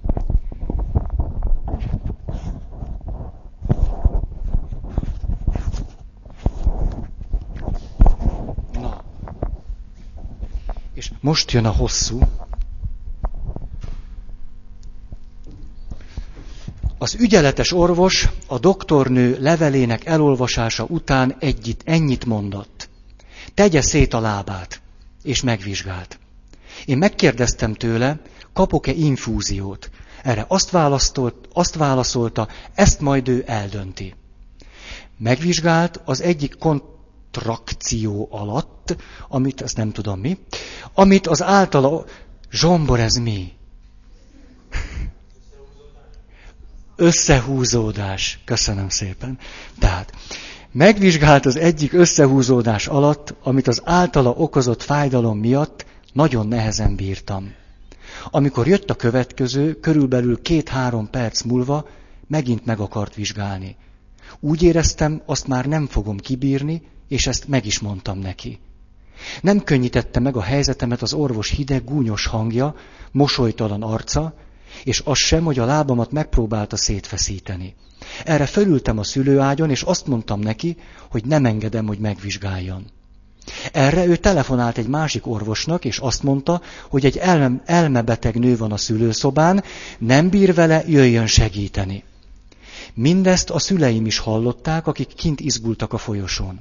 Na. 8.73 9.03
És 10.95 11.13
most 11.21 11.51
jön 11.51 11.65
a 11.65 11.73
hosszú. 11.73 12.21
Az 17.03 17.15
ügyeletes 17.15 17.73
orvos 17.73 18.29
a 18.47 18.59
doktornő 18.59 19.37
levelének 19.41 20.05
elolvasása 20.05 20.85
után 20.89 21.37
egyit, 21.39 21.83
ennyit 21.85 22.25
mondott. 22.25 22.89
Tegye 23.55 23.81
szét 23.81 24.15
a 24.15 24.21
lábát, 24.21 24.81
és 25.23 25.43
megvizsgált. 25.43 26.19
Én 26.85 26.99
megkérdeztem 26.99 27.75
tőle, 27.75 28.21
kapok-e 28.53 28.93
infúziót. 28.93 29.91
Erre 30.23 30.45
azt, 30.49 30.71
választolt, 30.71 31.49
azt 31.53 31.75
válaszolta, 31.75 32.49
ezt 32.75 33.01
majd 33.01 33.29
ő 33.29 33.45
eldönti. 33.47 34.15
Megvizsgált 35.17 36.01
az 36.05 36.23
egyik 36.23 36.59
kontrakció 36.59 38.29
alatt, 38.31 38.97
amit, 39.29 39.61
ezt 39.61 39.77
nem 39.77 39.93
tudom 39.93 40.21
mi, 40.21 40.39
amit 40.95 41.27
az 41.27 41.43
általa, 41.43 42.05
zsombor 42.51 43.01
ez 43.01 43.15
mi? 43.15 43.53
Összehúzódás. 47.01 48.39
Köszönöm 48.45 48.89
szépen. 48.89 49.39
Tehát 49.79 50.13
megvizsgált 50.73 51.47
az 51.47 51.57
egyik 51.57 51.93
összehúzódás 51.93 52.87
alatt, 52.87 53.35
amit 53.43 53.69
az 53.69 53.83
általa 53.85 54.31
okozott 54.31 54.83
fájdalom 54.83 55.39
miatt 55.39 55.87
nagyon 56.13 56.49
nehezen 56.49 56.97
bírtam. 56.97 57.53
Amikor 58.31 58.67
jött 58.67 58.91
a 58.91 58.95
következő, 58.95 59.75
körülbelül 59.75 60.43
két-három 60.43 61.11
perc 61.11 61.43
múlva 61.43 61.89
megint 62.27 62.65
meg 62.65 62.81
akart 62.81 63.15
vizsgálni. 63.15 63.77
Úgy 64.41 64.63
éreztem, 64.63 65.23
azt 65.27 65.47
már 65.47 65.67
nem 65.67 65.87
fogom 65.87 66.17
kibírni, 66.17 66.83
és 67.09 67.27
ezt 67.27 67.49
meg 67.49 67.67
is 67.67 67.79
mondtam 67.79 68.19
neki. 68.19 68.59
Nem 69.41 69.65
könnyítette 69.65 70.21
meg 70.21 70.37
a 70.37 70.43
helyzetemet 70.43 71.03
az 71.03 71.13
orvos 71.13 71.51
hideg, 71.51 71.85
gúnyos 71.85 72.27
hangja, 72.27 72.75
mosolytalan 73.13 73.83
arca, 73.83 74.35
és 74.85 75.03
az 75.05 75.19
sem, 75.19 75.45
hogy 75.45 75.59
a 75.59 75.65
lábamat 75.65 76.13
megpróbálta 76.13 76.77
szétfeszíteni. 76.77 77.75
Erre 78.25 78.47
fölültem 78.47 78.99
a 78.99 79.05
szülőágyon, 79.05 79.71
és 79.71 79.83
azt 79.83 80.07
mondtam 80.07 80.41
neki, 80.41 80.77
hogy 81.11 81.25
nem 81.25 81.45
engedem, 81.45 81.87
hogy 81.87 81.99
megvizsgáljon. 81.99 82.85
Erre 83.73 84.07
ő 84.07 84.17
telefonált 84.17 84.79
egy 84.79 84.89
másik 84.89 85.27
orvosnak, 85.27 85.85
és 85.85 85.99
azt 85.99 86.23
mondta, 86.23 86.61
hogy 86.89 87.05
egy 87.05 87.17
elme, 87.17 87.63
elmebeteg 87.65 88.39
nő 88.39 88.57
van 88.57 88.73
a 88.73 88.77
szülőszobán, 88.77 89.65
nem 89.99 90.29
bír 90.29 90.55
vele, 90.55 90.83
jöjjön 90.87 91.27
segíteni. 91.27 92.05
Mindezt 92.95 93.51
a 93.51 93.59
szüleim 93.59 94.07
is 94.07 94.19
hallották, 94.19 94.87
akik 94.87 95.15
kint 95.15 95.41
izgultak 95.41 95.93
a 95.93 95.99
folyosón. 95.99 96.61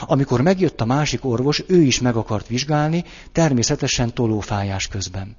Amikor 0.00 0.40
megjött 0.40 0.80
a 0.80 0.84
másik 0.84 1.24
orvos, 1.24 1.62
ő 1.66 1.82
is 1.82 2.00
meg 2.00 2.16
akart 2.16 2.46
vizsgálni, 2.46 3.04
természetesen 3.32 4.14
tolófájás 4.14 4.88
közben. 4.88 5.36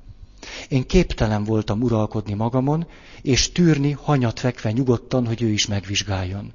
Én 0.67 0.85
képtelen 0.85 1.43
voltam 1.43 1.81
uralkodni 1.81 2.33
magamon, 2.33 2.87
és 3.21 3.51
tűrni 3.51 3.91
hanyat 3.91 4.39
fekve 4.39 4.71
nyugodtan, 4.71 5.27
hogy 5.27 5.41
ő 5.41 5.47
is 5.47 5.67
megvizsgáljon. 5.67 6.53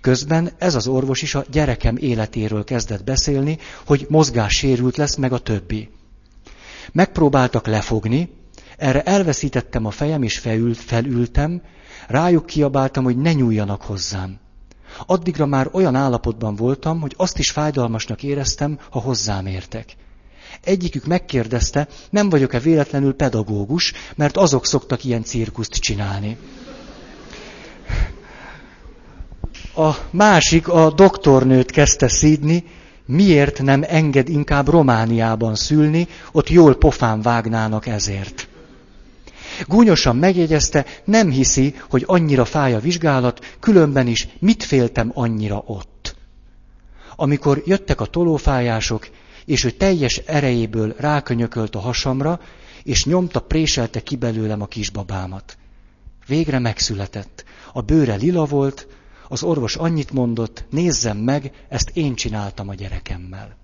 Közben 0.00 0.50
ez 0.58 0.74
az 0.74 0.86
orvos 0.86 1.22
is 1.22 1.34
a 1.34 1.44
gyerekem 1.50 1.96
életéről 1.96 2.64
kezdett 2.64 3.04
beszélni, 3.04 3.58
hogy 3.86 4.06
mozgássérült 4.08 4.96
lesz, 4.96 5.16
meg 5.16 5.32
a 5.32 5.38
többi. 5.38 5.88
Megpróbáltak 6.92 7.66
lefogni, 7.66 8.30
erre 8.76 9.02
elveszítettem 9.02 9.86
a 9.86 9.90
fejem, 9.90 10.22
és 10.22 10.38
felült, 10.38 10.78
felültem, 10.78 11.62
rájuk 12.08 12.46
kiabáltam, 12.46 13.04
hogy 13.04 13.16
ne 13.16 13.32
nyúljanak 13.32 13.82
hozzám. 13.82 14.38
Addigra 15.06 15.46
már 15.46 15.68
olyan 15.72 15.94
állapotban 15.94 16.56
voltam, 16.56 17.00
hogy 17.00 17.14
azt 17.16 17.38
is 17.38 17.50
fájdalmasnak 17.50 18.22
éreztem, 18.22 18.78
ha 18.90 19.00
hozzám 19.00 19.46
értek. 19.46 19.96
Egyikük 20.64 21.06
megkérdezte, 21.06 21.88
nem 22.10 22.28
vagyok-e 22.28 22.58
véletlenül 22.58 23.14
pedagógus, 23.14 23.92
mert 24.14 24.36
azok 24.36 24.66
szoktak 24.66 25.04
ilyen 25.04 25.24
cirkuszt 25.24 25.72
csinálni. 25.72 26.36
A 29.76 29.90
másik 30.10 30.68
a 30.68 30.90
doktornőt 30.90 31.70
kezdte 31.70 32.08
szídni, 32.08 32.64
miért 33.06 33.62
nem 33.62 33.84
enged 33.88 34.28
inkább 34.28 34.68
Romániában 34.68 35.54
szülni, 35.54 36.08
ott 36.32 36.48
jól 36.48 36.74
pofán 36.74 37.22
vágnának 37.22 37.86
ezért. 37.86 38.48
Gúnyosan 39.66 40.16
megjegyezte, 40.16 40.86
nem 41.04 41.30
hiszi, 41.30 41.74
hogy 41.90 42.04
annyira 42.06 42.44
fáj 42.44 42.74
a 42.74 42.80
vizsgálat, 42.80 43.56
különben 43.60 44.06
is 44.06 44.28
mit 44.38 44.62
féltem 44.64 45.10
annyira 45.14 45.62
ott. 45.66 46.16
Amikor 47.16 47.62
jöttek 47.64 48.00
a 48.00 48.06
tolófájások, 48.06 49.08
és 49.44 49.64
ő 49.64 49.70
teljes 49.70 50.16
erejéből 50.16 50.94
rákönyökölt 50.98 51.74
a 51.74 51.80
hasamra, 51.80 52.40
és 52.82 53.04
nyomta, 53.04 53.40
préselte 53.40 54.02
ki 54.02 54.16
belőlem 54.16 54.62
a 54.62 54.66
kisbabámat. 54.66 55.58
Végre 56.26 56.58
megszületett. 56.58 57.44
A 57.72 57.80
bőre 57.80 58.14
lila 58.14 58.44
volt, 58.44 58.86
az 59.28 59.42
orvos 59.42 59.76
annyit 59.76 60.10
mondott, 60.12 60.64
nézzem 60.70 61.16
meg, 61.16 61.52
ezt 61.68 61.90
én 61.94 62.14
csináltam 62.14 62.68
a 62.68 62.74
gyerekemmel. 62.74 63.56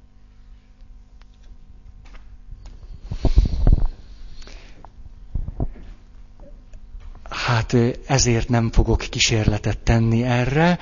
Hát 7.31 7.77
ezért 8.07 8.49
nem 8.49 8.71
fogok 8.71 8.99
kísérletet 8.99 9.79
tenni 9.79 10.23
erre. 10.23 10.79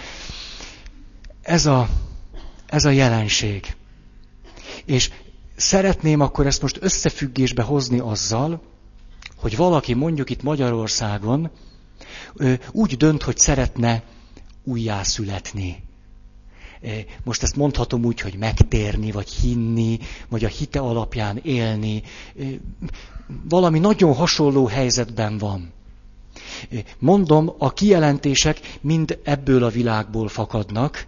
Ez 1.43 1.67
a, 1.67 1.89
ez 2.67 2.85
a 2.85 2.91
jelenség. 2.91 3.77
És 4.89 5.11
szeretném 5.57 6.21
akkor 6.21 6.47
ezt 6.47 6.63
most 6.63 6.79
összefüggésbe 6.81 7.63
hozni 7.63 7.99
azzal, 7.99 8.63
hogy 9.37 9.57
valaki 9.57 9.95
mondjuk 9.95 10.31
itt 10.31 10.43
Magyarországon 10.43 11.51
úgy 12.73 12.97
dönt, 12.97 13.23
hogy 13.23 13.39
szeretne 13.39 14.03
újjászületni. 14.65 15.83
Most 17.25 17.43
ezt 17.43 17.57
mondhatom 17.57 18.05
úgy, 18.05 18.21
hogy 18.21 18.37
megtérni, 18.39 19.11
vagy 19.11 19.29
hinni, 19.31 19.99
vagy 20.29 20.45
a 20.45 20.49
hite 20.49 20.79
alapján 20.81 21.39
élni. 21.43 22.03
Valami 23.49 23.79
nagyon 23.79 24.15
hasonló 24.15 24.67
helyzetben 24.67 25.39
van. 25.39 25.73
Mondom, 26.99 27.55
a 27.59 27.73
kijelentések 27.73 28.79
mind 28.81 29.19
ebből 29.25 29.65
a 29.65 29.69
világból 29.69 30.29
fakadnak, 30.29 31.07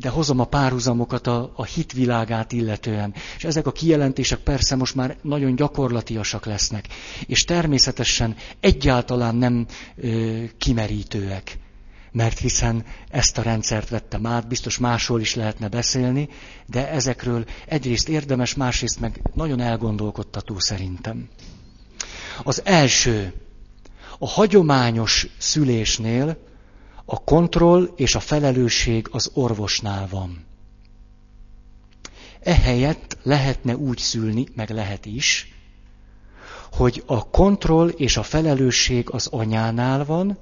de 0.00 0.08
hozom 0.08 0.40
a 0.40 0.44
párhuzamokat 0.44 1.26
a, 1.26 1.52
a 1.56 1.64
hitvilágát 1.64 2.52
illetően. 2.52 3.14
És 3.36 3.44
ezek 3.44 3.66
a 3.66 3.72
kijelentések 3.72 4.38
persze 4.38 4.76
most 4.76 4.94
már 4.94 5.16
nagyon 5.22 5.54
gyakorlatiasak 5.54 6.46
lesznek, 6.46 6.86
és 7.26 7.44
természetesen 7.44 8.36
egyáltalán 8.60 9.34
nem 9.36 9.66
ö, 9.96 10.42
kimerítőek. 10.58 11.58
Mert 12.12 12.38
hiszen 12.38 12.84
ezt 13.10 13.38
a 13.38 13.42
rendszert 13.42 13.88
vettem 13.88 14.26
át, 14.26 14.48
biztos 14.48 14.78
másról 14.78 15.20
is 15.20 15.34
lehetne 15.34 15.68
beszélni, 15.68 16.28
de 16.66 16.90
ezekről 16.90 17.44
egyrészt 17.66 18.08
érdemes, 18.08 18.54
másrészt 18.54 19.00
meg 19.00 19.20
nagyon 19.34 19.60
elgondolkodtató 19.60 20.58
szerintem. 20.58 21.28
Az 22.42 22.60
első, 22.64 23.32
a 24.18 24.28
hagyományos 24.28 25.26
szülésnél 25.38 26.47
a 27.10 27.24
kontroll 27.24 27.92
és 27.96 28.14
a 28.14 28.20
felelősség 28.20 29.08
az 29.10 29.30
orvosnál 29.34 30.08
van. 30.08 30.44
Ehelyett 32.40 33.18
lehetne 33.22 33.76
úgy 33.76 33.98
szülni, 33.98 34.46
meg 34.54 34.70
lehet 34.70 35.06
is, 35.06 35.54
hogy 36.72 37.02
a 37.06 37.30
kontroll 37.30 37.88
és 37.88 38.16
a 38.16 38.22
felelősség 38.22 39.10
az 39.10 39.26
anyánál 39.26 40.04
van, 40.04 40.38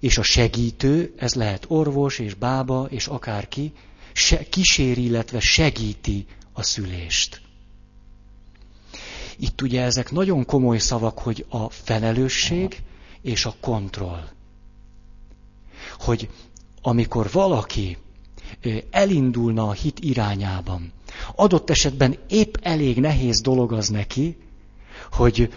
és 0.00 0.18
a 0.18 0.22
segítő, 0.22 1.14
ez 1.16 1.34
lehet 1.34 1.64
orvos 1.68 2.18
és 2.18 2.34
bába 2.34 2.86
és 2.90 3.06
akárki, 3.06 3.72
se, 4.12 4.48
kíséri, 4.48 5.04
illetve 5.04 5.40
segíti 5.40 6.26
a 6.52 6.62
szülést. 6.62 7.40
Itt 9.36 9.62
ugye 9.62 9.82
ezek 9.82 10.10
nagyon 10.10 10.44
komoly 10.44 10.78
szavak, 10.78 11.18
hogy 11.18 11.46
a 11.48 11.70
felelősség 11.70 12.82
és 13.22 13.44
a 13.44 13.54
kontroll 13.60 14.38
hogy 15.98 16.28
amikor 16.82 17.30
valaki 17.32 17.96
elindulna 18.90 19.68
a 19.68 19.72
hit 19.72 20.00
irányában, 20.00 20.92
adott 21.34 21.70
esetben 21.70 22.18
épp 22.28 22.54
elég 22.62 23.00
nehéz 23.00 23.40
dolog 23.40 23.72
az 23.72 23.88
neki, 23.88 24.36
hogy 25.12 25.52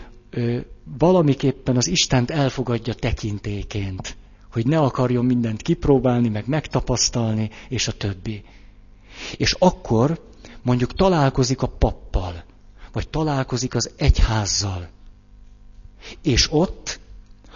valamiképpen 0.98 1.78
az 1.78 1.88
Istent 1.88 2.32
elfogadja 2.32 2.94
tekintéként, 2.94 4.16
hogy 4.52 4.68
ne 4.68 4.80
akarjon 4.80 5.26
mindent 5.26 5.62
kipróbálni, 5.62 6.30
meg 6.30 6.48
megtapasztalni, 6.48 7.50
és 7.70 7.88
a 7.88 7.92
többi. 7.92 8.44
És 9.38 9.56
akkor 9.60 10.22
mondjuk 10.62 10.94
találkozik 10.94 11.62
a 11.62 11.68
pappal, 11.68 12.44
vagy 12.92 13.10
találkozik 13.10 13.76
az 13.76 13.92
egyházzal, 13.96 14.90
és 16.22 16.52
ott 16.52 17.00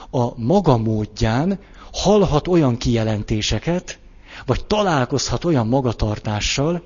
a 0.09 0.39
maga 0.39 0.77
módján 0.77 1.59
hallhat 1.91 2.47
olyan 2.47 2.77
kijelentéseket, 2.77 3.99
vagy 4.45 4.65
találkozhat 4.65 5.43
olyan 5.45 5.67
magatartással, 5.67 6.81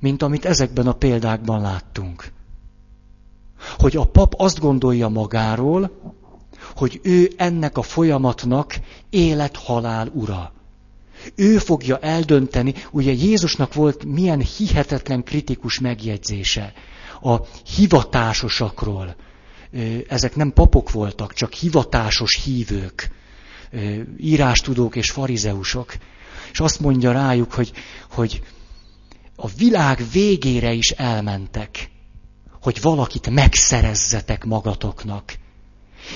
mint 0.00 0.22
amit 0.22 0.44
ezekben 0.44 0.86
a 0.86 0.92
példákban 0.92 1.60
láttunk. 1.60 2.32
Hogy 3.78 3.96
a 3.96 4.04
pap 4.04 4.34
azt 4.36 4.60
gondolja 4.60 5.08
magáról, 5.08 5.90
hogy 6.76 7.00
ő 7.02 7.30
ennek 7.36 7.78
a 7.78 7.82
folyamatnak 7.82 8.78
élet-halál 9.10 10.08
ura. 10.14 10.52
Ő 11.34 11.58
fogja 11.58 11.98
eldönteni, 11.98 12.74
ugye 12.90 13.12
Jézusnak 13.12 13.74
volt 13.74 14.04
milyen 14.04 14.40
hihetetlen 14.40 15.22
kritikus 15.24 15.80
megjegyzése 15.80 16.72
a 17.20 17.36
hivatásosakról. 17.76 19.16
Ezek 20.08 20.36
nem 20.36 20.52
papok 20.52 20.90
voltak, 20.90 21.32
csak 21.32 21.52
hivatásos 21.52 22.42
hívők 22.44 23.10
írástudók 24.18 24.96
és 24.96 25.10
farizeusok, 25.10 25.96
és 26.52 26.60
azt 26.60 26.80
mondja 26.80 27.12
rájuk, 27.12 27.52
hogy, 27.52 27.72
hogy 28.10 28.42
a 29.36 29.48
világ 29.48 30.04
végére 30.12 30.72
is 30.72 30.90
elmentek, 30.90 31.90
hogy 32.62 32.80
valakit 32.80 33.30
megszerezzetek 33.30 34.44
magatoknak. 34.44 35.36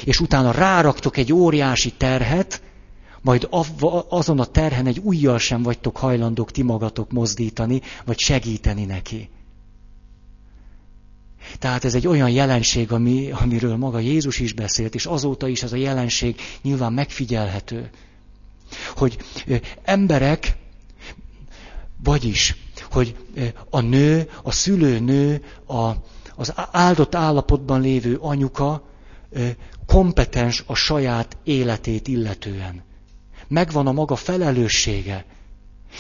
És 0.05 0.21
utána 0.21 0.51
ráraktok 0.51 1.17
egy 1.17 1.33
óriási 1.33 1.93
terhet, 1.93 2.63
majd 3.21 3.49
azon 4.09 4.41
a 4.41 4.45
terhen 4.45 4.87
egy 4.87 5.01
ujjal 5.03 5.39
sem 5.39 5.63
vagytok 5.63 5.97
hajlandók 5.97 6.51
ti 6.51 6.63
magatok 6.63 7.13
mozdítani, 7.13 7.81
vagy 8.05 8.19
segíteni 8.19 8.85
neki. 8.85 9.31
Tehát 11.59 11.85
ez 11.85 11.95
egy 11.95 12.07
olyan 12.07 12.31
jelenség, 12.31 12.93
ami, 12.93 13.31
amiről 13.31 13.77
maga 13.77 13.99
Jézus 13.99 14.39
is 14.39 14.53
beszélt, 14.53 14.95
és 14.95 15.07
azóta 15.07 15.49
is 15.49 15.63
ez 15.63 15.73
a 15.73 15.77
jelenség 15.77 16.41
nyilván 16.63 16.93
megfigyelhető. 16.93 17.91
Hogy 18.95 19.17
emberek, 19.83 20.57
vagyis, 22.03 22.57
hogy 22.91 23.17
a 23.71 23.81
nő, 23.81 24.31
a 24.43 24.53
szülőnő, 24.53 25.45
a, 25.67 25.91
az 26.35 26.53
áldott 26.71 27.15
állapotban 27.15 27.81
lévő 27.81 28.17
anyuka 28.17 28.89
kompetens 29.87 30.65
a 30.67 30.75
saját 30.75 31.37
életét 31.45 32.09
illetően. 32.09 32.83
Megvan 33.49 33.87
a 33.87 33.93
maga 33.93 34.17
felelőssége, 34.17 35.25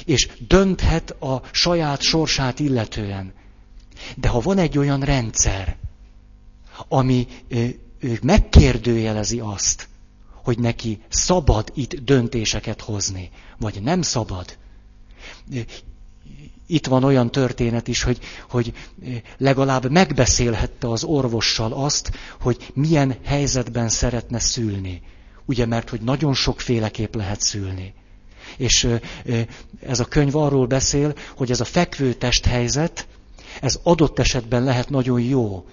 és 0.04 0.28
dönthet 0.48 1.10
a 1.10 1.42
saját 1.50 2.00
sorsát 2.00 2.60
illetően. 2.60 3.32
De 4.16 4.28
ha 4.28 4.40
van 4.40 4.58
egy 4.58 4.78
olyan 4.78 5.00
rendszer, 5.00 5.76
ami 6.88 7.26
megkérdőjelezi 8.22 9.40
azt, 9.40 9.88
hogy 10.42 10.58
neki 10.58 11.00
szabad 11.08 11.70
itt 11.74 11.94
döntéseket 11.94 12.80
hozni, 12.80 13.30
vagy 13.58 13.82
nem 13.82 14.02
szabad. 14.02 14.56
Itt 16.66 16.86
van 16.86 17.04
olyan 17.04 17.30
történet 17.30 17.88
is, 17.88 18.02
hogy, 18.02 18.18
hogy 18.50 18.72
legalább 19.38 19.90
megbeszélhette 19.90 20.88
az 20.88 21.04
orvossal 21.04 21.72
azt, 21.72 22.10
hogy 22.40 22.70
milyen 22.74 23.16
helyzetben 23.24 23.88
szeretne 23.88 24.38
szülni. 24.38 25.02
Ugye, 25.44 25.66
mert 25.66 25.88
hogy 25.90 26.00
nagyon 26.00 26.34
sokféleképp 26.34 27.14
lehet 27.14 27.40
szülni. 27.40 27.94
És 28.56 28.88
ez 29.86 30.00
a 30.00 30.04
könyv 30.04 30.36
arról 30.36 30.66
beszél, 30.66 31.14
hogy 31.36 31.50
ez 31.50 31.60
a 31.60 31.64
fekvő 31.64 32.12
testhelyzet, 32.14 33.06
ez 33.60 33.78
adott 33.82 34.18
esetben 34.18 34.64
lehet 34.64 34.90
nagyon 34.90 35.20
jó, 35.20 35.64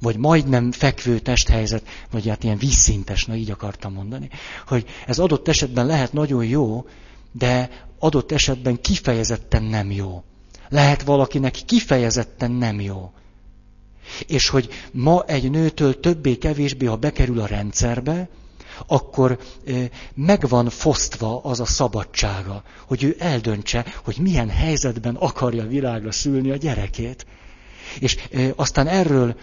vagy 0.00 0.16
majdnem 0.16 0.72
fekvő 0.72 1.18
testhelyzet, 1.18 1.86
vagy 2.10 2.28
hát 2.28 2.44
ilyen 2.44 2.58
vízszintes, 2.58 3.24
na 3.24 3.34
így 3.34 3.50
akartam 3.50 3.92
mondani, 3.92 4.28
hogy 4.66 4.84
ez 5.06 5.18
adott 5.18 5.48
esetben 5.48 5.86
lehet 5.86 6.12
nagyon 6.12 6.44
jó, 6.44 6.86
de 7.32 7.70
adott 7.98 8.32
esetben 8.32 8.80
kifejezetten 8.80 9.62
nem 9.62 9.90
jó. 9.90 10.22
Lehet 10.68 11.02
valakinek 11.02 11.52
kifejezetten 11.66 12.50
nem 12.50 12.80
jó. 12.80 13.12
És 14.26 14.48
hogy 14.48 14.68
ma 14.92 15.24
egy 15.24 15.50
nőtől 15.50 16.00
többé-kevésbé, 16.00 16.86
ha 16.86 16.96
bekerül 16.96 17.40
a 17.40 17.46
rendszerbe, 17.46 18.28
akkor 18.86 19.38
megvan 20.14 20.68
fosztva 20.68 21.40
az 21.42 21.60
a 21.60 21.64
szabadsága, 21.64 22.62
hogy 22.86 23.04
ő 23.04 23.16
eldöntse, 23.18 23.84
hogy 24.04 24.16
milyen 24.18 24.48
helyzetben 24.48 25.14
akarja 25.14 25.66
világra 25.66 26.12
szülni 26.12 26.50
a 26.50 26.56
gyerekét. 26.56 27.26
És 27.98 28.16
aztán 28.56 28.86
erről, 28.86 29.36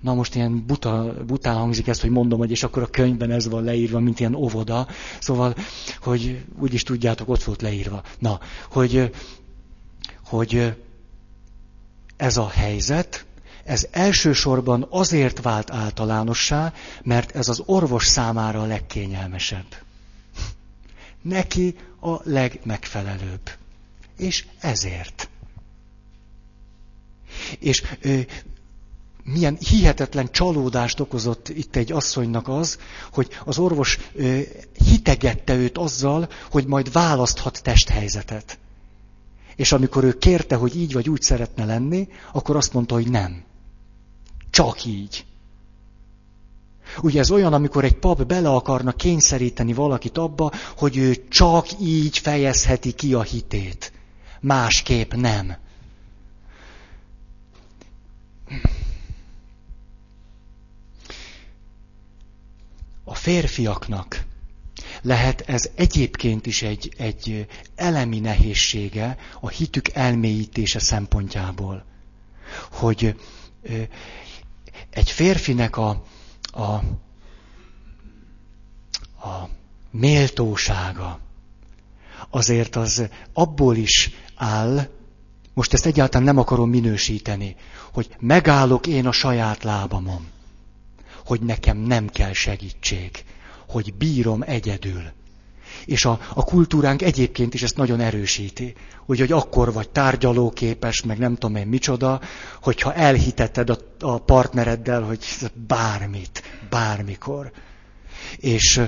na 0.00 0.14
most 0.14 0.34
ilyen 0.34 0.66
buta, 0.66 1.14
bután 1.26 1.56
hangzik 1.56 1.86
ezt, 1.88 2.00
hogy 2.00 2.10
mondom, 2.10 2.38
hogy 2.38 2.50
és 2.50 2.62
akkor 2.62 2.82
a 2.82 2.86
könyvben 2.86 3.30
ez 3.30 3.48
van 3.48 3.64
leírva, 3.64 4.00
mint 4.00 4.20
ilyen 4.20 4.34
óvoda. 4.34 4.86
Szóval, 5.20 5.54
hogy 6.02 6.44
úgy 6.60 6.74
is 6.74 6.82
tudjátok, 6.82 7.28
ott 7.28 7.42
volt 7.42 7.62
leírva. 7.62 8.02
Na, 8.18 8.40
hogy, 8.70 9.10
hogy 10.24 10.74
ez 12.16 12.36
a 12.36 12.48
helyzet, 12.48 13.26
ez 13.64 13.86
elsősorban 13.90 14.86
azért 14.90 15.42
vált 15.42 15.70
általánossá, 15.70 16.72
mert 17.02 17.36
ez 17.36 17.48
az 17.48 17.62
orvos 17.66 18.06
számára 18.06 18.60
a 18.60 18.66
legkényelmesebb. 18.66 19.66
Neki 21.22 21.76
a 22.00 22.30
legmegfelelőbb. 22.30 23.50
És 24.16 24.46
ezért. 24.60 25.28
És 27.58 27.82
ö, 28.00 28.20
milyen 29.24 29.56
hihetetlen 29.56 30.30
csalódást 30.30 31.00
okozott 31.00 31.48
itt 31.48 31.76
egy 31.76 31.92
asszonynak 31.92 32.48
az, 32.48 32.78
hogy 33.12 33.28
az 33.44 33.58
orvos 33.58 33.98
ö, 34.14 34.40
hitegette 34.84 35.54
őt 35.54 35.78
azzal, 35.78 36.28
hogy 36.50 36.66
majd 36.66 36.92
választhat 36.92 37.62
testhelyzetet. 37.62 38.58
És 39.56 39.72
amikor 39.72 40.04
ő 40.04 40.18
kérte, 40.18 40.54
hogy 40.54 40.76
így 40.76 40.92
vagy 40.92 41.08
úgy 41.08 41.22
szeretne 41.22 41.64
lenni, 41.64 42.08
akkor 42.32 42.56
azt 42.56 42.72
mondta, 42.72 42.94
hogy 42.94 43.10
nem. 43.10 43.44
Csak 44.60 44.84
így. 44.84 45.24
Ugye 47.02 47.20
ez 47.20 47.30
olyan, 47.30 47.52
amikor 47.52 47.84
egy 47.84 47.94
pap 47.94 48.26
bele 48.26 48.50
akarna 48.50 48.92
kényszeríteni 48.92 49.72
valakit 49.72 50.18
abba, 50.18 50.52
hogy 50.76 50.96
ő 50.96 51.28
csak 51.28 51.66
így 51.80 52.18
fejezheti 52.18 52.92
ki 52.92 53.14
a 53.14 53.22
hitét. 53.22 53.92
Másképp 54.40 55.12
nem. 55.12 55.56
A 63.04 63.14
férfiaknak 63.14 64.24
lehet 65.02 65.40
ez 65.40 65.70
egyébként 65.74 66.46
is 66.46 66.62
egy, 66.62 66.94
egy 66.96 67.46
elemi 67.74 68.20
nehézsége 68.20 69.16
a 69.40 69.48
hitük 69.48 69.88
elmélyítése 69.88 70.78
szempontjából. 70.78 71.84
Hogy 72.70 73.14
egy 74.90 75.10
férfinek 75.10 75.76
a, 75.76 76.02
a, 76.52 76.62
a 79.28 79.48
méltósága 79.90 81.20
azért 82.30 82.76
az 82.76 83.08
abból 83.32 83.76
is 83.76 84.10
áll, 84.36 84.88
most 85.54 85.72
ezt 85.72 85.86
egyáltalán 85.86 86.26
nem 86.26 86.38
akarom 86.38 86.70
minősíteni, 86.70 87.56
hogy 87.92 88.16
megállok 88.18 88.86
én 88.86 89.06
a 89.06 89.12
saját 89.12 89.62
lábamon, 89.62 90.26
hogy 91.24 91.40
nekem 91.40 91.76
nem 91.76 92.08
kell 92.08 92.32
segítség, 92.32 93.24
hogy 93.68 93.94
bírom 93.94 94.42
egyedül. 94.42 95.02
És 95.84 96.04
a, 96.04 96.20
a 96.34 96.44
kultúránk 96.44 97.02
egyébként 97.02 97.54
is 97.54 97.62
ezt 97.62 97.76
nagyon 97.76 98.00
erősíti. 98.00 98.74
Úgy, 99.06 99.18
hogy 99.18 99.32
akkor 99.32 99.72
vagy 99.72 99.88
tárgyalóképes, 99.88 101.02
meg 101.02 101.18
nem 101.18 101.34
tudom 101.34 101.56
én 101.56 101.66
micsoda, 101.66 102.20
hogyha 102.62 102.94
elhitetted 102.94 103.70
a, 103.70 103.78
a 103.98 104.18
partnereddel, 104.18 105.02
hogy 105.02 105.24
bármit, 105.66 106.42
bármikor. 106.70 107.52
És 108.36 108.80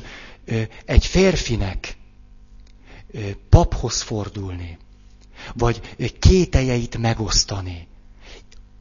ö, 0.45 0.61
egy 0.84 1.07
férfinek 1.07 1.97
ö, 3.11 3.18
paphoz 3.49 4.01
fordulni, 4.01 4.78
vagy 5.55 5.95
kételjeit 6.18 6.99
megosztani, 6.99 7.88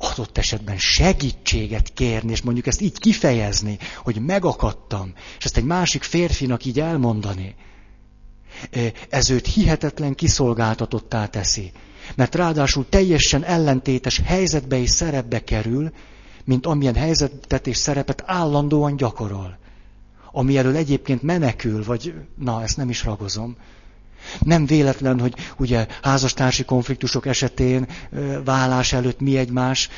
adott 0.02 0.38
esetben 0.38 0.78
segítséget 0.78 1.94
kérni, 1.94 2.32
és 2.32 2.42
mondjuk 2.42 2.68
ezt 2.68 2.82
így 2.82 3.00
kifejezni, 3.00 3.78
hogy 3.98 4.22
megakadtam, 4.22 5.14
és 5.38 5.46
ezt 5.46 5.58
egy 5.58 5.64
másik 5.64 6.04
férfinak 6.04 6.66
így 6.66 6.80
elmondani, 6.80 7.56
ez 9.10 9.30
őt 9.30 9.48
hihetetlen 9.48 10.16
kiszolgáltatottá 10.16 11.26
teszi. 11.26 11.72
Mert 12.16 12.36
ráadásul 12.36 12.86
teljesen 12.90 13.44
ellentétes 13.44 14.22
helyzetbe 14.26 14.78
és 14.78 14.90
szerepbe 14.90 15.44
kerül, 15.44 15.92
mint 16.44 16.66
amilyen 16.66 16.96
helyzetet 16.96 17.68
és 17.68 17.78
szerepet 17.78 18.24
állandóan 18.26 18.96
gyakorol. 18.96 19.58
Ami 20.32 20.58
elől 20.58 20.76
egyébként 20.76 21.22
menekül, 21.22 21.84
vagy 21.84 22.14
na, 22.36 22.64
ezt 22.64 22.78
nem 22.78 22.90
is 22.90 23.04
ragozom. 23.04 23.56
Nem 24.40 24.66
véletlen, 24.66 25.20
hogy 25.20 25.34
ugye 25.58 25.88
házastársi 26.02 26.66
konfliktusok 26.66 27.26
esetén, 27.26 27.88
vállás 28.44 28.94
előtt 28.94 29.20
mi 29.20 29.38
egymás, 29.38 29.90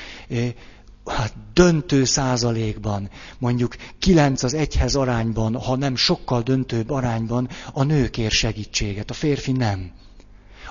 hát 1.06 1.34
döntő 1.54 2.04
százalékban, 2.04 3.10
mondjuk 3.38 3.76
kilenc 4.00 4.44
az 4.44 4.54
egyhez 4.54 4.96
arányban, 4.96 5.56
ha 5.62 5.76
nem 5.76 5.96
sokkal 5.96 6.42
döntőbb 6.42 6.90
arányban, 6.90 7.50
a 7.74 7.84
nő 7.84 8.10
kér 8.10 8.32
segítséget, 8.32 9.10
a 9.10 9.14
férfi 9.14 9.52
nem. 9.52 9.92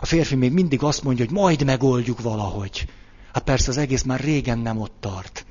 A 0.01 0.07
férfi 0.07 0.35
még 0.35 0.53
mindig 0.53 0.83
azt 0.83 1.03
mondja, 1.03 1.25
hogy 1.25 1.35
majd 1.35 1.65
megoldjuk 1.65 2.21
valahogy. 2.21 2.87
Hát 3.33 3.43
persze 3.43 3.71
az 3.71 3.77
egész 3.77 4.03
már 4.03 4.21
régen 4.21 4.59
nem 4.59 4.79
ott 4.79 4.95
tart. 5.01 5.47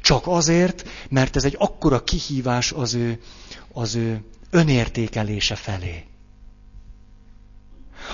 Csak 0.00 0.26
azért, 0.26 0.88
mert 1.08 1.36
ez 1.36 1.44
egy 1.44 1.56
akkora 1.58 2.04
kihívás 2.04 2.72
az 2.72 2.94
ő, 2.94 3.20
az 3.72 3.94
ő 3.94 4.24
önértékelése 4.50 5.54
felé. 5.54 6.04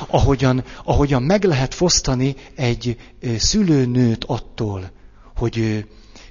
Ahogyan, 0.06 0.64
ahogyan 0.84 1.22
meg 1.22 1.44
lehet 1.44 1.74
fosztani 1.74 2.36
egy 2.54 2.96
szülőnőt 3.36 4.24
attól, 4.24 4.90
hogy 5.36 5.58
ő, 5.58 5.86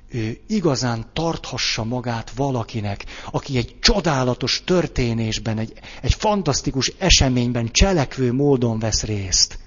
ő 0.10 0.40
igazán 0.48 1.06
tarthassa 1.14 1.84
magát 1.84 2.32
valakinek, 2.32 3.06
aki 3.32 3.58
egy 3.58 3.76
csodálatos 3.80 4.62
történésben, 4.66 5.58
egy, 5.58 5.74
egy 6.02 6.14
fantasztikus 6.14 6.94
eseményben 6.98 7.72
cselekvő 7.72 8.34
módon 8.34 8.80
vesz 8.80 9.04
részt. 9.04 9.60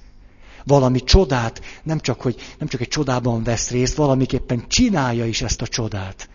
Valami 0.65 1.03
csodát, 1.03 1.61
nem 1.83 2.01
csak, 2.01 2.21
hogy 2.21 2.37
nem 2.59 2.69
csak 2.69 2.81
egy 2.81 2.89
csodában 2.89 3.43
vesz 3.43 3.71
részt, 3.71 3.97
valamiképpen 3.97 4.65
csinálja 4.69 5.27
is 5.27 5.43
ezt 5.43 5.63
a 5.63 5.67
csodát. 5.67 6.29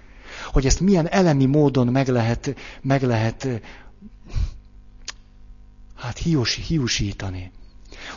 Hogy 0.51 0.65
ezt 0.65 0.79
milyen 0.79 1.09
elemi 1.09 1.45
módon 1.45 1.87
meg 1.87 2.07
lehet, 2.07 2.55
meg 2.81 3.03
lehet 3.03 3.47
hát 5.95 6.17
hiús, 6.17 6.59
hiúsítani. 6.67 7.51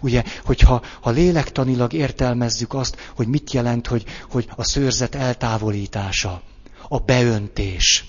Ugye, 0.00 0.22
hogyha 0.44 0.82
ha 1.00 1.10
lélektanilag 1.10 1.92
értelmezzük 1.92 2.74
azt, 2.74 2.96
hogy 3.16 3.26
mit 3.26 3.52
jelent, 3.52 3.86
hogy, 3.86 4.04
hogy 4.30 4.48
a 4.56 4.64
szőrzet 4.64 5.14
eltávolítása, 5.14 6.42
a 6.88 6.98
beöntés, 6.98 8.04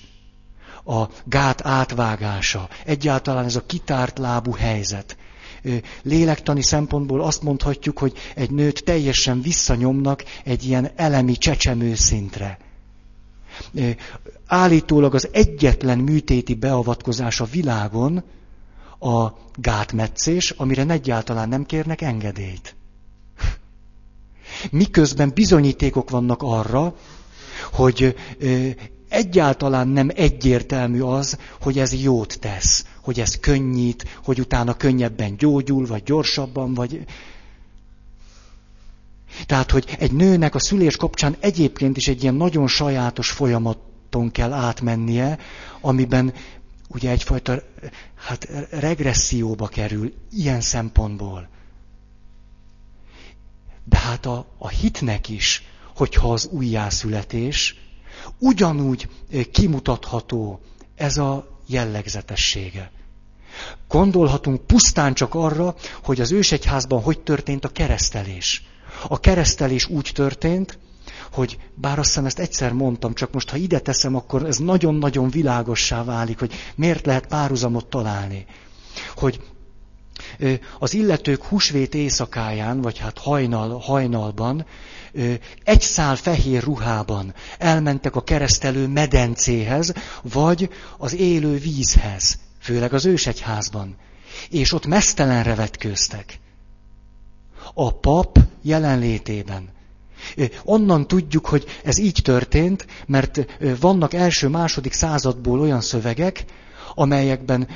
a 0.84 1.08
gát 1.24 1.66
átvágása, 1.66 2.68
egyáltalán 2.84 3.44
ez 3.44 3.56
a 3.56 3.66
kitárt 3.66 4.18
lábú 4.18 4.52
helyzet. 4.52 5.16
Lélektani 6.02 6.62
szempontból 6.62 7.22
azt 7.22 7.42
mondhatjuk, 7.42 7.98
hogy 7.98 8.12
egy 8.34 8.50
nőt 8.50 8.84
teljesen 8.84 9.42
visszanyomnak 9.42 10.24
egy 10.44 10.64
ilyen 10.64 10.90
elemi 10.96 11.36
csecsemő 11.36 11.94
szintre. 11.94 12.58
Állítólag 14.46 15.14
az 15.14 15.28
egyetlen 15.32 15.98
műtéti 15.98 16.54
beavatkozás 16.54 17.40
a 17.40 17.44
világon, 17.44 18.22
a 18.98 19.32
gátmetszés, 19.54 20.50
amire 20.50 20.84
egyáltalán 20.86 21.48
nem 21.48 21.64
kérnek 21.64 22.00
engedélyt. 22.00 22.76
Miközben 24.70 25.30
bizonyítékok 25.34 26.10
vannak 26.10 26.42
arra, 26.42 26.94
hogy 27.72 28.16
egyáltalán 29.08 29.88
nem 29.88 30.10
egyértelmű 30.14 31.00
az, 31.00 31.38
hogy 31.60 31.78
ez 31.78 32.02
jót 32.02 32.38
tesz, 32.40 32.86
hogy 33.00 33.20
ez 33.20 33.38
könnyít, 33.40 34.18
hogy 34.24 34.40
utána 34.40 34.74
könnyebben 34.74 35.36
gyógyul, 35.36 35.86
vagy 35.86 36.02
gyorsabban, 36.02 36.74
vagy... 36.74 37.04
Tehát, 39.46 39.70
hogy 39.70 39.96
egy 39.98 40.12
nőnek 40.12 40.54
a 40.54 40.58
szülés 40.58 40.96
kapcsán 40.96 41.36
egyébként 41.40 41.96
is 41.96 42.08
egy 42.08 42.22
ilyen 42.22 42.34
nagyon 42.34 42.68
sajátos 42.68 43.30
folyamaton 43.30 44.30
kell 44.32 44.52
átmennie, 44.52 45.38
amiben 45.80 46.32
ugye 46.88 47.10
egyfajta 47.10 47.62
hát 48.14 48.48
regresszióba 48.70 49.66
kerül 49.66 50.14
ilyen 50.30 50.60
szempontból. 50.60 51.48
De 53.84 53.98
hát 53.98 54.26
a, 54.26 54.46
a 54.58 54.68
hitnek 54.68 55.28
is, 55.28 55.62
hogyha 55.94 56.32
az 56.32 56.46
újjászületés, 56.46 57.76
ugyanúgy 58.38 59.08
kimutatható 59.52 60.60
ez 60.94 61.16
a 61.16 61.60
jellegzetessége. 61.66 62.90
Gondolhatunk 63.88 64.66
pusztán 64.66 65.14
csak 65.14 65.34
arra, 65.34 65.74
hogy 66.02 66.20
az 66.20 66.32
ősegyházban 66.32 67.02
hogy 67.02 67.20
történt 67.20 67.64
a 67.64 67.68
keresztelés. 67.68 68.62
A 69.08 69.20
keresztelés 69.20 69.88
úgy 69.88 70.10
történt, 70.14 70.78
hogy 71.36 71.58
bár 71.74 71.98
azt 71.98 72.08
hiszem 72.08 72.26
ezt 72.26 72.38
egyszer 72.38 72.72
mondtam, 72.72 73.14
csak 73.14 73.32
most 73.32 73.50
ha 73.50 73.56
ide 73.56 73.78
teszem, 73.78 74.14
akkor 74.14 74.44
ez 74.44 74.56
nagyon-nagyon 74.56 75.30
világossá 75.30 76.04
válik, 76.04 76.38
hogy 76.38 76.52
miért 76.74 77.06
lehet 77.06 77.26
párhuzamot 77.26 77.86
találni. 77.86 78.46
Hogy 79.16 79.40
az 80.78 80.94
illetők 80.94 81.44
húsvét 81.44 81.94
éjszakáján, 81.94 82.80
vagy 82.80 82.98
hát 82.98 83.18
hajnal, 83.18 83.78
hajnalban, 83.78 84.66
egy 85.64 85.80
szál 85.80 86.16
fehér 86.16 86.62
ruhában 86.62 87.34
elmentek 87.58 88.16
a 88.16 88.22
keresztelő 88.22 88.86
medencéhez, 88.86 89.92
vagy 90.22 90.70
az 90.98 91.14
élő 91.14 91.58
vízhez, 91.58 92.38
főleg 92.60 92.92
az 92.92 93.04
ősegyházban. 93.04 93.96
És 94.50 94.72
ott 94.72 94.86
mesztelenre 94.86 95.54
vetkőztek. 95.54 96.38
A 97.74 97.94
pap 97.94 98.38
jelenlétében. 98.62 99.74
Onnan 100.64 101.06
tudjuk, 101.06 101.46
hogy 101.46 101.64
ez 101.84 101.98
így 101.98 102.20
történt, 102.22 102.86
mert 103.06 103.46
vannak 103.80 104.14
első-második 104.14 104.92
századból 104.92 105.60
olyan 105.60 105.80
szövegek, 105.80 106.44
amelyekben 106.94 107.68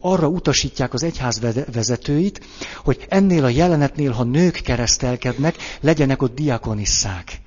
arra 0.00 0.28
utasítják 0.28 0.94
az 0.94 1.02
egyház 1.02 1.40
vezetőit, 1.72 2.44
hogy 2.84 3.06
ennél 3.08 3.44
a 3.44 3.48
jelenetnél, 3.48 4.10
ha 4.10 4.24
nők 4.24 4.54
keresztelkednek, 4.54 5.56
legyenek 5.80 6.22
ott 6.22 6.34
diakonisszák. 6.34 7.40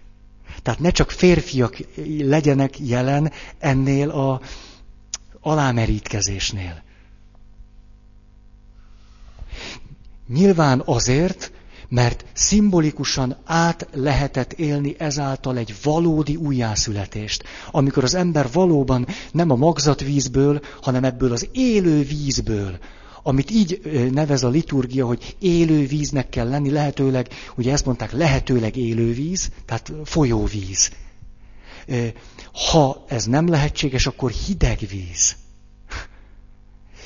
Tehát 0.62 0.80
ne 0.80 0.90
csak 0.90 1.12
férfiak 1.12 1.78
legyenek 2.20 2.80
jelen 2.80 3.32
ennél 3.60 4.10
a 4.10 4.42
alámerítkezésnél. 5.42 6.84
Nyilván 10.28 10.82
azért, 10.86 11.52
mert 11.90 12.26
szimbolikusan 12.34 13.38
át 13.46 13.88
lehetett 13.94 14.54
élni 14.54 14.96
ezáltal 14.98 15.58
egy 15.58 15.76
valódi 15.84 16.36
újjászületést, 16.36 17.44
amikor 17.72 18.04
az 18.04 18.14
ember 18.14 18.48
valóban 18.52 19.08
nem 19.32 19.50
a 19.50 19.56
magzatvízből, 19.56 20.62
hanem 20.82 21.04
ebből 21.04 21.32
az 21.32 21.48
élő 21.52 22.04
vízből, 22.04 22.78
amit 23.24 23.52
így 23.52 23.82
nevez 24.12 24.44
a 24.44 24.50
liturgia, 24.50 25.06
hogy 25.06 25.36
élő 25.40 25.86
víznek 25.86 26.30
kell 26.30 26.50
lenni, 26.50 26.70
lehetőleg, 26.70 27.28
ugye 27.56 27.72
ezt 27.72 27.86
mondták, 27.86 28.12
lehetőleg 28.12 28.76
élő 28.76 29.14
víz, 29.14 29.50
tehát 29.66 29.92
folyóvíz. 30.04 30.92
Ha 32.72 33.06
ez 33.08 33.26
nem 33.26 33.48
lehetséges, 33.48 34.08
akkor 34.08 34.32
hideg 34.32 34.80
víz. 34.90 35.36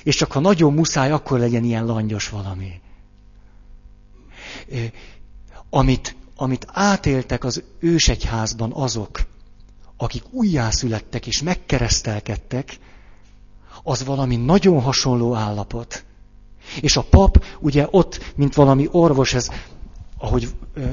És 0.04 0.16
csak 0.16 0.32
ha 0.32 0.40
nagyon 0.40 0.74
muszáj, 0.74 1.12
akkor 1.12 1.40
legyen 1.40 1.64
ilyen 1.64 1.86
langyos 1.86 2.30
valami 2.30 2.82
amit, 5.70 6.16
amit 6.36 6.68
átéltek 6.70 7.44
az 7.44 7.64
ősegyházban 7.80 8.72
azok, 8.74 9.22
akik 9.98 10.24
újjászülettek 10.32 11.28
és 11.28 11.42
megkeresztelkedtek, 11.42 12.78
az 13.84 14.06
valami 14.06 14.36
nagyon 14.36 14.82
hasonló 14.82 15.36
állapot. 15.36 16.04
És 16.82 16.98
a 16.98 17.04
pap 17.10 17.46
ugye 17.60 17.88
ott, 17.92 18.34
mint 18.36 18.56
valami 18.56 18.88
orvos, 18.92 19.34
ez, 19.34 19.50
ahogy 20.18 20.48
ö, 20.74 20.86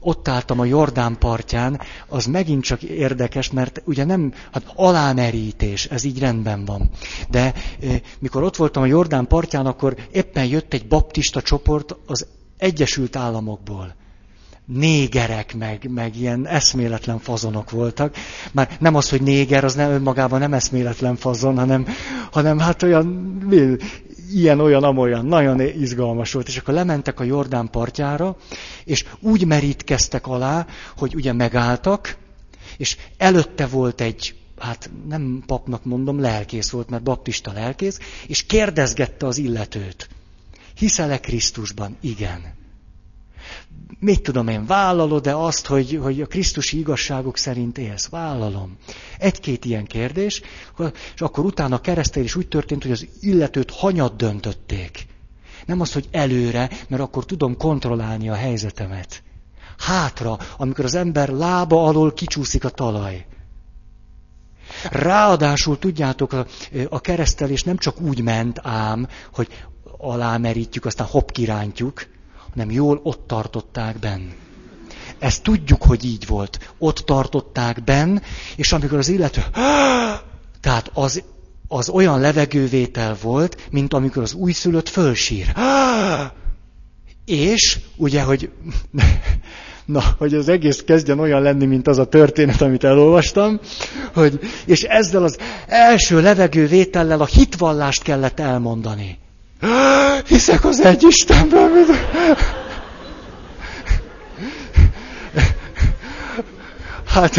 ott 0.00 0.28
álltam 0.28 0.60
a 0.60 0.64
Jordán 0.64 1.18
partján, 1.18 1.80
az 2.08 2.26
megint 2.26 2.62
csak 2.62 2.82
érdekes, 2.82 3.50
mert 3.50 3.82
ugye 3.84 4.04
nem, 4.04 4.32
hát 4.52 4.72
alámerítés, 4.74 5.84
ez 5.84 6.04
így 6.04 6.18
rendben 6.18 6.64
van. 6.64 6.90
De 7.30 7.54
ö, 7.80 7.94
mikor 8.18 8.42
ott 8.42 8.56
voltam 8.56 8.82
a 8.82 8.86
Jordán 8.86 9.26
partján, 9.26 9.66
akkor 9.66 9.96
éppen 10.10 10.46
jött 10.46 10.72
egy 10.72 10.86
baptista 10.88 11.42
csoport 11.42 11.96
az 12.06 12.26
Egyesült 12.58 13.16
Államokból. 13.16 13.94
Négerek, 14.64 15.54
meg, 15.54 15.90
meg 15.90 16.16
ilyen 16.16 16.46
eszméletlen 16.46 17.18
fazonok 17.18 17.70
voltak. 17.70 18.16
Már 18.52 18.76
nem 18.80 18.94
az, 18.94 19.08
hogy 19.08 19.22
néger, 19.22 19.64
az 19.64 19.74
nem 19.74 19.90
önmagában 19.90 20.38
nem 20.38 20.52
eszméletlen 20.52 21.16
fazon, 21.16 21.56
hanem, 21.58 21.86
hanem 22.30 22.58
hát 22.58 22.82
olyan, 22.82 23.38
ilyen, 24.32 24.60
olyan, 24.60 24.84
amolyan, 24.84 25.26
nagyon 25.26 25.60
izgalmas 25.60 26.32
volt. 26.32 26.48
És 26.48 26.56
akkor 26.56 26.74
lementek 26.74 27.20
a 27.20 27.24
Jordán 27.24 27.70
partjára, 27.70 28.36
és 28.84 29.04
úgy 29.20 29.46
merítkeztek 29.46 30.26
alá, 30.26 30.66
hogy 30.96 31.14
ugye 31.14 31.32
megálltak, 31.32 32.16
és 32.76 32.96
előtte 33.16 33.66
volt 33.66 34.00
egy, 34.00 34.34
hát 34.58 34.90
nem 35.08 35.42
papnak 35.46 35.84
mondom, 35.84 36.20
lelkész 36.20 36.70
volt, 36.70 36.90
mert 36.90 37.02
baptista 37.02 37.52
lelkész, 37.52 37.98
és 38.26 38.42
kérdezgette 38.46 39.26
az 39.26 39.38
illetőt. 39.38 40.08
Hiszel-e 40.76 41.20
Krisztusban? 41.20 41.96
Igen. 42.00 42.54
Mit 43.98 44.22
tudom 44.22 44.48
én, 44.48 44.66
vállalod-e 44.66 45.36
azt, 45.36 45.66
hogy, 45.66 45.98
hogy 46.02 46.20
a 46.20 46.26
Krisztusi 46.26 46.78
igazságok 46.78 47.36
szerint 47.36 47.78
élsz? 47.78 48.08
Vállalom. 48.08 48.76
Egy-két 49.18 49.64
ilyen 49.64 49.84
kérdés, 49.84 50.42
és 51.14 51.20
akkor 51.20 51.44
utána 51.44 51.74
a 51.74 51.80
keresztél 51.80 52.22
is 52.24 52.34
úgy 52.34 52.48
történt, 52.48 52.82
hogy 52.82 52.92
az 52.92 53.06
illetőt 53.20 53.70
hanyat 53.70 54.16
döntötték. 54.16 55.06
Nem 55.66 55.80
az, 55.80 55.92
hogy 55.92 56.08
előre, 56.10 56.70
mert 56.88 57.02
akkor 57.02 57.24
tudom 57.24 57.56
kontrollálni 57.56 58.28
a 58.28 58.34
helyzetemet. 58.34 59.22
Hátra, 59.78 60.38
amikor 60.56 60.84
az 60.84 60.94
ember 60.94 61.28
lába 61.28 61.84
alól 61.84 62.12
kicsúszik 62.12 62.64
a 62.64 62.70
talaj. 62.70 63.26
Ráadásul 64.90 65.78
tudjátok, 65.78 66.32
a, 66.32 66.46
a 66.88 67.00
keresztelés 67.00 67.62
nem 67.62 67.76
csak 67.76 68.00
úgy 68.00 68.22
ment 68.22 68.60
ám, 68.62 69.08
hogy 69.32 69.48
alámerítjük, 69.98 70.84
aztán 70.84 71.06
hopp 71.06 71.30
kirántjuk, 71.30 72.06
hanem 72.50 72.70
jól 72.70 73.00
ott 73.02 73.26
tartották 73.26 73.98
benn. 73.98 74.28
Ezt 75.18 75.42
tudjuk, 75.42 75.82
hogy 75.82 76.04
így 76.04 76.26
volt. 76.26 76.74
Ott 76.78 76.96
tartották 76.96 77.84
benn, 77.84 78.18
és 78.56 78.72
amikor 78.72 78.98
az 78.98 79.08
illető... 79.08 79.42
Tehát 80.60 80.90
az, 80.94 81.22
az 81.68 81.88
olyan 81.88 82.20
levegővétel 82.20 83.16
volt, 83.22 83.68
mint 83.70 83.94
amikor 83.94 84.22
az 84.22 84.34
újszülött 84.34 84.88
fölsír. 84.88 85.52
És 87.24 87.78
ugye, 87.96 88.22
hogy 88.22 88.50
na, 89.84 90.02
hogy 90.18 90.34
az 90.34 90.48
egész 90.48 90.82
kezdjen 90.86 91.18
olyan 91.18 91.42
lenni, 91.42 91.66
mint 91.66 91.88
az 91.88 91.98
a 91.98 92.06
történet, 92.06 92.60
amit 92.60 92.84
elolvastam, 92.84 93.60
hogy, 94.14 94.40
és 94.64 94.82
ezzel 94.82 95.22
az 95.24 95.38
első 95.66 96.20
levegővétellel 96.20 97.20
a 97.20 97.26
hitvallást 97.26 98.02
kellett 98.02 98.40
elmondani. 98.40 99.18
Hiszek 100.26 100.64
az 100.64 100.80
egy 100.80 101.02
Istenben. 101.08 101.70
Hát 107.06 107.36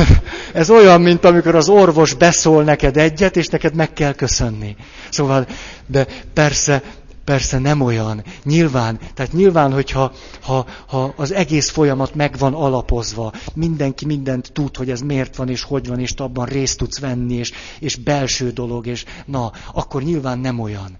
ez 0.53 0.69
olyan, 0.69 1.01
mint 1.01 1.25
amikor 1.25 1.55
az 1.55 1.69
orvos 1.69 2.13
beszól 2.13 2.63
neked 2.63 2.97
egyet, 2.97 3.37
és 3.37 3.47
neked 3.47 3.73
meg 3.75 3.93
kell 3.93 4.13
köszönni. 4.13 4.75
Szóval, 5.09 5.47
de 5.85 6.07
persze, 6.33 6.83
persze 7.23 7.59
nem 7.59 7.81
olyan. 7.81 8.23
Nyilván, 8.43 8.99
tehát 9.13 9.31
nyilván, 9.33 9.73
hogyha 9.73 10.11
ha, 10.41 10.65
ha 10.87 11.13
az 11.15 11.33
egész 11.33 11.69
folyamat 11.69 12.15
meg 12.15 12.37
van 12.37 12.53
alapozva, 12.53 13.31
mindenki 13.53 14.05
mindent 14.05 14.51
tud, 14.53 14.77
hogy 14.77 14.89
ez 14.89 15.01
miért 15.01 15.35
van, 15.35 15.49
és 15.49 15.63
hogy 15.63 15.87
van, 15.87 15.99
és 15.99 16.11
abban 16.11 16.45
részt 16.45 16.77
tudsz 16.77 16.99
venni, 16.99 17.33
és, 17.33 17.51
és 17.79 17.95
belső 17.95 18.51
dolog, 18.51 18.87
és 18.87 19.05
na, 19.25 19.51
akkor 19.73 20.03
nyilván 20.03 20.39
nem 20.39 20.59
olyan. 20.59 20.97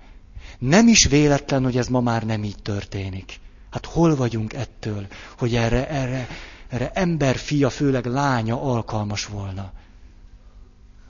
Nem 0.60 0.88
is 0.88 1.05
véletlen, 1.05 1.64
hogy 1.64 1.78
ez 1.78 1.88
ma 1.88 2.01
már 2.01 2.24
nem 2.24 2.43
így 2.43 2.62
történik. 2.62 3.39
Hát 3.70 3.86
hol 3.86 4.16
vagyunk 4.16 4.53
ettől, 4.53 5.08
hogy 5.38 5.55
erre, 5.55 5.89
erre, 5.89 6.28
erre 6.70 6.91
ember 6.93 7.36
fia, 7.36 7.70
főleg 7.70 8.05
lánya 8.05 8.62
alkalmas 8.62 9.26
volna? 9.26 9.72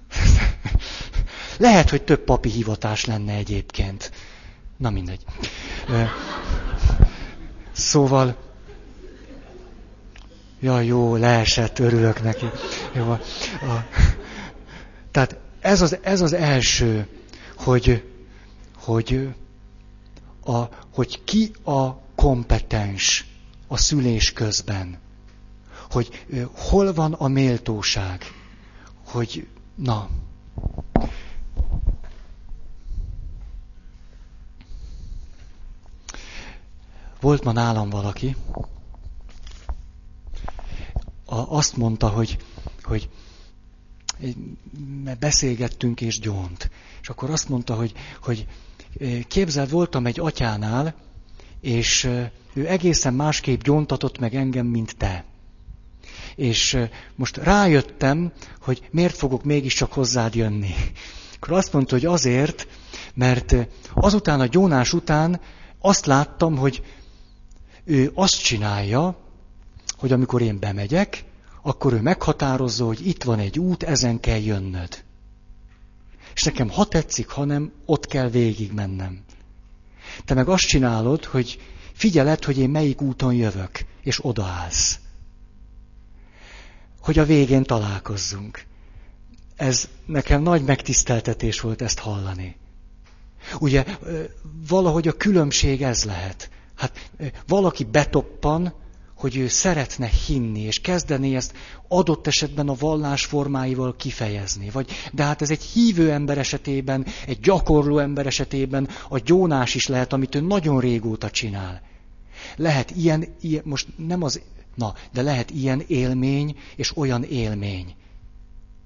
Lehet, 1.57 1.89
hogy 1.89 2.01
több 2.01 2.23
papi 2.23 2.49
hivatás 2.49 3.05
lenne 3.05 3.33
egyébként. 3.33 4.11
Na 4.77 4.89
mindegy. 4.89 5.23
Szóval, 7.71 8.35
ja 10.59 10.81
jó, 10.81 11.15
leesett, 11.15 11.79
örülök 11.79 12.23
neki. 12.23 12.45
Jó, 12.93 13.17
tehát 15.11 15.37
ez 15.59 15.81
az, 15.81 15.97
ez 16.01 16.21
az 16.21 16.33
első, 16.33 17.07
hogy, 17.55 18.03
hogy, 18.87 19.33
a, 20.43 20.63
hogy 20.93 21.23
ki 21.23 21.51
a 21.63 21.93
kompetens 22.15 23.25
a 23.67 23.77
szülés 23.77 24.33
közben. 24.33 24.97
Hogy 25.89 26.25
hol 26.53 26.93
van 26.93 27.13
a 27.13 27.27
méltóság. 27.27 28.23
Hogy, 29.05 29.47
na. 29.75 30.09
Volt 37.19 37.43
ma 37.43 37.51
nálam 37.51 37.89
valaki, 37.89 38.35
a, 41.25 41.35
azt 41.35 41.77
mondta, 41.77 42.07
hogy, 42.07 42.37
hogy 42.83 43.09
beszélgettünk 45.19 46.01
és 46.01 46.19
gyónt. 46.19 46.69
És 47.01 47.09
akkor 47.09 47.29
azt 47.29 47.49
mondta, 47.49 47.75
hogy, 47.75 47.93
hogy 48.21 48.47
képzeld, 49.27 49.69
voltam 49.69 50.05
egy 50.05 50.19
atyánál, 50.19 50.95
és 51.61 52.03
ő 52.53 52.67
egészen 52.67 53.13
másképp 53.13 53.61
gyóntatott 53.61 54.19
meg 54.19 54.35
engem, 54.35 54.65
mint 54.65 54.97
te. 54.97 55.25
És 56.35 56.77
most 57.15 57.37
rájöttem, 57.37 58.31
hogy 58.61 58.87
miért 58.91 59.15
fogok 59.15 59.43
mégiscsak 59.43 59.93
hozzád 59.93 60.35
jönni. 60.35 60.73
Akkor 61.35 61.57
azt 61.57 61.73
mondta, 61.73 61.95
hogy 61.95 62.05
azért, 62.05 62.67
mert 63.13 63.55
azután 63.93 64.39
a 64.39 64.45
gyónás 64.45 64.93
után 64.93 65.41
azt 65.79 66.05
láttam, 66.05 66.57
hogy 66.57 66.83
ő 67.83 68.11
azt 68.13 68.43
csinálja, 68.43 69.17
hogy 69.97 70.11
amikor 70.11 70.41
én 70.41 70.59
bemegyek, 70.59 71.23
akkor 71.61 71.93
ő 71.93 72.01
meghatározza, 72.01 72.85
hogy 72.85 73.07
itt 73.07 73.23
van 73.23 73.39
egy 73.39 73.59
út, 73.59 73.83
ezen 73.83 74.19
kell 74.19 74.39
jönnöd. 74.39 75.03
És 76.37 76.43
nekem 76.43 76.69
ha 76.69 76.85
tetszik, 76.85 77.29
ha 77.29 77.45
nem, 77.45 77.71
ott 77.85 78.05
kell 78.05 78.29
végig 78.29 78.71
mennem. 78.71 79.23
Te 80.25 80.33
meg 80.33 80.49
azt 80.49 80.67
csinálod, 80.67 81.25
hogy 81.25 81.59
figyeled, 81.93 82.43
hogy 82.43 82.57
én 82.57 82.69
melyik 82.69 83.01
úton 83.01 83.33
jövök, 83.33 83.85
és 84.01 84.25
odaállsz. 84.25 84.99
Hogy 87.01 87.19
a 87.19 87.25
végén 87.25 87.63
találkozzunk. 87.63 88.65
Ez 89.55 89.89
nekem 90.05 90.41
nagy 90.41 90.63
megtiszteltetés 90.63 91.59
volt 91.59 91.81
ezt 91.81 91.99
hallani. 91.99 92.55
Ugye 93.59 93.85
valahogy 94.67 95.07
a 95.07 95.17
különbség 95.17 95.83
ez 95.83 96.03
lehet. 96.03 96.49
Hát 96.75 97.11
valaki 97.47 97.83
betoppan, 97.83 98.73
hogy 99.17 99.37
ő 99.37 99.47
szeretne 99.47 100.09
hinni, 100.25 100.61
és 100.61 100.81
kezdené 100.81 101.35
ezt 101.35 101.53
adott 101.87 102.27
esetben 102.27 102.69
a 102.69 102.75
vallás 102.75 103.25
formáival 103.25 103.95
kifejezni. 103.95 104.69
Vagy, 104.69 104.91
de 105.13 105.23
hát 105.23 105.41
ez 105.41 105.49
egy 105.49 105.63
hívő 105.63 106.11
ember 106.11 106.37
esetében, 106.37 107.05
egy 107.27 107.39
gyakorló 107.39 107.97
ember 107.97 108.25
esetében 108.25 108.89
a 109.09 109.17
gyónás 109.17 109.75
is 109.75 109.87
lehet, 109.87 110.13
amit 110.13 110.35
ő 110.35 110.41
nagyon 110.41 110.79
régóta 110.79 111.29
csinál. 111.29 111.81
Lehet 112.55 112.91
ilyen, 112.91 113.25
ilyen 113.41 113.63
most 113.65 113.87
nem 113.95 114.23
az, 114.23 114.41
na, 114.75 114.93
de 115.13 115.21
lehet 115.21 115.49
ilyen 115.51 115.83
élmény, 115.87 116.55
és 116.75 116.97
olyan 116.97 117.23
élmény. 117.23 117.95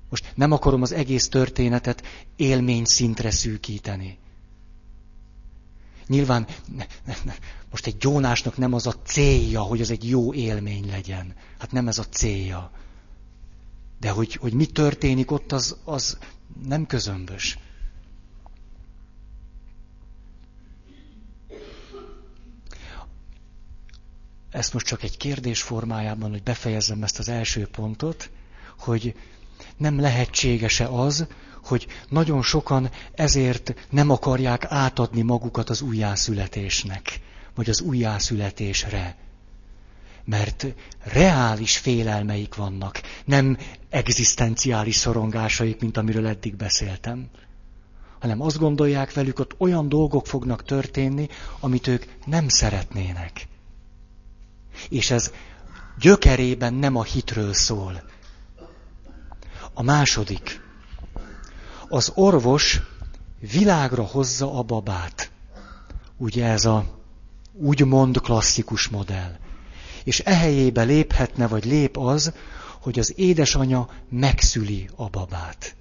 Most 0.10 0.32
nem 0.36 0.52
akarom 0.52 0.82
az 0.82 0.92
egész 0.92 1.28
történetet 1.30 2.04
élmény 2.36 2.86
szintre 2.86 3.32
szűkíteni. 3.32 4.18
Nyilván 6.08 6.48
ne, 6.76 6.86
ne, 7.06 7.14
ne, 7.24 7.34
most 7.72 7.86
egy 7.88 7.97
gyónásnak 7.97 8.57
nem 8.57 8.74
az 8.74 8.88
a 8.88 8.93
célja, 9.03 9.61
hogy 9.61 9.82
az 9.82 9.91
egy 9.91 10.09
jó 10.09 10.34
élmény 10.34 10.89
legyen. 10.89 11.36
Hát 11.59 11.72
nem 11.72 11.88
ez 11.88 11.97
a 11.97 12.03
célja. 12.03 12.72
De 13.99 14.09
hogy, 14.09 14.34
hogy 14.34 14.53
mi 14.53 14.65
történik 14.65 15.32
ott, 15.32 15.51
az, 15.51 15.78
az 15.84 16.17
nem 16.65 16.86
közömbös. 16.86 17.57
Ezt 24.49 24.74
most 24.74 24.86
csak 24.86 25.03
egy 25.03 25.17
kérdés 25.17 25.61
formájában, 25.61 26.30
hogy 26.30 26.43
befejezzem 26.43 27.03
ezt 27.03 27.19
az 27.19 27.30
első 27.30 27.67
pontot, 27.67 28.30
hogy 28.80 29.15
nem 29.78 29.99
lehetséges-e 29.99 30.89
az, 30.89 31.28
hogy 31.63 31.88
nagyon 32.09 32.41
sokan 32.41 32.89
ezért 33.13 33.88
nem 33.89 34.09
akarják 34.09 34.65
átadni 34.65 35.22
magukat 35.22 35.69
az 35.69 35.82
újjászületésnek, 35.82 37.19
vagy 37.56 37.70
az 37.70 37.82
újjászületésre. 37.82 39.16
Mert 40.26 40.66
reális 41.04 41.78
félelmeik 41.78 42.56
vannak, 42.56 43.02
nem 43.26 43.58
egzisztenciális 43.89 44.95
szorongásaik, 44.95 45.80
mint 45.80 45.97
amiről 45.97 46.28
eddig 46.28 46.56
beszéltem. 46.56 47.30
Hanem 48.20 48.41
azt 48.41 48.58
gondolják 48.58 49.14
velük, 49.14 49.39
ott 49.39 49.56
olyan 49.58 49.89
dolgok 49.89 50.28
fognak 50.28 50.64
történni, 50.64 51.28
amit 51.60 51.88
ők 51.88 52.06
nem 52.26 52.47
szeretnének. 52.47 53.47
És 54.89 55.12
ez 55.12 55.32
gyökerében 55.99 56.74
nem 56.74 56.95
a 56.95 57.04
hitről 57.04 57.54
szól. 57.54 58.04
A 59.74 59.84
második 59.84 60.62
az 61.88 62.12
orvos 62.16 62.82
világra 63.39 64.04
hozza 64.04 64.54
a 64.58 64.64
babát. 64.64 65.32
Ugye 66.18 66.45
ez 66.45 66.66
a 66.66 67.01
úgymond 67.54 68.22
klasszikus 68.22 68.88
modell. 68.88 69.38
És 70.04 70.20
ehelyébe 70.20 70.84
léphetne, 70.84 71.47
vagy 71.47 71.66
lép 71.66 71.97
az, 71.97 72.34
hogy 72.80 72.99
az 72.99 73.14
édesanya 73.16 73.89
megszüli 74.10 74.89
a 74.95 75.10
babát. 75.10 75.76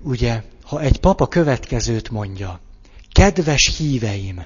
Ugye, 0.00 0.42
ha 0.62 0.80
egy 0.80 1.00
papa 1.00 1.26
következőt 1.26 2.10
mondja, 2.10 2.60
kedves 3.12 3.76
híveim, 3.76 4.44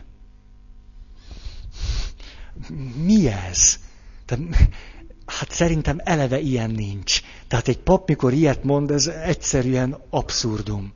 mi 2.97 3.29
ez? 3.29 3.79
Hát 5.27 5.51
szerintem 5.51 6.01
eleve 6.05 6.41
ilyen 6.41 6.71
nincs. 6.71 7.21
Tehát 7.49 7.69
egy 7.69 7.79
pap, 7.79 8.09
mikor 8.09 8.33
ilyet 8.33 8.65
mond, 8.65 8.91
ez 8.91 9.07
egyszerűen 9.07 9.99
abszurdum. 10.11 10.93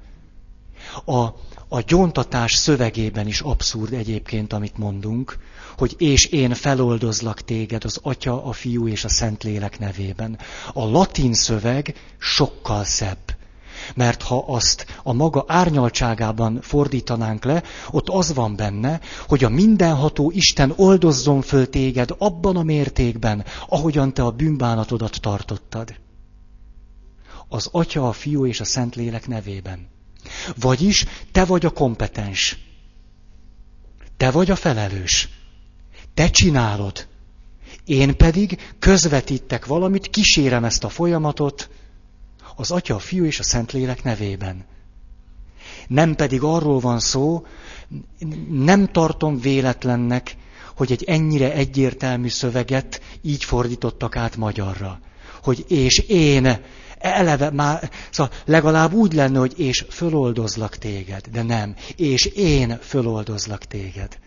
A, 1.05 1.29
a 1.69 1.81
gyóntatás 1.81 2.55
szövegében 2.55 3.27
is 3.27 3.41
abszurd 3.41 3.93
egyébként, 3.93 4.53
amit 4.53 4.79
mondunk, 4.79 5.39
hogy 5.77 5.95
és 5.99 6.25
én 6.25 6.55
feloldozlak 6.55 7.41
téged 7.41 7.85
az 7.85 7.99
Atya, 8.03 8.45
a 8.45 8.53
Fiú 8.53 8.89
és 8.89 9.05
a 9.05 9.09
Szentlélek 9.09 9.79
nevében. 9.79 10.39
A 10.73 10.85
latin 10.85 11.35
szöveg 11.35 11.95
sokkal 12.19 12.85
szebb. 12.85 13.19
Mert 13.95 14.23
ha 14.23 14.45
azt 14.47 14.87
a 15.03 15.13
maga 15.13 15.45
árnyaltságában 15.49 16.59
fordítanánk 16.61 17.45
le, 17.45 17.63
ott 17.91 18.09
az 18.09 18.35
van 18.35 18.57
benne, 18.57 19.01
hogy 19.29 19.45
a 19.45 19.49
mindenható 19.49 20.31
Isten 20.31 20.73
oldozzon 20.77 21.43
föl 21.43 21.69
téged 21.69 22.15
abban 22.19 22.57
a 22.57 22.63
mértékben, 22.63 23.45
ahogyan 23.69 24.15
te 24.15 24.25
a 24.25 24.31
bűnbánatodat 24.31 25.21
tartottad. 25.21 25.95
Az 27.49 27.69
Atya, 27.73 28.09
a 28.09 28.13
Fiú 28.13 28.47
és 28.47 28.61
a 28.61 28.65
Szentlélek 28.65 29.29
nevében. 29.29 29.95
Vagyis 30.61 31.05
te 31.33 31.45
vagy 31.45 31.67
a 31.67 31.71
kompetens. 31.71 32.59
Te 34.17 34.31
vagy 34.31 34.51
a 34.51 34.57
felelős. 34.57 35.29
Te 36.15 36.31
csinálod. 36.31 37.07
Én 37.85 38.17
pedig 38.17 38.75
közvetítek 38.79 39.67
valamit, 39.67 40.11
kísérem 40.11 40.65
ezt 40.65 40.85
a 40.85 40.89
folyamatot, 40.89 41.71
az 42.57 42.71
Atya, 42.71 42.95
a 42.95 42.99
Fiú 42.99 43.25
és 43.25 43.39
a 43.39 43.43
Szentlélek 43.43 44.03
nevében. 44.03 44.65
Nem 45.89 46.15
pedig 46.15 46.43
arról 46.43 46.79
van 46.79 47.01
szó, 47.01 47.47
nem 48.49 48.87
tartom 48.87 49.41
véletlennek, 49.41 50.37
hogy 50.77 50.93
egy 50.93 51.05
ennyire 51.05 51.53
egyértelmű 51.53 52.29
szöveget 52.29 53.01
így 53.23 53.45
fordítottak 53.45 54.17
át 54.17 54.37
magyarra. 54.37 55.01
Hogy 55.43 55.65
és 55.69 55.99
én, 55.99 56.59
eleve 57.15 57.51
már, 57.51 57.91
szóval 58.11 58.33
legalább 58.45 58.93
úgy 58.93 59.13
lenne, 59.13 59.39
hogy 59.39 59.59
és 59.59 59.85
föloldozlak 59.89 60.77
téged, 60.77 61.27
de 61.33 61.43
nem, 61.43 61.75
és 61.97 62.25
én 62.25 62.79
föloldozlak 62.81 63.65
téged. 63.65 64.19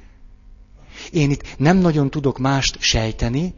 Én 1.12 1.32
itt 1.32 1.58
nem 1.58 1.78
nagyon 1.78 2.10
tudok 2.10 2.38
mást 2.38 2.82
sejteni, 2.82 3.54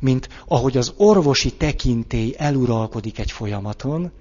mint 0.00 0.28
ahogy 0.48 0.76
az 0.76 0.92
orvosi 0.96 1.52
tekintély 1.52 2.34
eluralkodik 2.38 3.18
egy 3.18 3.30
folyamaton, 3.30 4.12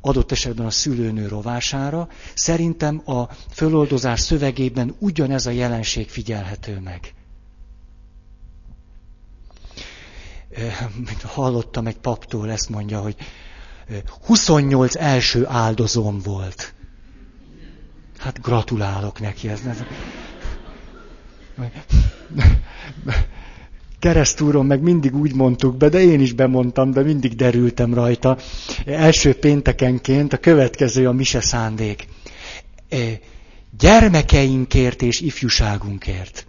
adott 0.00 0.32
esetben 0.32 0.66
a 0.66 0.70
szülőnő 0.70 1.28
rovására, 1.28 2.08
szerintem 2.34 3.02
a 3.04 3.22
föloldozás 3.50 4.20
szövegében 4.20 4.94
ugyanez 4.98 5.46
a 5.46 5.50
jelenség 5.50 6.08
figyelhető 6.08 6.80
meg. 6.84 7.14
Hallottam 11.22 11.86
egy 11.86 11.98
paptól, 11.98 12.50
ezt 12.50 12.68
mondja, 12.68 13.00
hogy 13.00 13.16
28 14.26 14.96
első 14.96 15.46
áldozom 15.46 16.18
volt. 16.18 16.74
Hát 18.18 18.40
gratulálok 18.42 19.20
neki. 19.20 19.48
Ez 19.48 19.60
keresztúron 23.98 24.66
meg 24.66 24.80
mindig 24.80 25.14
úgy 25.16 25.34
mondtuk 25.34 25.76
be, 25.76 25.88
de 25.88 26.00
én 26.00 26.20
is 26.20 26.32
bemondtam, 26.32 26.90
de 26.90 27.02
mindig 27.02 27.34
derültem 27.36 27.94
rajta. 27.94 28.38
Első 28.86 29.34
péntekenként 29.34 30.32
a 30.32 30.36
következő 30.38 31.08
a 31.08 31.12
mise 31.12 31.40
szándék. 31.40 32.06
Gyermekeinkért 33.78 35.02
és 35.02 35.20
ifjúságunkért. 35.20 36.46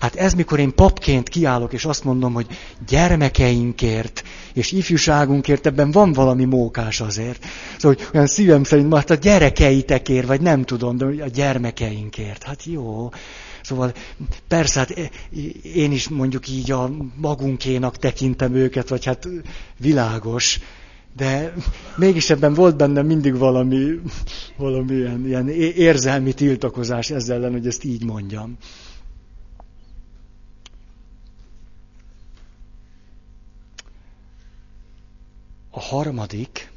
Hát 0.00 0.14
ez, 0.14 0.32
mikor 0.32 0.58
én 0.58 0.74
papként 0.74 1.28
kiállok, 1.28 1.72
és 1.72 1.84
azt 1.84 2.04
mondom, 2.04 2.32
hogy 2.32 2.46
gyermekeinkért 2.88 4.22
és 4.52 4.72
ifjúságunkért, 4.72 5.66
ebben 5.66 5.90
van 5.90 6.12
valami 6.12 6.44
mókás 6.44 7.00
azért. 7.00 7.44
Szóval, 7.78 7.96
hogy 7.96 8.08
olyan 8.14 8.26
szívem 8.26 8.64
szerint, 8.64 8.94
hát 8.94 9.10
a 9.10 9.14
gyerekeitekért, 9.14 10.26
vagy 10.26 10.40
nem 10.40 10.62
tudom, 10.62 10.96
de 10.96 11.04
a 11.04 11.28
gyermekeinkért. 11.28 12.42
Hát 12.42 12.64
jó, 12.64 13.10
Szóval 13.66 13.92
persze, 14.48 14.78
hát 14.78 15.10
én 15.62 15.92
is 15.92 16.08
mondjuk 16.08 16.48
így 16.48 16.70
a 16.70 16.90
magunkénak 17.16 17.96
tekintem 17.96 18.54
őket, 18.54 18.88
vagy 18.88 19.04
hát 19.04 19.28
világos, 19.78 20.60
de 21.16 21.54
mégis 21.96 22.30
ebben 22.30 22.54
volt 22.54 22.76
bennem 22.76 23.06
mindig 23.06 23.36
valami, 23.36 24.00
valami 24.56 24.94
ilyen, 24.94 25.26
ilyen 25.26 25.48
érzelmi 25.76 26.32
tiltakozás 26.32 27.10
ezzel 27.10 27.36
ellen, 27.36 27.52
hogy 27.52 27.66
ezt 27.66 27.84
így 27.84 28.04
mondjam. 28.04 28.56
A 35.76 35.80
harmadik, 35.80 36.70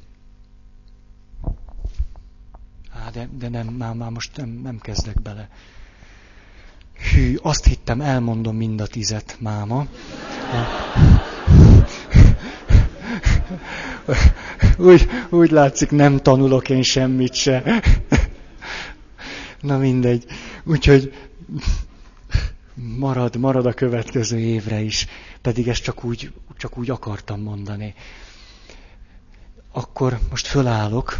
Á, 2.94 3.10
de, 3.10 3.30
de 3.38 3.50
nem, 3.50 3.68
már, 3.68 3.94
már 3.94 4.10
most 4.10 4.38
nem, 4.38 4.50
nem 4.50 4.80
kezdek 4.80 5.22
bele. 5.22 5.50
Hű, 7.12 7.36
azt 7.36 7.66
hittem, 7.66 8.02
elmondom 8.02 8.56
mind 8.56 8.82
a 8.82 8.88
tizet, 8.88 9.38
máma. 9.40 9.88
Úgy, 14.78 15.10
úgy 15.30 15.52
látszik, 15.52 15.92
nem 15.92 16.18
tanulok 16.18 16.70
én 16.70 16.84
semmit 16.84 17.34
se. 17.34 17.82
Na 19.62 19.78
mindegy. 19.78 20.26
Úgyhogy 20.64 21.14
marad, 22.74 23.36
marad 23.36 23.66
a 23.66 23.74
következő 23.74 24.40
évre 24.40 24.80
is. 24.80 25.08
Pedig 25.42 25.68
ezt 25.68 25.84
csak 25.84 26.04
úgy, 26.04 26.32
csak 26.58 26.78
úgy 26.78 26.90
akartam 26.90 27.42
mondani. 27.42 27.94
Akkor 29.72 30.20
most 30.30 30.48
fölállok. 30.48 31.18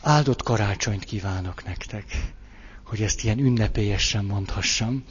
Áldott 0.00 0.42
karácsonyt 0.42 1.04
kívánok 1.04 1.64
nektek, 1.64 2.32
hogy 2.82 3.02
ezt 3.02 3.22
ilyen 3.22 3.38
ünnepélyesen 3.38 4.24
mondhassam. 4.24 5.04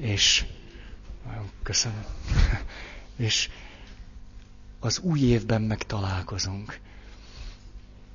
És 0.00 0.44
köszönöm. 1.62 2.04
És 3.16 3.50
az 4.80 4.98
új 4.98 5.20
évben 5.20 5.62
meg 5.62 5.82
találkozunk. 5.82 6.80